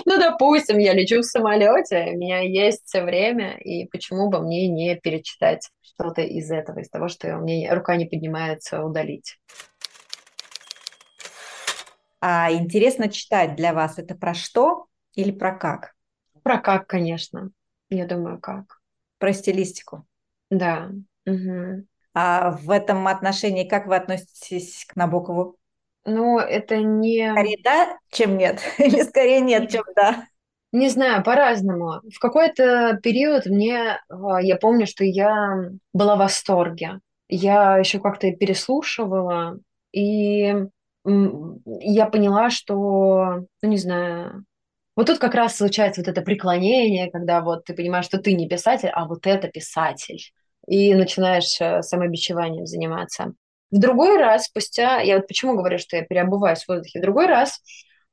Ну, 0.06 0.20
допустим, 0.20 0.78
я 0.78 0.94
лечу 0.94 1.20
в 1.20 1.26
самолете, 1.26 2.12
у 2.14 2.18
меня 2.18 2.40
есть 2.40 2.94
время, 2.94 3.58
и 3.58 3.86
почему 3.86 4.30
бы 4.30 4.40
мне 4.40 4.68
не 4.68 4.96
перечитать 4.96 5.70
что-то 5.82 6.22
из 6.22 6.52
этого, 6.52 6.80
из 6.80 6.90
того, 6.90 7.08
что 7.08 7.38
у 7.38 7.42
меня 7.42 7.74
рука 7.74 7.96
не 7.96 8.06
поднимается 8.06 8.84
удалить. 8.84 9.38
А 12.22 12.52
интересно 12.52 13.10
читать 13.10 13.56
для 13.56 13.74
вас 13.74 13.98
это 13.98 14.16
про 14.16 14.34
что 14.34 14.86
или 15.16 15.32
про 15.32 15.54
как? 15.54 15.94
Про 16.44 16.60
как, 16.60 16.88
конечно. 16.88 17.50
Я 17.90 18.06
думаю, 18.06 18.40
как. 18.40 18.80
Про 19.18 19.34
стилистику. 19.34 20.06
Да. 20.50 20.92
Угу. 21.26 21.86
А 22.14 22.52
в 22.52 22.70
этом 22.70 23.08
отношении 23.08 23.68
как 23.68 23.88
вы 23.88 23.96
относитесь 23.96 24.86
к 24.88 24.96
Набокову? 24.96 25.58
Ну, 26.06 26.40
это 26.40 26.78
не... 26.78 27.32
Скорее 27.32 27.58
да, 27.64 27.98
чем 28.10 28.38
нет? 28.38 28.62
Или 28.78 29.02
скорее 29.02 29.42
нет, 29.42 29.70
чем 29.72 29.84
да? 29.96 30.26
Не 30.72 30.90
знаю, 30.90 31.24
по-разному. 31.24 32.02
В 32.10 32.20
какой-то 32.20 33.00
период 33.04 33.46
мне, 33.46 34.00
а, 34.10 34.42
я 34.42 34.56
помню, 34.56 34.88
что 34.88 35.04
я 35.04 35.70
была 35.94 36.16
в 36.16 36.20
восторге. 36.20 37.00
Я 37.28 37.78
еще 37.78 38.00
как-то 38.00 38.32
переслушивала, 38.32 39.60
и 39.92 40.54
я 41.06 42.06
поняла, 42.06 42.50
что, 42.50 43.46
ну 43.62 43.70
не 43.70 43.78
знаю, 43.78 44.46
вот 44.96 45.08
тут 45.08 45.20
как 45.20 45.34
раз 45.36 45.56
случается 45.56 46.02
вот 46.02 46.08
это 46.10 46.22
преклонение, 46.22 47.10
когда 47.10 47.42
вот 47.42 47.66
ты 47.66 47.74
понимаешь, 47.74 48.06
что 48.06 48.20
ты 48.20 48.34
не 48.34 48.48
писатель, 48.48 48.90
а 48.90 49.06
вот 49.06 49.26
это 49.26 49.48
писатель. 49.48 50.22
И 50.68 50.94
начинаешь 50.94 51.60
э, 51.60 51.82
самобичеванием 51.82 52.68
заниматься. 52.68 53.34
В 53.72 53.80
другой 53.80 54.18
раз, 54.18 54.46
спустя, 54.46 55.00
я 55.00 55.16
вот 55.16 55.28
почему 55.28 55.56
говорю, 55.56 55.80
что 55.80 55.96
я 55.96 56.04
переобуваюсь 56.04 56.64
в 56.64 56.68
воздухе, 56.68 57.00
в 57.00 57.02
другой 57.02 57.26
раз 57.28 57.62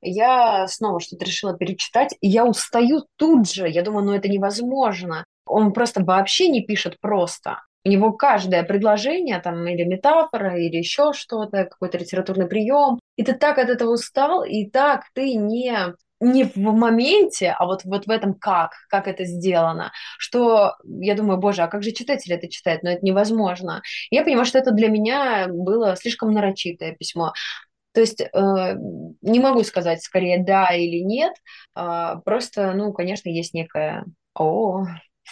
я 0.00 0.66
снова 0.68 1.00
что-то 1.00 1.24
решила 1.24 1.56
перечитать, 1.56 2.14
и 2.20 2.28
я 2.28 2.46
устаю 2.46 3.06
тут 3.16 3.50
же. 3.50 3.68
Я 3.68 3.82
думаю, 3.82 4.06
ну 4.06 4.14
это 4.14 4.28
невозможно. 4.28 5.24
Он 5.44 5.72
просто 5.72 6.04
вообще 6.04 6.48
не 6.48 6.62
пишет 6.62 7.00
просто. 7.00 7.58
Него 7.88 8.12
каждое 8.12 8.62
предложение, 8.62 9.40
там, 9.40 9.66
или 9.66 9.84
метафора, 9.84 10.56
или 10.58 10.76
еще 10.76 11.12
что-то, 11.12 11.64
какой-то 11.64 11.98
литературный 11.98 12.46
прием, 12.46 13.00
и 13.16 13.24
ты 13.24 13.34
так 13.34 13.58
от 13.58 13.68
этого 13.68 13.92
устал, 13.92 14.44
и 14.44 14.68
так 14.68 15.04
ты 15.14 15.34
не 15.34 15.94
не 16.20 16.44
в 16.44 16.56
моменте, 16.56 17.54
а 17.56 17.64
вот, 17.66 17.84
вот 17.84 18.06
в 18.06 18.10
этом 18.10 18.34
как, 18.34 18.72
как 18.88 19.06
это 19.06 19.24
сделано, 19.24 19.92
что 20.18 20.74
я 20.82 21.14
думаю, 21.14 21.38
боже, 21.38 21.62
а 21.62 21.68
как 21.68 21.82
же 21.82 21.92
читатель 21.92 22.32
это 22.32 22.48
читает? 22.48 22.82
Но 22.82 22.90
это 22.90 23.04
невозможно. 23.04 23.82
Я 24.10 24.24
понимаю, 24.24 24.44
что 24.44 24.58
это 24.58 24.72
для 24.72 24.88
меня 24.88 25.46
было 25.48 25.94
слишком 25.96 26.32
нарочитое 26.32 26.94
письмо. 26.96 27.32
То 27.92 28.00
есть 28.00 28.20
э, 28.20 28.26
не 29.22 29.40
могу 29.40 29.62
сказать 29.64 30.02
скорее 30.02 30.44
да 30.44 30.68
или 30.74 31.02
нет, 31.02 31.34
э, 31.76 32.14
просто, 32.24 32.72
ну, 32.72 32.92
конечно, 32.92 33.28
есть 33.28 33.54
некое, 33.54 34.04
о, 34.34 34.84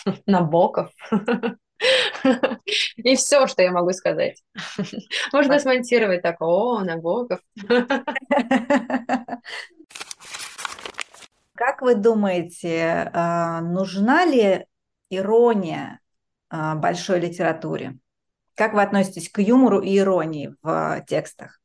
Набоков, 0.27 0.91
И 2.97 3.17
все, 3.17 3.47
что 3.47 3.63
я 3.63 3.71
могу 3.71 3.93
сказать. 3.93 4.43
Можно 5.33 5.59
смонтировать 5.59 6.23
так, 6.23 6.37
о, 6.41 6.81
Набоков. 6.81 7.41
Как 11.55 11.81
вы 11.81 11.95
думаете, 11.95 13.11
а, 13.15 13.61
нужна 13.63 14.27
ли 14.27 14.67
ирония 15.09 16.01
а, 16.51 16.75
большой 16.75 17.21
литературе? 17.21 17.97
Как 18.55 18.75
вы 18.75 18.83
относитесь 18.83 19.31
к 19.31 19.39
юмору 19.39 19.81
и 19.81 19.97
иронии 19.99 20.55
в 20.63 21.03
текстах? 21.07 21.61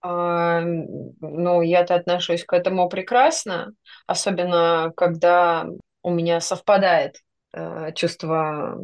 А, 0.00 0.60
ну, 0.62 1.62
я-то 1.62 1.94
отношусь 1.96 2.44
к 2.44 2.52
этому 2.52 2.88
прекрасно, 2.88 3.72
особенно 4.06 4.92
когда 4.96 5.66
у 6.02 6.10
меня 6.10 6.40
совпадает 6.40 7.16
э, 7.52 7.92
чувство 7.94 8.78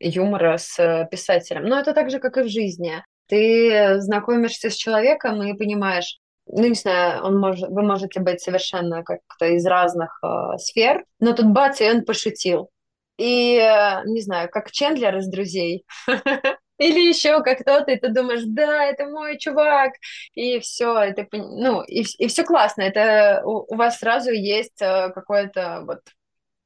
юмора 0.00 0.56
с 0.58 1.08
писателем. 1.10 1.64
Но 1.64 1.78
это 1.78 1.92
так 1.92 2.10
же, 2.10 2.18
как 2.18 2.36
и 2.36 2.42
в 2.42 2.48
жизни. 2.48 3.02
Ты 3.28 4.00
знакомишься 4.00 4.70
с 4.70 4.74
человеком 4.74 5.42
и 5.42 5.52
понимаешь, 5.54 6.18
ну, 6.50 6.66
не 6.66 6.74
знаю, 6.74 7.24
он 7.24 7.38
может, 7.38 7.68
вы 7.68 7.82
можете 7.82 8.20
быть 8.20 8.40
совершенно 8.40 9.02
как-то 9.02 9.46
из 9.46 9.66
разных 9.66 10.18
э, 10.22 10.56
сфер, 10.58 11.04
но 11.20 11.34
тут 11.34 11.46
бац, 11.46 11.80
и 11.80 11.90
он 11.90 12.04
пошутил. 12.04 12.70
И, 13.18 13.56
э, 13.56 14.02
не 14.06 14.22
знаю, 14.22 14.48
как 14.50 14.70
Чендлер 14.70 15.18
из 15.18 15.28
«Друзей», 15.28 15.84
или 16.78 17.08
еще 17.08 17.42
как 17.42 17.58
кто-то, 17.58 17.90
и 17.90 17.98
ты 17.98 18.08
думаешь, 18.08 18.44
да, 18.46 18.84
это 18.84 19.06
мой 19.06 19.36
чувак, 19.38 19.92
и 20.34 20.58
все, 20.60 20.96
это, 20.98 21.26
ну, 21.32 21.82
и, 21.82 22.04
и 22.18 22.28
все 22.28 22.44
классно, 22.44 22.82
это 22.82 23.42
у, 23.44 23.74
у 23.74 23.76
вас 23.76 23.98
сразу 23.98 24.30
есть 24.30 24.80
э, 24.80 25.10
какое-то 25.10 25.82
вот 25.86 26.00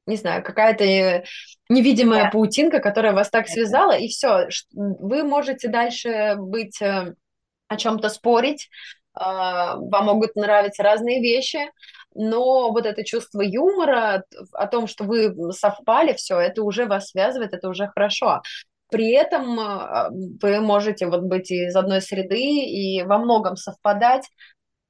не 0.05 0.15
знаю, 0.17 0.43
какая-то 0.43 1.23
невидимая 1.69 2.29
паутинка, 2.31 2.79
которая 2.79 3.13
вас 3.13 3.29
так 3.29 3.47
связала, 3.47 3.93
и 3.93 4.07
все, 4.07 4.47
вы 4.73 5.23
можете 5.23 5.69
дальше 5.69 6.35
быть 6.37 6.81
э, 6.81 7.15
о 7.67 7.77
чем-то 7.77 8.09
спорить, 8.09 8.69
а, 9.13 9.75
вам 9.77 10.05
могут 10.05 10.35
нравиться 10.35 10.83
разные 10.83 11.21
вещи, 11.21 11.71
но 12.15 12.71
вот 12.71 12.85
это 12.85 13.03
чувство 13.03 13.41
юмора, 13.41 14.23
о 14.51 14.67
том, 14.67 14.87
что 14.87 15.03
вы 15.03 15.53
совпали, 15.53 16.13
все, 16.13 16.39
это 16.39 16.63
уже 16.63 16.85
вас 16.85 17.09
связывает, 17.09 17.53
это 17.53 17.69
уже 17.69 17.87
хорошо. 17.87 18.41
При 18.89 19.11
этом 19.11 19.59
а, 19.59 20.09
вы 20.11 20.59
можете 20.61 21.07
вот 21.07 21.21
быть 21.21 21.51
из 21.51 21.75
одной 21.75 22.01
среды 22.01 22.39
и 22.39 23.03
во 23.03 23.19
многом 23.19 23.55
совпадать, 23.55 24.29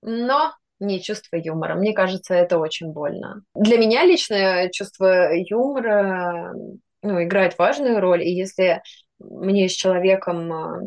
но 0.02 0.54
не 0.84 1.02
чувство 1.02 1.38
юмора. 1.38 1.76
Мне 1.76 1.94
кажется, 1.94 2.34
это 2.34 2.60
очень 2.60 2.92
больно. 2.92 3.44
Для 3.56 3.78
меня 3.78 4.06
лично 4.06 4.70
чувство 4.72 5.34
юмора 5.34 6.54
ну, 7.02 7.24
играет 7.24 7.58
важную 7.58 8.00
роль, 8.00 8.24
и 8.24 8.34
если 8.34 8.82
мне 9.20 9.68
с 9.68 9.74
человеком 9.74 10.52
а, 10.52 10.80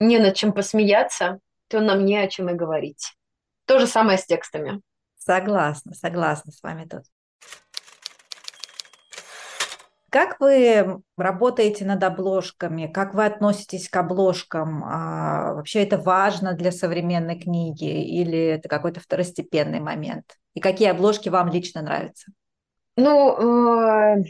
не 0.00 0.18
над 0.18 0.34
чем 0.34 0.52
посмеяться, 0.52 1.40
то 1.68 1.80
нам 1.80 2.04
не 2.04 2.16
о 2.16 2.28
чем 2.28 2.50
и 2.50 2.54
говорить. 2.54 3.14
То 3.66 3.78
же 3.78 3.86
самое 3.86 4.18
с 4.18 4.24
текстами. 4.24 4.80
Согласна, 5.16 5.94
согласна 5.94 6.52
с 6.52 6.62
вами 6.62 6.86
тут. 6.86 7.02
Как 10.10 10.40
вы 10.40 11.02
работаете 11.16 11.84
над 11.84 12.02
обложками? 12.02 12.86
Как 12.86 13.14
вы 13.14 13.26
относитесь 13.26 13.90
к 13.90 13.96
обложкам? 13.96 14.82
А, 14.84 15.54
вообще 15.54 15.82
это 15.82 15.98
важно 15.98 16.54
для 16.54 16.72
современной 16.72 17.38
книги 17.38 17.84
или 17.84 18.38
это 18.38 18.68
какой-то 18.68 19.00
второстепенный 19.00 19.80
момент? 19.80 20.24
И 20.54 20.60
какие 20.60 20.88
обложки 20.88 21.28
вам 21.28 21.48
лично 21.48 21.82
нравятся? 21.82 22.32
Ну, 22.96 24.16
э, 24.16 24.24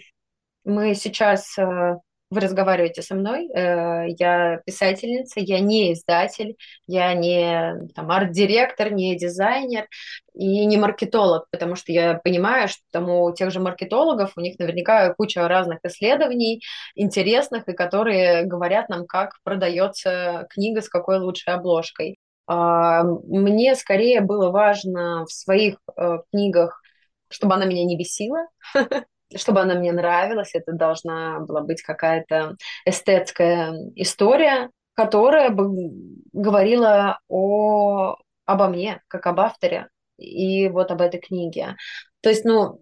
мы 0.64 0.94
сейчас 0.94 1.56
э, 1.58 1.96
вы 2.30 2.40
разговариваете 2.40 3.02
со 3.02 3.14
мной, 3.14 3.48
э, 3.48 4.08
я 4.18 4.60
писательница, 4.66 5.40
я 5.40 5.60
не 5.60 5.92
издатель, 5.94 6.56
я 6.86 7.14
не 7.14 7.88
там, 7.94 8.10
арт-директор, 8.10 8.92
не 8.92 9.16
дизайнер 9.16 9.86
и 10.34 10.66
не 10.66 10.76
маркетолог, 10.76 11.46
потому 11.50 11.74
что 11.74 11.92
я 11.92 12.14
понимаю, 12.22 12.68
что 12.68 12.80
там 12.90 13.08
у 13.08 13.32
тех 13.34 13.50
же 13.50 13.60
маркетологов, 13.60 14.32
у 14.36 14.40
них 14.40 14.58
наверняка 14.58 15.14
куча 15.14 15.46
разных 15.48 15.78
исследований 15.84 16.62
интересных, 16.94 17.66
и 17.68 17.72
которые 17.72 18.44
говорят 18.44 18.88
нам, 18.88 19.06
как 19.06 19.32
продается 19.42 20.46
книга 20.50 20.82
с 20.82 20.88
какой 20.88 21.18
лучшей 21.18 21.54
обложкой. 21.54 22.18
А, 22.46 23.04
мне 23.04 23.74
скорее 23.74 24.20
было 24.20 24.50
важно 24.50 25.24
в 25.26 25.32
своих 25.32 25.76
э, 25.96 26.18
книгах, 26.30 26.82
чтобы 27.28 27.54
она 27.54 27.66
меня 27.66 27.84
не 27.84 27.96
бесила, 27.96 28.46
чтобы 29.36 29.60
она 29.60 29.74
мне 29.74 29.92
нравилась, 29.92 30.54
это 30.54 30.72
должна 30.72 31.40
была 31.40 31.60
быть 31.60 31.82
какая-то 31.82 32.56
эстетская 32.84 33.74
история, 33.94 34.70
которая 34.94 35.50
бы 35.50 35.90
говорила 36.32 37.20
о, 37.28 38.16
обо 38.46 38.68
мне, 38.68 39.02
как 39.08 39.26
об 39.26 39.40
авторе, 39.40 39.88
и 40.16 40.68
вот 40.68 40.90
об 40.90 41.00
этой 41.00 41.20
книге. 41.20 41.76
То 42.20 42.30
есть, 42.30 42.44
ну, 42.44 42.80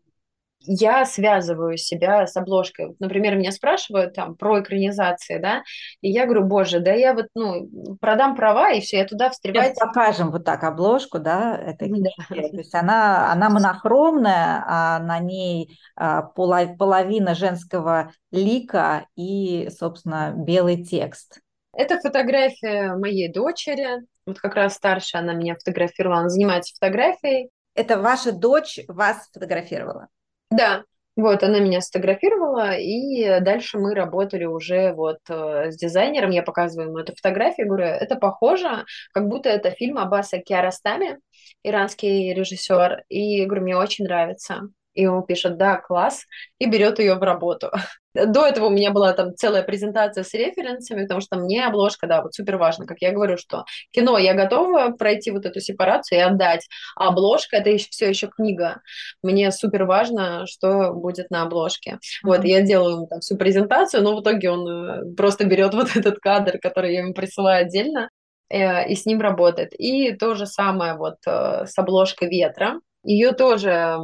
я 0.66 1.04
связываю 1.04 1.76
себя 1.76 2.26
с 2.26 2.36
обложкой. 2.36 2.94
Например, 2.98 3.36
меня 3.36 3.52
спрашивают 3.52 4.14
там 4.14 4.36
про 4.36 4.60
экранизации, 4.60 5.38
да, 5.38 5.62
и 6.00 6.10
я 6.10 6.24
говорю, 6.24 6.44
боже, 6.44 6.80
да 6.80 6.92
я 6.92 7.14
вот, 7.14 7.26
ну, 7.34 7.68
продам 8.00 8.36
права, 8.36 8.72
и 8.72 8.80
все, 8.80 8.98
я 8.98 9.06
туда 9.06 9.30
встревать. 9.30 9.76
Сейчас 9.76 9.88
покажем 9.88 10.30
вот 10.30 10.44
так 10.44 10.64
обложку, 10.64 11.18
да, 11.18 11.56
этой 11.56 11.88
книги. 11.88 12.10
Да. 12.28 12.36
То 12.36 12.56
есть 12.56 12.74
она, 12.74 13.32
она 13.32 13.50
монохромная, 13.50 14.64
а 14.66 14.98
на 14.98 15.18
ней 15.18 15.78
а, 15.96 16.22
половина 16.22 17.34
женского 17.34 18.12
лика 18.30 19.06
и, 19.16 19.68
собственно, 19.76 20.32
белый 20.36 20.84
текст. 20.84 21.40
Это 21.72 21.98
фотография 22.00 22.94
моей 22.96 23.30
дочери. 23.30 24.06
Вот 24.24 24.40
как 24.40 24.54
раз 24.54 24.74
старшая 24.74 25.22
она 25.22 25.34
меня 25.34 25.54
фотографировала, 25.54 26.20
она 26.20 26.28
занимается 26.28 26.74
фотографией. 26.74 27.50
Это 27.74 28.00
ваша 28.00 28.32
дочь 28.32 28.80
вас 28.88 29.28
фотографировала? 29.32 30.08
Да, 30.50 30.84
вот, 31.16 31.42
она 31.42 31.60
меня 31.60 31.80
сфотографировала, 31.80 32.76
и 32.76 33.40
дальше 33.40 33.78
мы 33.78 33.94
работали 33.94 34.44
уже 34.44 34.92
вот 34.92 35.18
э, 35.28 35.70
с 35.70 35.76
дизайнером, 35.76 36.30
я 36.30 36.42
показываю 36.42 36.88
ему 36.88 36.98
эту 36.98 37.14
фотографию, 37.16 37.66
говорю, 37.68 37.86
это 37.86 38.16
похоже, 38.16 38.84
как 39.12 39.26
будто 39.28 39.48
это 39.48 39.70
фильм 39.70 39.98
Аббаса 39.98 40.38
Киаростами, 40.38 41.18
иранский 41.62 42.32
режиссер, 42.34 43.04
и 43.08 43.44
говорю, 43.46 43.62
мне 43.62 43.76
очень 43.76 44.04
нравится. 44.04 44.68
И 44.94 45.06
он 45.06 45.24
пишет, 45.26 45.56
да, 45.58 45.76
класс, 45.76 46.24
и 46.58 46.66
берет 46.70 46.98
ее 46.98 47.14
в 47.16 47.22
работу. 47.22 47.70
До 48.26 48.46
этого 48.46 48.66
у 48.66 48.70
меня 48.70 48.90
была 48.90 49.12
там 49.12 49.34
целая 49.34 49.62
презентация 49.62 50.24
с 50.24 50.32
референсами, 50.34 51.02
потому 51.02 51.20
что 51.20 51.36
мне 51.36 51.66
обложка, 51.66 52.06
да, 52.06 52.22
вот 52.22 52.34
супер 52.34 52.56
важно, 52.56 52.86
как 52.86 52.98
я 53.00 53.12
говорю, 53.12 53.36
что 53.36 53.64
кино 53.90 54.18
я 54.18 54.34
готова 54.34 54.90
пройти 54.90 55.30
вот 55.30 55.44
эту 55.46 55.60
сепарацию 55.60 56.18
и 56.18 56.22
отдать, 56.22 56.66
а 56.96 57.08
обложка 57.08 57.56
это 57.56 57.70
еще, 57.70 57.88
все 57.90 58.08
еще 58.08 58.28
книга. 58.28 58.80
Мне 59.22 59.50
супер 59.52 59.84
важно, 59.84 60.46
что 60.46 60.92
будет 60.92 61.30
на 61.30 61.42
обложке. 61.42 61.92
Mm-hmm. 61.92 61.98
Вот, 62.24 62.44
я 62.44 62.62
делаю 62.62 62.96
ему 62.96 63.06
там 63.06 63.20
всю 63.20 63.36
презентацию, 63.36 64.02
но 64.02 64.16
в 64.16 64.22
итоге 64.22 64.50
он 64.50 64.68
э, 64.68 65.14
просто 65.16 65.44
берет 65.44 65.74
вот 65.74 65.96
этот 65.96 66.18
кадр, 66.18 66.58
который 66.58 66.94
я 66.94 67.00
ему 67.00 67.14
присылаю 67.14 67.62
отдельно, 67.62 68.10
э, 68.48 68.88
и 68.88 68.94
с 68.94 69.06
ним 69.06 69.20
работает. 69.20 69.72
И 69.78 70.12
то 70.12 70.34
же 70.34 70.46
самое 70.46 70.94
вот 70.94 71.16
э, 71.26 71.66
с 71.66 71.78
обложкой 71.78 72.28
ветра. 72.28 72.80
Ее 73.04 73.32
тоже 73.32 73.98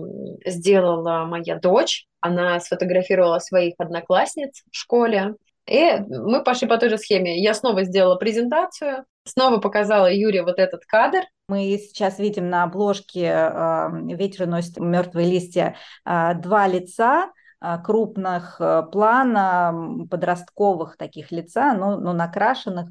сделала 0.46 1.24
моя 1.24 1.58
дочь. 1.58 2.06
Она 2.22 2.58
сфотографировала 2.60 3.38
своих 3.38 3.74
одноклассниц 3.76 4.62
в 4.70 4.74
школе. 4.74 5.34
И 5.66 5.98
мы 6.08 6.42
пошли 6.42 6.66
по 6.66 6.78
той 6.78 6.88
же 6.88 6.96
схеме. 6.96 7.42
Я 7.42 7.52
снова 7.52 7.84
сделала 7.84 8.16
презентацию, 8.16 9.04
снова 9.24 9.58
показала 9.58 10.10
Юре 10.10 10.42
вот 10.42 10.58
этот 10.58 10.86
кадр. 10.86 11.20
Мы 11.48 11.78
сейчас 11.78 12.18
видим 12.18 12.48
на 12.48 12.62
обложке 12.64 13.26
э, 13.26 13.88
«Ветер 14.14 14.46
носит 14.46 14.78
мертвые 14.78 15.30
листья» 15.30 15.76
э, 16.04 16.34
два 16.36 16.66
лица, 16.66 17.30
а, 17.64 17.78
крупных 17.78 18.56
э, 18.60 18.82
плана, 18.90 19.72
подростковых 20.10 20.96
таких 20.96 21.30
лица, 21.30 21.74
но, 21.74 21.96
но 21.96 22.12
накрашенных 22.12 22.88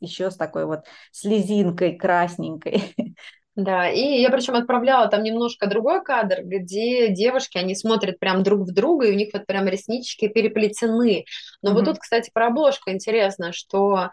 еще 0.00 0.32
с 0.32 0.36
такой 0.36 0.66
вот 0.66 0.86
слезинкой 1.12 1.96
красненькой. 1.96 2.96
Да, 3.58 3.90
и 3.90 4.20
я 4.20 4.30
причем 4.30 4.54
отправляла 4.54 5.08
там 5.08 5.24
немножко 5.24 5.66
другой 5.66 6.04
кадр, 6.04 6.42
где 6.44 7.08
девушки, 7.08 7.58
они 7.58 7.74
смотрят 7.74 8.20
прям 8.20 8.44
друг 8.44 8.60
в 8.60 8.72
друга, 8.72 9.08
и 9.08 9.10
у 9.10 9.16
них 9.16 9.30
вот 9.32 9.46
прям 9.46 9.66
реснички 9.66 10.28
переплетены. 10.28 11.24
Но 11.60 11.70
mm-hmm. 11.70 11.74
вот 11.74 11.84
тут, 11.86 11.98
кстати, 11.98 12.30
про 12.32 12.46
обложку 12.46 12.90
интересно, 12.90 13.52
что 13.52 14.10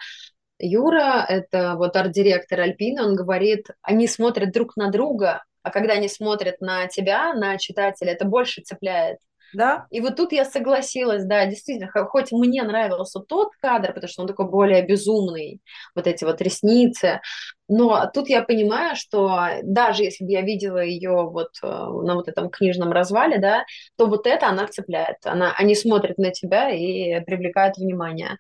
Юра, 0.58 1.24
это 1.30 1.76
вот 1.78 1.96
арт-директор 1.96 2.62
Альпина, 2.62 3.06
он 3.06 3.16
говорит, 3.16 3.68
они 3.84 4.08
смотрят 4.08 4.52
друг 4.52 4.76
на 4.78 4.90
друга, 4.90 5.44
а 5.62 5.70
когда 5.70 5.94
они 5.94 6.10
смотрят 6.10 6.60
на 6.60 6.88
тебя, 6.88 7.36
на 7.36 7.60
читателя, 7.60 8.14
это 8.14 8.26
больше 8.26 8.64
цепляет. 8.64 9.20
Да. 9.56 9.88
И 9.90 10.02
вот 10.02 10.18
тут 10.18 10.34
я 10.34 10.44
согласилась, 10.44 11.24
да, 11.24 11.46
действительно, 11.46 11.90
хоть 12.08 12.32
мне 12.32 12.62
нравился 12.64 13.20
тот 13.22 13.50
кадр, 13.62 13.94
потому 13.94 14.10
что 14.10 14.22
он 14.24 14.28
такой 14.28 14.50
более 14.50 14.86
безумный, 14.86 15.62
вот 15.96 16.08
эти 16.08 16.26
вот 16.26 16.42
ресницы, 16.42 17.22
но 17.70 18.10
тут 18.14 18.28
я 18.28 18.44
понимаю, 18.44 18.96
что 18.96 19.48
даже 19.64 20.04
если 20.04 20.26
бы 20.26 20.32
я 20.32 20.42
видела 20.42 20.84
ее 20.84 21.30
вот 21.30 21.52
э, 21.64 21.68
на 21.68 22.16
вот 22.16 22.28
этом 22.28 22.50
книжном 22.50 22.92
развале, 22.92 23.38
да, 23.40 23.64
то 23.98 24.08
вот 24.08 24.28
это 24.28 24.48
она 24.50 24.68
цепляет, 24.68 25.18
она, 25.24 25.54
они 25.58 25.74
смотрят 25.74 26.18
на 26.18 26.32
тебя 26.32 26.70
и 26.70 27.24
привлекают 27.24 27.78
внимание. 27.78 28.38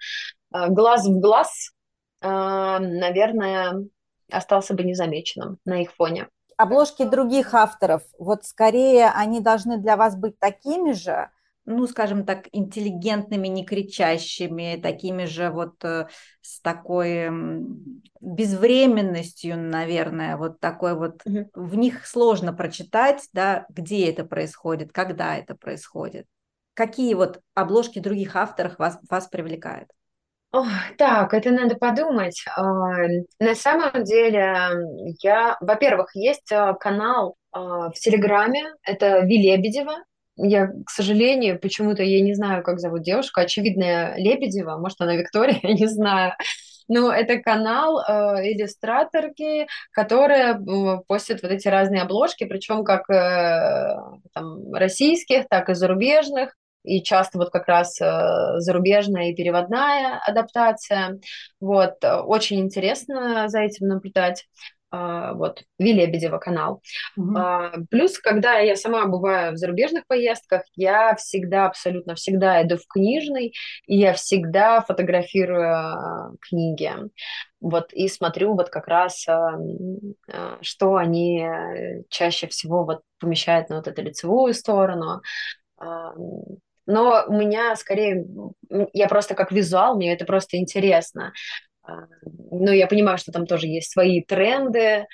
глаз 0.52 1.08
в 1.08 1.20
глаз, 1.20 1.72
наверное, 2.22 3.86
остался 4.32 4.74
бы 4.74 4.84
незамеченным 4.84 5.60
на 5.66 5.82
их 5.82 5.94
фоне. 5.94 6.28
Обложки 6.58 7.04
других 7.04 7.54
авторов, 7.54 8.04
вот 8.18 8.46
скорее 8.46 9.10
они 9.10 9.42
должны 9.42 9.78
для 9.78 9.98
вас 9.98 10.16
быть 10.16 10.40
такими 10.40 10.94
же, 10.94 11.30
ну, 11.66 11.86
скажем 11.88 12.26
так, 12.26 12.48
интеллигентными, 12.54 13.48
не 13.48 13.66
кричащими, 13.66 14.80
такими 14.82 15.26
же 15.26 15.50
вот 15.50 15.84
э, 15.84 16.08
с 16.42 16.62
такой 16.62 17.30
безвременностью, 18.22 19.58
наверное, 19.60 20.38
вот 20.38 20.60
такой 20.60 20.96
вот. 20.96 21.22
Угу. 21.26 21.50
В 21.56 21.76
них 21.76 22.06
сложно 22.06 22.54
прочитать, 22.54 23.28
да, 23.34 23.66
где 23.70 24.10
это 24.10 24.24
происходит, 24.24 24.92
когда 24.94 25.36
это 25.36 25.56
происходит. 25.56 26.26
Какие 26.74 27.16
вот 27.16 27.42
обложки 27.54 28.00
других 28.00 28.36
авторов 28.36 28.80
вас, 28.80 29.00
вас 29.10 29.28
привлекают? 29.28 29.90
Так, 30.98 31.34
это 31.34 31.52
надо 31.52 31.76
подумать. 31.76 32.44
На 33.40 33.56
самом 33.56 34.04
деле, 34.04 34.56
я, 35.22 35.58
во-первых, 35.60 36.12
есть 36.16 36.52
а, 36.52 36.74
канал 36.74 37.36
а, 37.52 37.90
в 37.90 37.94
Телеграме, 37.94 38.64
это 38.84 39.20
Ви 39.20 39.38
Лебедева, 39.38 39.96
я, 40.38 40.68
к 40.68 40.90
сожалению, 40.90 41.60
почему-то 41.60 42.04
я 42.04 42.22
не 42.22 42.34
знаю, 42.34 42.62
как 42.64 42.80
зовут 42.80 43.04
девушку, 43.04 43.40
очевидно, 43.40 44.16
Лебедева, 44.18 44.78
может, 44.78 45.00
она 45.00 45.16
Виктория, 45.16 45.60
я 45.64 45.74
не 45.74 45.88
знаю. 45.88 46.34
Но 46.88 47.12
это 47.12 47.40
канал 47.40 48.00
э, 48.00 48.52
иллюстраторки, 48.52 49.68
которая 49.92 50.54
э, 50.56 51.00
постит 51.08 51.42
вот 51.42 51.52
эти 51.52 51.68
разные 51.68 52.04
обложки, 52.04 52.44
причем 52.44 52.84
как 52.84 53.10
э, 53.10 53.98
там, 54.34 54.74
российских, 54.74 55.48
так 55.50 55.70
и 55.70 55.74
зарубежных. 55.74 56.56
И 56.86 57.04
часто 57.04 57.38
вот 57.38 57.50
как 57.50 57.68
раз 57.68 58.00
э, 58.00 58.60
зарубежная 58.60 59.32
и 59.32 59.36
переводная 59.36 60.20
адаптация. 60.26 61.20
Вот, 61.60 62.04
э, 62.04 62.16
очень 62.22 62.60
интересно 62.62 63.48
за 63.48 63.60
этим 63.62 63.88
наблюдать. 63.88 64.46
А, 64.96 65.34
вот, 65.34 65.64
Вилебедева 65.78 66.38
канал. 66.38 66.82
Угу. 67.18 67.88
Плюс, 67.90 68.18
когда 68.18 68.60
я 68.60 68.76
сама 68.76 69.06
бываю 69.08 69.54
в 69.54 69.58
зарубежных 69.58 70.08
поездках, 70.08 70.62
я 70.76 71.16
всегда, 71.16 71.68
абсолютно 71.68 72.16
всегда 72.16 72.62
иду 72.64 72.78
в 72.78 72.88
книжный, 72.88 73.54
и 73.88 73.98
я 73.98 74.14
всегда 74.14 74.82
фотографирую 74.82 76.38
книги. 76.40 76.92
Вот, 77.60 77.92
и 77.94 78.08
смотрю 78.08 78.56
вот 78.56 78.70
как 78.70 78.88
раз, 78.88 79.26
что 80.62 80.96
они 80.96 81.42
э, 81.42 82.04
чаще 82.10 82.48
всего 82.48 82.86
вот 82.86 83.02
помещают 83.20 83.70
на 83.70 83.78
вот 83.78 83.88
эту 83.88 84.02
лицевую 84.02 84.54
сторону. 84.54 85.22
Но 86.86 87.24
у 87.28 87.34
меня 87.34 87.76
скорее, 87.76 88.26
я 88.94 89.08
просто 89.08 89.36
как 89.36 89.52
визуал, 89.52 89.96
мне 89.96 90.14
это 90.14 90.26
просто 90.26 90.58
интересно. 90.58 91.34
А, 91.84 92.06
ну, 92.52 92.72
я 92.72 92.88
понимаю, 92.88 93.18
что 93.18 93.32
там 93.32 93.46
тоже 93.46 93.68
есть 93.68 93.92
свои 93.92 94.22
тренды, 94.22 95.06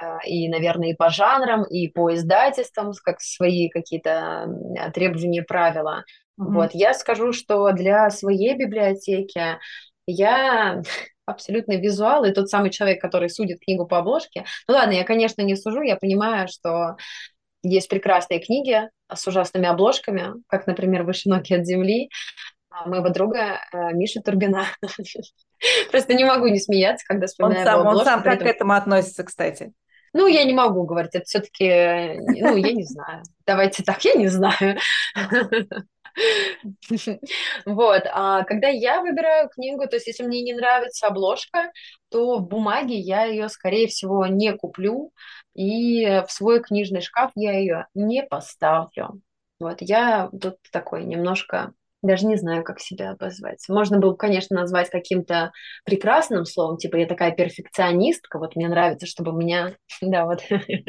а, 0.00 0.18
и, 0.26 0.48
наверное, 0.48 0.90
и 0.90 0.96
по 0.96 1.10
жанрам, 1.10 1.64
и 1.64 1.88
по 1.88 2.14
издательствам, 2.14 2.92
как 3.02 3.20
свои 3.20 3.68
какие-то 3.68 4.48
требования, 4.92 5.42
правила. 5.42 6.04
Mm-hmm. 6.40 6.52
Вот, 6.52 6.70
я 6.72 6.94
скажу, 6.94 7.32
что 7.32 7.70
для 7.72 8.10
своей 8.10 8.56
библиотеки 8.56 9.58
я 10.06 10.82
абсолютно 11.26 11.76
визуал, 11.76 12.24
и 12.24 12.32
тот 12.32 12.48
самый 12.48 12.70
человек, 12.70 13.00
который 13.00 13.30
судит 13.30 13.60
книгу 13.60 13.86
по 13.86 13.98
обложке. 13.98 14.44
Ну 14.68 14.74
ладно, 14.74 14.92
я, 14.92 15.04
конечно, 15.04 15.42
не 15.42 15.56
сужу, 15.56 15.82
я 15.82 15.96
понимаю, 15.96 16.48
что 16.48 16.96
есть 17.64 17.88
прекрасные 17.88 18.40
книги 18.40 18.88
с 19.12 19.26
ужасными 19.26 19.66
обложками, 19.66 20.34
как, 20.48 20.66
например, 20.66 21.02
«Выше 21.02 21.28
ноги 21.28 21.54
от 21.54 21.66
земли», 21.66 22.10
а, 22.70 22.88
моего 22.88 23.08
друга 23.08 23.60
э, 23.72 23.92
Миши 23.92 24.20
Турбина. 24.20 24.66
Просто 25.90 26.14
не 26.14 26.24
могу 26.24 26.48
не 26.48 26.58
смеяться, 26.58 27.06
когда 27.06 27.26
вспоминаю 27.26 27.60
он 27.60 27.64
сам, 27.64 27.86
Он 27.86 28.04
сам 28.04 28.22
как 28.22 28.40
к 28.40 28.42
этому 28.42 28.72
относится, 28.72 29.24
кстати? 29.24 29.72
Ну, 30.12 30.26
я 30.26 30.44
не 30.44 30.52
могу 30.52 30.84
говорить, 30.84 31.14
это 31.14 31.24
все-таки, 31.24 31.66
ну, 31.66 32.56
я 32.56 32.72
не 32.72 32.84
знаю. 32.84 33.22
Давайте 33.46 33.82
так, 33.82 34.04
я 34.04 34.14
не 34.14 34.28
знаю. 34.28 34.78
Вот, 37.66 38.02
а 38.12 38.44
когда 38.44 38.68
я 38.68 39.00
выбираю 39.00 39.48
книгу, 39.48 39.86
то 39.86 39.96
есть 39.96 40.06
если 40.06 40.24
мне 40.24 40.42
не 40.42 40.54
нравится 40.54 41.06
обложка, 41.08 41.72
то 42.10 42.38
в 42.38 42.48
бумаге 42.48 42.96
я 42.96 43.24
ее, 43.24 43.48
скорее 43.48 43.88
всего, 43.88 44.26
не 44.26 44.52
куплю, 44.56 45.12
и 45.54 46.22
в 46.26 46.30
свой 46.30 46.62
книжный 46.62 47.00
шкаф 47.00 47.32
я 47.34 47.52
ее 47.58 47.86
не 47.94 48.22
поставлю. 48.22 49.20
Вот, 49.58 49.78
я 49.80 50.28
тут 50.40 50.56
такой 50.72 51.04
немножко 51.04 51.72
даже 52.06 52.26
не 52.26 52.36
знаю, 52.36 52.62
как 52.64 52.80
себя 52.80 53.10
обозвать. 53.10 53.64
Можно 53.68 53.98
было, 53.98 54.14
конечно, 54.14 54.56
назвать 54.56 54.90
каким-то 54.90 55.52
прекрасным 55.84 56.44
словом, 56.44 56.76
типа 56.76 56.96
я 56.96 57.06
такая 57.06 57.32
перфекционистка, 57.32 58.38
вот 58.38 58.56
мне 58.56 58.68
нравится, 58.68 59.06
чтобы 59.06 59.32
меня, 59.32 59.74
да, 60.00 60.26
вот. 60.26 60.42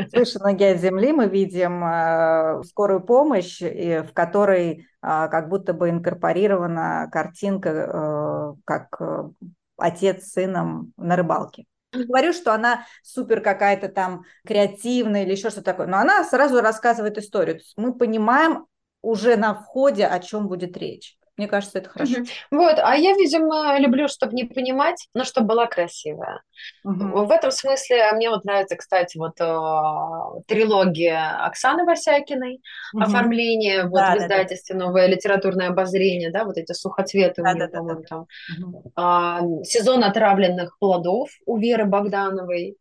Слышь, 0.10 0.36
ноги 0.36 0.64
от 0.64 0.80
земли 0.80 1.12
мы 1.12 1.28
видим 1.28 1.84
э, 1.84 2.64
скорую 2.64 3.02
помощь, 3.02 3.62
в 3.62 4.12
которой 4.14 4.72
э, 4.72 4.82
как 5.02 5.50
будто 5.50 5.74
бы 5.74 5.90
инкорпорирована 5.90 7.10
картинка, 7.12 7.70
э, 7.70 8.54
как 8.66 9.02
э, 9.02 9.30
отец 9.78 10.26
с 10.26 10.34
сыном 10.34 10.94
на 10.98 11.16
рыбалке. 11.16 11.66
Не 11.94 12.06
говорю, 12.06 12.34
что 12.34 12.54
она 12.54 12.86
супер 13.04 13.42
какая-то 13.42 13.88
там 13.90 14.24
креативная 14.46 15.24
или 15.24 15.32
еще 15.32 15.50
что-то 15.50 15.66
такое, 15.66 15.88
но 15.88 15.98
она 15.98 16.24
сразу 16.24 16.62
рассказывает 16.62 17.18
историю. 17.18 17.60
Мы 17.78 17.94
понимаем, 17.94 18.66
уже 19.06 19.36
на 19.38 19.54
входе, 19.54 20.06
о 20.06 20.20
чем 20.20 20.48
будет 20.48 20.78
речь. 20.78 21.18
Мне 21.38 21.48
кажется, 21.48 21.80
это 21.80 21.90
хорошо. 21.90 22.20
Угу. 22.20 22.28
Вот, 22.52 22.80
а 22.82 22.96
я, 22.96 23.12
видимо, 23.14 23.78
люблю, 23.80 24.08
чтобы 24.08 24.34
не 24.34 24.46
понимать, 24.46 25.10
но 25.14 25.26
чтобы 25.26 25.48
была 25.48 25.66
красивая. 25.66 26.42
Угу. 26.86 27.26
В 27.26 27.32
этом 27.32 27.52
смысле 27.52 28.10
мне 28.14 28.30
вот 28.30 28.46
нравится, 28.46 28.78
кстати, 28.78 29.18
вот 29.18 29.34
э, 29.42 30.42
трилогия 30.48 31.46
Оксаны 31.46 31.84
Васякиной, 31.84 32.62
угу. 32.94 33.04
оформление 33.04 33.84
вот 33.84 34.00
да, 34.00 34.16
в 34.16 34.18
издательстве 34.20 34.78
да, 34.78 34.86
«Новое 34.86 35.08
литературное 35.08 35.68
обозрение», 35.68 36.32
да, 36.32 36.46
вот 36.46 36.58
эти 36.58 36.72
сухоцветы 36.72 37.44
да, 37.44 37.52
у 37.52 37.54
нее, 37.54 37.68
да, 37.68 37.78
по-моему, 37.80 38.02
да, 38.02 38.08
там. 38.08 38.28
Угу. 38.62 39.62
Э, 39.62 39.64
«Сезон 39.66 40.06
отравленных 40.06 40.80
плодов» 40.80 41.30
у 41.46 41.58
Веры 41.58 41.84
Богдановой. 41.84 42.78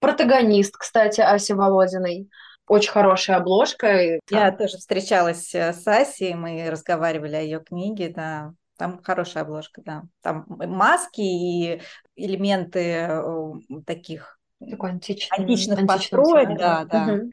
Протагонист, 0.00 0.76
кстати, 0.76 1.22
Аси 1.22 1.52
Володиной 1.52 2.28
очень 2.66 2.90
хорошая 2.90 3.36
обложка. 3.36 4.20
Я 4.30 4.52
тоже 4.52 4.78
встречалась 4.78 5.54
э, 5.54 5.72
с 5.72 5.86
Асей, 5.86 6.34
мы 6.34 6.68
разговаривали 6.70 7.36
о 7.36 7.40
ее 7.40 7.60
книге, 7.60 8.08
да. 8.08 8.52
Там 8.76 9.00
хорошая 9.02 9.44
обложка, 9.44 9.82
да. 9.84 10.02
Там 10.22 10.44
маски 10.48 11.20
и 11.20 11.80
элементы 12.16 12.80
э, 12.80 13.52
таких 13.86 14.38
Такой 14.70 14.90
античный, 14.90 15.38
античных 15.38 15.86
построек, 15.86 16.58
да, 16.58 16.84
да. 16.84 17.14
Угу. 17.14 17.30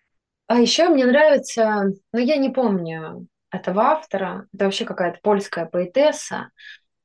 А 0.47 0.59
еще 0.59 0.89
мне 0.89 1.05
нравится, 1.05 1.85
ну 2.11 2.19
я 2.19 2.35
не 2.35 2.49
помню 2.49 3.27
этого 3.51 3.83
автора, 3.83 4.47
это 4.53 4.65
вообще 4.65 4.85
какая-то 4.85 5.19
польская 5.23 5.65
поэтесса, 5.65 6.49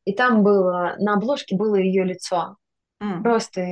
и 0.05 0.13
там 0.13 0.43
было, 0.43 0.97
на 0.99 1.15
обложке 1.15 1.57
было 1.57 1.77
ее 1.77 2.05
лицо, 2.05 2.57
mm. 3.03 3.23
просто 3.23 3.65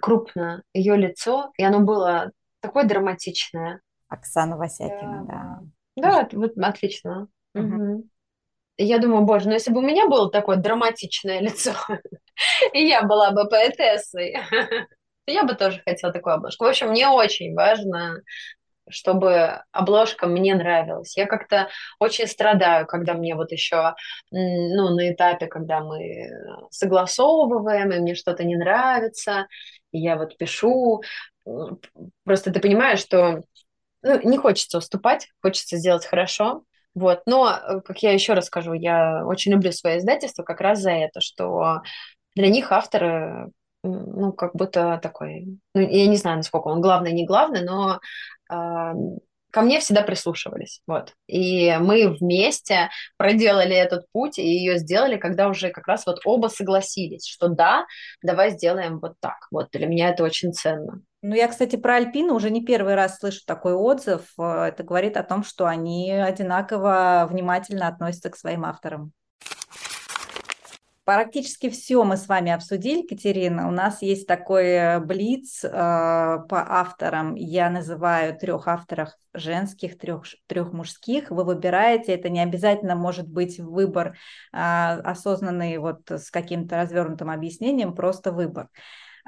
крупно 0.00 0.62
ее 0.72 0.96
лицо, 0.96 1.52
и 1.56 1.64
оно 1.64 1.80
было 1.80 2.32
такое 2.60 2.84
драматичное. 2.84 3.80
Оксана 4.08 4.56
Васякина, 4.56 5.24
да. 5.28 5.60
Да, 5.96 6.28
вот 6.32 6.52
отлично. 6.58 7.28
Угу. 7.54 8.08
Я 8.78 8.98
думаю, 8.98 9.24
боже, 9.24 9.46
ну 9.48 9.54
если 9.54 9.72
бы 9.72 9.78
у 9.78 9.86
меня 9.86 10.06
было 10.06 10.30
такое 10.30 10.56
драматичное 10.56 11.40
лицо, 11.40 11.72
и 12.72 12.86
я 12.86 13.02
была 13.02 13.30
бы 13.30 13.48
поэтессой, 13.48 14.36
я 15.26 15.44
бы 15.44 15.54
тоже 15.54 15.82
хотела 15.84 16.12
такую 16.12 16.34
обложку. 16.34 16.64
В 16.64 16.68
общем, 16.68 16.90
мне 16.90 17.08
очень 17.08 17.54
важно, 17.54 18.22
чтобы 18.88 19.62
обложка 19.72 20.26
мне 20.26 20.54
нравилась. 20.54 21.16
Я 21.16 21.26
как-то 21.26 21.68
очень 21.98 22.26
страдаю, 22.26 22.86
когда 22.86 23.14
мне 23.14 23.34
вот 23.34 23.50
еще, 23.50 23.94
ну, 24.30 24.90
на 24.90 25.12
этапе, 25.12 25.46
когда 25.46 25.80
мы 25.80 26.30
согласовываем, 26.70 27.90
и 27.92 27.98
мне 27.98 28.14
что-то 28.14 28.44
не 28.44 28.56
нравится, 28.56 29.46
и 29.90 29.98
я 29.98 30.16
вот 30.16 30.36
пишу, 30.36 31.02
просто 32.24 32.52
ты 32.52 32.60
понимаешь, 32.60 33.00
что 33.00 33.42
ну, 34.02 34.20
не 34.28 34.38
хочется 34.38 34.78
уступать, 34.78 35.28
хочется 35.42 35.76
сделать 35.76 36.06
хорошо. 36.06 36.64
Вот. 36.94 37.22
Но, 37.26 37.50
э, 37.50 37.80
как 37.82 37.98
я 38.02 38.12
еще 38.12 38.32
раз 38.32 38.46
скажу, 38.46 38.72
я 38.72 39.26
очень 39.26 39.52
люблю 39.52 39.72
свое 39.72 39.98
издательство 39.98 40.42
как 40.42 40.60
раз 40.60 40.80
за 40.80 40.92
это, 40.92 41.20
что 41.20 41.82
для 42.34 42.48
них 42.48 42.72
авторы, 42.72 43.50
ну, 43.82 44.32
как 44.32 44.54
будто 44.54 44.98
такой, 45.02 45.58
ну, 45.74 45.80
я 45.80 46.06
не 46.06 46.16
знаю, 46.16 46.38
насколько 46.38 46.68
он 46.68 46.80
главный, 46.80 47.12
не 47.12 47.26
главный, 47.26 47.62
но 47.64 48.00
э, 48.50 48.92
ко 49.56 49.62
мне 49.62 49.80
всегда 49.80 50.02
прислушивались, 50.02 50.82
вот. 50.86 51.14
И 51.26 51.74
мы 51.80 52.10
вместе 52.10 52.90
проделали 53.16 53.74
этот 53.74 54.04
путь 54.12 54.38
и 54.38 54.46
ее 54.46 54.76
сделали, 54.76 55.16
когда 55.16 55.48
уже 55.48 55.70
как 55.70 55.86
раз 55.86 56.04
вот 56.04 56.18
оба 56.26 56.48
согласились, 56.48 57.26
что 57.26 57.48
да, 57.48 57.86
давай 58.22 58.50
сделаем 58.50 58.98
вот 59.00 59.14
так. 59.18 59.46
Вот 59.50 59.68
для 59.72 59.86
меня 59.86 60.10
это 60.10 60.24
очень 60.24 60.52
ценно. 60.52 61.00
Ну, 61.22 61.34
я, 61.34 61.48
кстати, 61.48 61.76
про 61.76 61.94
Альпину 61.96 62.34
уже 62.34 62.50
не 62.50 62.66
первый 62.66 62.96
раз 62.96 63.18
слышу 63.18 63.40
такой 63.46 63.72
отзыв. 63.72 64.30
Э, 64.38 64.66
это 64.66 64.82
говорит 64.84 65.16
о 65.16 65.22
том, 65.22 65.42
что 65.42 65.64
они 65.64 66.12
одинаково 66.12 67.26
внимательно 67.30 67.88
относятся 67.88 68.28
к 68.28 68.36
своим 68.36 68.66
авторам. 68.66 69.12
Практически 71.06 71.70
все 71.70 72.02
мы 72.02 72.16
с 72.16 72.26
вами 72.26 72.50
обсудили, 72.50 73.06
Катерина. 73.06 73.68
У 73.68 73.70
нас 73.70 74.02
есть 74.02 74.26
такой 74.26 74.98
блиц 74.98 75.62
э, 75.62 75.68
по 75.70 76.46
авторам. 76.50 77.36
Я 77.36 77.70
называю 77.70 78.36
трех 78.36 78.66
авторов 78.66 79.10
женских, 79.32 79.98
трех, 79.98 80.24
трех 80.48 80.72
мужских. 80.72 81.30
Вы 81.30 81.44
выбираете, 81.44 82.12
это 82.12 82.28
не 82.28 82.40
обязательно 82.40 82.96
может 82.96 83.28
быть 83.28 83.60
выбор 83.60 84.16
э, 84.52 84.56
осознанный 84.58 85.78
вот 85.78 86.10
с 86.10 86.32
каким-то 86.32 86.76
развернутым 86.76 87.30
объяснением, 87.30 87.94
просто 87.94 88.32
выбор. 88.32 88.68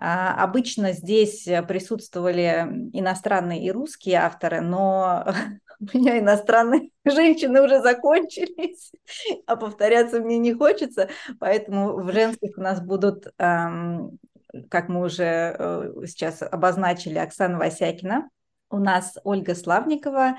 А, 0.01 0.35
обычно 0.43 0.91
здесь 0.91 1.45
присутствовали 1.69 2.91
иностранные 2.93 3.63
и 3.63 3.71
русские 3.71 4.17
авторы, 4.17 4.63
но 4.63 5.33
у 5.95 5.99
меня 5.99 6.19
иностранные 6.19 6.91
женщины 7.05 7.63
уже 7.63 7.81
закончились, 7.81 8.93
а 9.47 9.57
повторяться 9.57 10.21
мне 10.21 10.39
не 10.39 10.55
хочется, 10.55 11.09
поэтому 11.39 11.97
в 11.99 12.13
женских 12.13 12.59
у 12.59 12.61
нас 12.61 12.81
будут, 12.81 13.27
как 13.37 14.89
мы 14.89 15.05
уже 15.05 15.57
э, 15.59 15.93
сейчас 16.07 16.43
обозначили, 16.43 17.19
Оксана 17.19 17.59
Васякина, 17.59 18.29
у 18.71 18.79
нас 18.79 19.17
Ольга 19.25 19.55
Славникова 19.55 20.37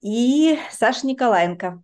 и 0.00 0.58
Саша 0.70 1.06
Николаенко. 1.06 1.82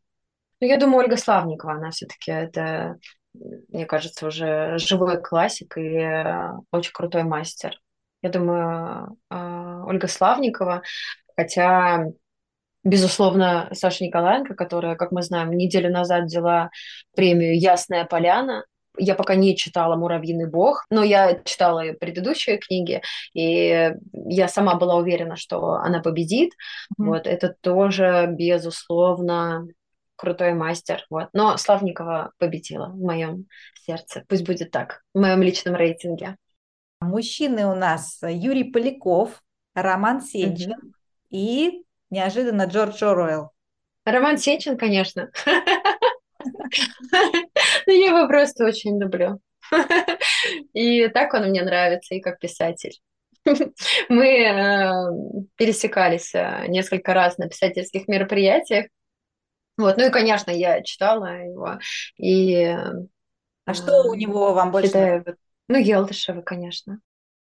Ну, 0.61 0.67
я 0.67 0.79
думаю, 0.79 1.05
Ольга 1.05 1.17
Славникова, 1.17 1.75
она 1.75 1.91
все-таки 1.91 2.31
это, 2.31 2.99
мне 3.33 3.87
кажется, 3.87 4.27
уже 4.27 4.79
живой 4.79 5.21
классик 5.21 5.77
и 5.77 5.97
э, 5.99 6.53
очень 6.71 6.93
крутой 6.93 7.25
мастер. 7.25 7.79
Я 8.23 8.31
думаю, 8.31 9.19
э, 9.31 9.83
Ольга 9.87 10.09
Славникова, 10.09 10.83
хотя 11.37 12.07
Безусловно, 12.85 13.69
Саша 13.73 14.05
Николаенко, 14.05 14.55
которая, 14.55 14.95
как 14.95 15.11
мы 15.11 15.23
знаем, 15.23 15.51
неделю 15.53 15.91
назад 15.91 16.25
взяла 16.25 16.71
премию 17.17 17.59
«Ясная 17.59 18.05
поляна», 18.05 18.65
я 18.97 19.15
пока 19.15 19.35
не 19.35 19.57
читала 19.57 19.97
«Муравьиный 19.97 20.49
бог», 20.49 20.85
но 20.91 21.03
я 21.03 21.41
читала 21.45 21.83
предыдущие 21.99 22.59
книги, 22.59 23.03
и 23.33 23.93
я 24.13 24.49
сама 24.49 24.77
была 24.77 24.97
уверена, 24.97 25.37
что 25.37 25.75
она 25.75 26.01
победит. 26.01 26.53
Mm-hmm. 26.53 27.07
Вот 27.07 27.27
это 27.27 27.55
тоже, 27.61 28.29
безусловно, 28.31 29.67
крутой 30.17 30.55
мастер. 30.55 31.05
Вот. 31.11 31.29
Но 31.33 31.57
Славникова 31.57 32.33
победила 32.39 32.89
в 32.89 33.01
моем 33.01 33.47
сердце. 33.85 34.25
Пусть 34.29 34.47
будет 34.47 34.71
так, 34.71 35.03
в 35.13 35.21
моем 35.21 35.43
личном 35.43 35.75
рейтинге. 35.75 36.37
Мужчины 37.01 37.67
у 37.67 37.75
нас 37.75 38.21
Юрий 38.23 38.65
Поляков, 38.65 39.43
Роман 39.75 40.21
Сенчин 40.21 40.73
mm-hmm. 40.73 40.93
и 41.31 41.85
Неожиданно 42.15 42.67
Джордж 42.67 43.03
Оруэлл. 43.03 43.51
Роман 44.05 44.39
Сечин, 44.39 44.79
конечно. 44.79 45.33
Ну, 47.87 47.93
я 47.93 48.07
его 48.09 48.29
просто 48.29 48.65
очень 48.65 49.01
люблю. 49.01 49.41
И 50.75 51.09
так 51.09 51.35
он 51.35 51.49
мне 51.49 51.63
нравится, 51.63 52.15
и 52.15 52.21
как 52.21 52.39
писатель. 52.39 53.01
Мы 54.09 54.27
э, 54.27 54.93
пересекались 55.57 56.33
э, 56.35 56.67
несколько 56.69 57.15
раз 57.15 57.37
на 57.39 57.49
писательских 57.49 58.07
мероприятиях. 58.07 58.87
Вот, 59.77 59.97
ну 59.97 60.07
и, 60.07 60.11
конечно, 60.11 60.53
я 60.53 60.83
читала 60.83 61.43
его. 61.43 61.79
И, 62.17 62.65
а 63.65 63.75
что 63.75 64.03
у 64.05 64.15
него 64.15 64.55
вам 64.55 64.71
больше? 64.71 64.89
Считаю, 64.89 65.37
ну, 65.69 65.79
Елдышева, 65.79 66.43
конечно. 66.43 67.01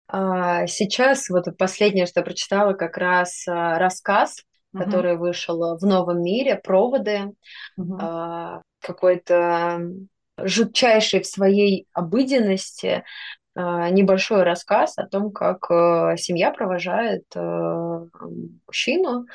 А 0.07 0.67
сейчас 0.67 1.29
вот 1.29 1.45
последнее, 1.57 2.07
что 2.07 2.23
прочитала, 2.23 2.73
как 2.73 2.97
раз 2.97 3.43
рассказ 3.47 4.43
угу. 4.73 4.83
который 4.83 5.17
вышел 5.17 5.77
в 5.77 5.85
новом 5.85 6.21
мире, 6.21 6.55
проводы, 6.55 7.33
угу. 7.77 7.97
э, 7.99 8.61
какой-то 8.81 9.81
жутчайший 10.43 11.21
в 11.21 11.27
своей 11.27 11.87
обыденности 11.93 13.03
э, 13.55 13.89
небольшой 13.89 14.43
рассказ 14.43 14.97
о 14.97 15.07
том, 15.07 15.31
как 15.31 15.69
э, 15.69 16.15
семья 16.17 16.51
провожает 16.51 17.23
э, 17.35 17.99
мужчину. 18.67 19.25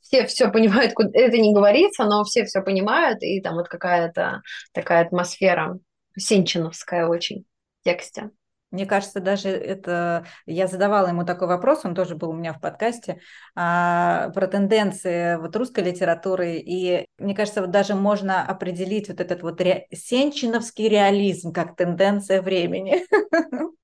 Все 0.00 0.26
все 0.26 0.50
понимают, 0.50 0.92
куда... 0.94 1.10
это 1.12 1.38
не 1.38 1.54
говорится, 1.54 2.04
но 2.04 2.24
все 2.24 2.44
все 2.44 2.62
понимают, 2.62 3.22
и 3.22 3.40
там 3.40 3.54
вот 3.54 3.68
какая-то 3.68 4.42
такая 4.72 5.04
атмосфера 5.04 5.78
сенчиновская 6.16 7.06
очень 7.06 7.44
в 7.80 7.84
тексте. 7.84 8.30
Мне 8.70 8.86
кажется, 8.86 9.20
даже 9.20 9.48
это... 9.48 10.24
Я 10.46 10.68
задавала 10.68 11.08
ему 11.08 11.24
такой 11.24 11.48
вопрос, 11.48 11.84
он 11.84 11.94
тоже 11.94 12.14
был 12.14 12.30
у 12.30 12.34
меня 12.34 12.52
в 12.52 12.60
подкасте, 12.60 13.20
а, 13.56 14.30
про 14.30 14.46
тенденции 14.46 15.36
вот 15.36 15.56
русской 15.56 15.82
литературы, 15.82 16.56
и 16.56 17.06
мне 17.18 17.34
кажется, 17.34 17.62
вот 17.62 17.72
даже 17.72 17.94
можно 17.94 18.46
определить 18.46 19.08
вот 19.08 19.20
этот 19.20 19.42
вот 19.42 19.60
ре... 19.60 19.86
сенчиновский 19.92 20.88
реализм 20.88 21.52
как 21.52 21.74
тенденция 21.74 22.42
времени. 22.42 23.04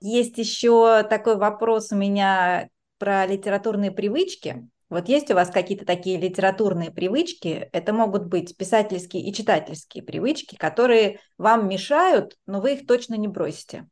Есть 0.00 0.38
еще 0.38 1.02
такой 1.02 1.36
вопрос 1.36 1.92
у 1.92 1.96
меня 1.96 2.70
про 2.98 3.26
литературные 3.26 3.90
привычки. 3.90 4.66
Вот 4.90 5.08
есть 5.08 5.30
у 5.30 5.34
вас 5.34 5.50
какие-то 5.50 5.86
такие 5.86 6.18
литературные 6.18 6.90
привычки, 6.90 7.68
это 7.72 7.92
могут 7.92 8.26
быть 8.26 8.56
писательские 8.56 9.22
и 9.22 9.32
читательские 9.32 10.02
привычки, 10.02 10.56
которые 10.56 11.20
вам 11.38 11.68
мешают, 11.68 12.36
но 12.46 12.60
вы 12.60 12.74
их 12.74 12.86
точно 12.86 13.14
не 13.14 13.28
бросите. 13.28 13.86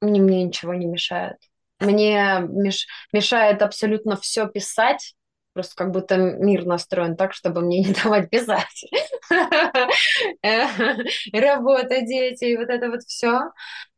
Мне, 0.00 0.20
мне 0.20 0.44
ничего 0.44 0.72
не 0.72 0.86
мешает. 0.86 1.36
Мне 1.80 2.40
меш, 2.48 2.86
мешает 3.12 3.60
абсолютно 3.60 4.16
все 4.16 4.48
писать, 4.48 5.14
просто 5.52 5.74
как 5.76 5.90
будто 5.90 6.16
мир 6.16 6.64
настроен 6.64 7.16
так, 7.16 7.34
чтобы 7.34 7.60
мне 7.60 7.80
не 7.80 7.92
давать 7.92 8.30
писать. 8.30 8.86
Работа, 11.32 12.00
дети, 12.00 12.56
вот 12.56 12.70
это 12.70 12.88
вот 12.88 13.02
все. 13.02 13.50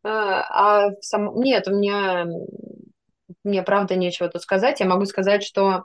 А 0.03 0.91
сам... 1.01 1.41
нет, 1.41 1.69
у 1.69 1.77
меня 1.77 2.27
мне 3.45 3.63
правда 3.63 3.97
нечего 3.97 4.29
тут 4.29 4.43
сказать. 4.43 4.81
Я 4.81 4.87
могу 4.87 5.05
сказать, 5.07 5.43
что 5.43 5.77
э, 5.77 5.83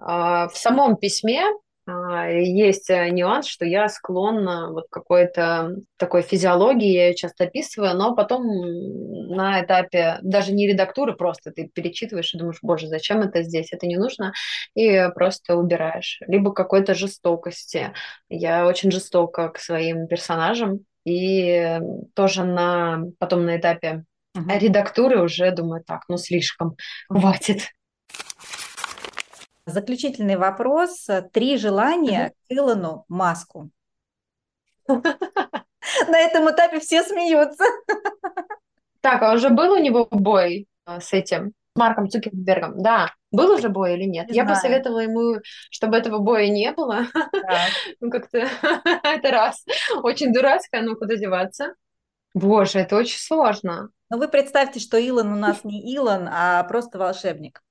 в 0.00 0.52
самом 0.54 0.96
письме 0.96 1.44
э, 1.86 2.42
есть 2.42 2.90
э, 2.90 3.10
нюанс, 3.10 3.46
что 3.46 3.64
я 3.64 3.88
склонна 3.88 4.70
вот 4.72 4.86
какой-то 4.90 5.76
такой 5.96 6.22
физиологии, 6.22 6.92
я 6.92 7.08
ее 7.08 7.14
часто 7.14 7.44
описываю, 7.44 7.96
но 7.96 8.14
потом 8.14 8.46
на 9.34 9.62
этапе 9.62 10.18
даже 10.22 10.52
не 10.52 10.66
редактуры, 10.66 11.14
просто 11.14 11.50
ты 11.50 11.68
перечитываешь 11.68 12.34
и 12.34 12.38
думаешь, 12.38 12.58
боже, 12.62 12.86
зачем 12.88 13.20
это 13.20 13.42
здесь, 13.42 13.72
это 13.72 13.86
не 13.86 13.96
нужно, 13.96 14.32
и 14.74 15.08
просто 15.14 15.56
убираешь. 15.56 16.20
Либо 16.26 16.52
какой-то 16.52 16.94
жестокости. 16.94 17.92
Я 18.28 18.66
очень 18.66 18.90
жестока 18.90 19.48
к 19.48 19.58
своим 19.58 20.06
персонажам, 20.06 20.80
и 21.04 21.78
тоже 22.14 22.44
на, 22.44 23.04
потом 23.18 23.44
на 23.44 23.58
этапе 23.58 24.04
Угу. 24.34 24.50
А 24.50 24.58
редактуры 24.58 25.22
уже 25.22 25.50
думаю, 25.52 25.84
так, 25.84 26.02
ну 26.08 26.16
слишком, 26.16 26.76
хватит. 27.08 27.68
Заключительный 29.66 30.36
вопрос. 30.36 31.08
Три 31.32 31.56
желания 31.56 32.30
к 32.30 32.52
Илону 32.52 33.04
Маску. 33.08 33.70
На 34.86 36.18
этом 36.18 36.50
этапе 36.50 36.80
все 36.80 37.02
смеются. 37.02 37.64
Так, 39.00 39.22
а 39.22 39.32
уже 39.32 39.50
был 39.50 39.72
у 39.72 39.78
него 39.78 40.08
бой 40.10 40.66
а, 40.86 41.00
с 41.00 41.12
этим 41.12 41.52
Марком 41.74 42.08
Цукербергом? 42.08 42.82
Да, 42.82 43.12
был 43.30 43.52
уже 43.52 43.68
бой 43.68 43.94
или 43.94 44.04
нет? 44.04 44.28
Не 44.28 44.36
Я 44.36 44.44
знаю. 44.44 44.56
посоветовала 44.56 45.00
ему, 45.00 45.40
чтобы 45.70 45.96
этого 45.96 46.18
боя 46.18 46.48
не 46.48 46.72
было. 46.72 47.06
Ну, 48.00 48.10
как-то 48.10 48.38
это 49.02 49.30
раз. 49.30 49.64
Очень 50.02 50.32
дурацкое, 50.32 50.82
но 50.82 50.94
куда 50.96 51.16
деваться. 51.16 51.74
Боже, 52.34 52.80
это 52.80 52.96
очень 52.96 53.18
сложно. 53.18 53.90
Но 54.14 54.18
вы 54.20 54.28
представьте, 54.28 54.78
что 54.78 54.96
Илон 54.96 55.32
у 55.32 55.36
нас 55.36 55.64
не 55.64 55.92
Илон, 55.92 56.28
а 56.30 56.62
просто 56.62 56.98
волшебник. 56.98 57.64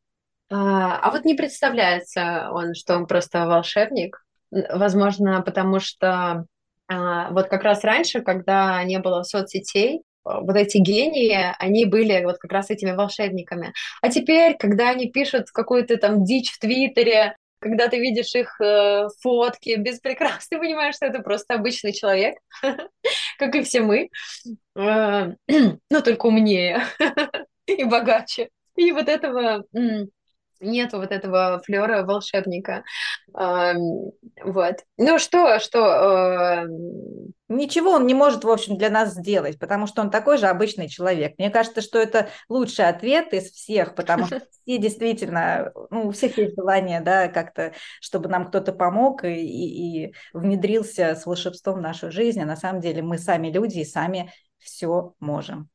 А, 0.52 1.00
а 1.00 1.10
вот 1.10 1.24
не 1.24 1.36
представляется 1.36 2.50
он, 2.52 2.74
что 2.74 2.98
он 2.98 3.08
просто 3.08 3.46
волшебник. 3.46 4.26
Возможно, 4.52 5.42
потому 5.42 5.80
что 5.80 6.46
а, 6.90 7.32
вот 7.32 7.48
как 7.48 7.64
раз 7.64 7.86
раньше, 7.86 8.20
когда 8.20 8.84
не 8.84 9.00
было 9.00 9.24
соцсетей, 9.24 10.02
вот 10.26 10.58
эти 10.58 10.80
гении, 10.80 11.56
они 11.60 11.86
были 11.86 12.22
вот 12.26 12.40
как 12.40 12.52
раз 12.52 12.70
этими 12.70 12.92
волшебниками. 12.92 13.72
А 14.02 14.10
теперь, 14.10 14.58
когда 14.58 14.90
они 14.90 15.10
пишут 15.10 15.50
какую-то 15.50 15.96
там 15.96 16.26
дичь 16.26 16.52
в 16.52 16.60
Твиттере, 16.60 17.38
когда 17.64 17.88
ты 17.88 17.98
видишь 17.98 18.36
их 18.36 18.60
э, 18.62 19.08
фотки 19.22 19.76
без 19.78 20.00
прикрас, 20.00 20.48
ты 20.50 20.60
понимаешь, 20.60 20.96
что 20.96 21.06
это 21.06 21.20
просто 21.20 21.56
обычный 21.56 21.94
человек, 21.94 22.36
как 23.40 23.56
и 23.56 23.64
все 23.64 23.82
мы, 23.82 24.10
э, 24.76 25.32
но 25.90 26.02
только 26.02 26.26
умнее 26.28 26.84
и 27.66 27.84
богаче. 27.86 28.50
И 28.76 28.92
вот 28.92 29.08
этого 29.08 29.64
Нету 30.64 30.98
вот 30.98 31.12
этого 31.12 31.62
флера 31.66 32.04
волшебника. 32.04 32.84
Вот. 33.34 34.76
Ну 34.98 35.20
что, 35.20 35.60
что... 35.60 36.66
Ничего 37.50 37.92
он 37.92 38.08
не 38.08 38.16
может, 38.16 38.46
в 38.46 38.50
общем, 38.50 38.78
для 38.78 38.90
нас 38.90 39.14
сделать, 39.14 39.60
потому 39.60 39.86
что 39.86 40.02
он 40.02 40.10
такой 40.10 40.38
же 40.38 40.48
обычный 40.48 40.90
человек. 40.90 41.36
Мне 41.38 41.52
кажется, 41.52 41.82
что 41.82 42.00
это 42.00 42.30
лучший 42.50 42.88
ответ 42.88 43.34
из 43.34 43.52
всех, 43.52 43.94
потому 43.94 44.26
что 44.26 44.40
все 44.64 44.78
действительно, 44.78 45.72
ну, 45.92 46.08
у 46.08 46.12
всех 46.12 46.38
есть 46.38 46.56
желание, 46.56 47.02
да, 47.02 47.28
как-то, 47.28 47.74
чтобы 48.02 48.30
нам 48.30 48.48
кто-то 48.48 48.74
помог 48.74 49.24
и, 49.24 49.36
и, 49.36 50.06
и 50.06 50.14
внедрился 50.34 51.16
с 51.16 51.26
волшебством 51.26 51.76
в 51.76 51.82
нашу 51.82 52.12
жизнь, 52.12 52.42
а 52.42 52.46
на 52.46 52.56
самом 52.56 52.82
деле 52.82 53.04
мы 53.04 53.20
сами 53.20 53.52
люди 53.52 53.80
и 53.80 53.86
сами 53.86 54.32
все 54.58 55.14
можем. 55.20 55.70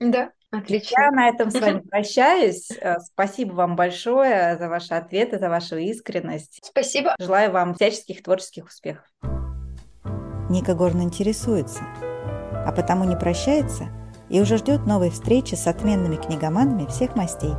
Да, 0.00 0.30
отлично. 0.50 1.00
Я 1.00 1.10
на 1.10 1.28
этом 1.28 1.50
с 1.50 1.60
вами 1.60 1.80
прощаюсь. 1.90 2.70
Э, 2.80 2.98
спасибо 3.00 3.54
вам 3.54 3.76
большое 3.76 4.56
за 4.58 4.68
ваши 4.68 4.94
ответы, 4.94 5.38
за 5.38 5.48
вашу 5.48 5.76
искренность. 5.76 6.60
Спасибо. 6.62 7.14
Желаю 7.18 7.50
вам 7.52 7.74
всяческих 7.74 8.22
творческих 8.22 8.66
успехов. 8.66 9.04
Ника 10.48 10.74
Горн 10.74 11.02
интересуется, 11.02 11.82
а 12.66 12.72
потому 12.74 13.04
не 13.04 13.16
прощается 13.16 13.88
и 14.30 14.40
уже 14.40 14.56
ждет 14.58 14.86
новой 14.86 15.10
встречи 15.10 15.54
с 15.54 15.66
отменными 15.66 16.16
книгоманами 16.16 16.86
всех 16.86 17.16
мастей. 17.16 17.52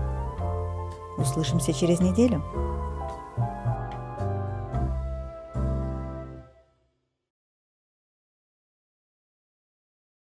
Услышимся 1.18 1.74
через 1.74 2.00
неделю. 2.00 2.44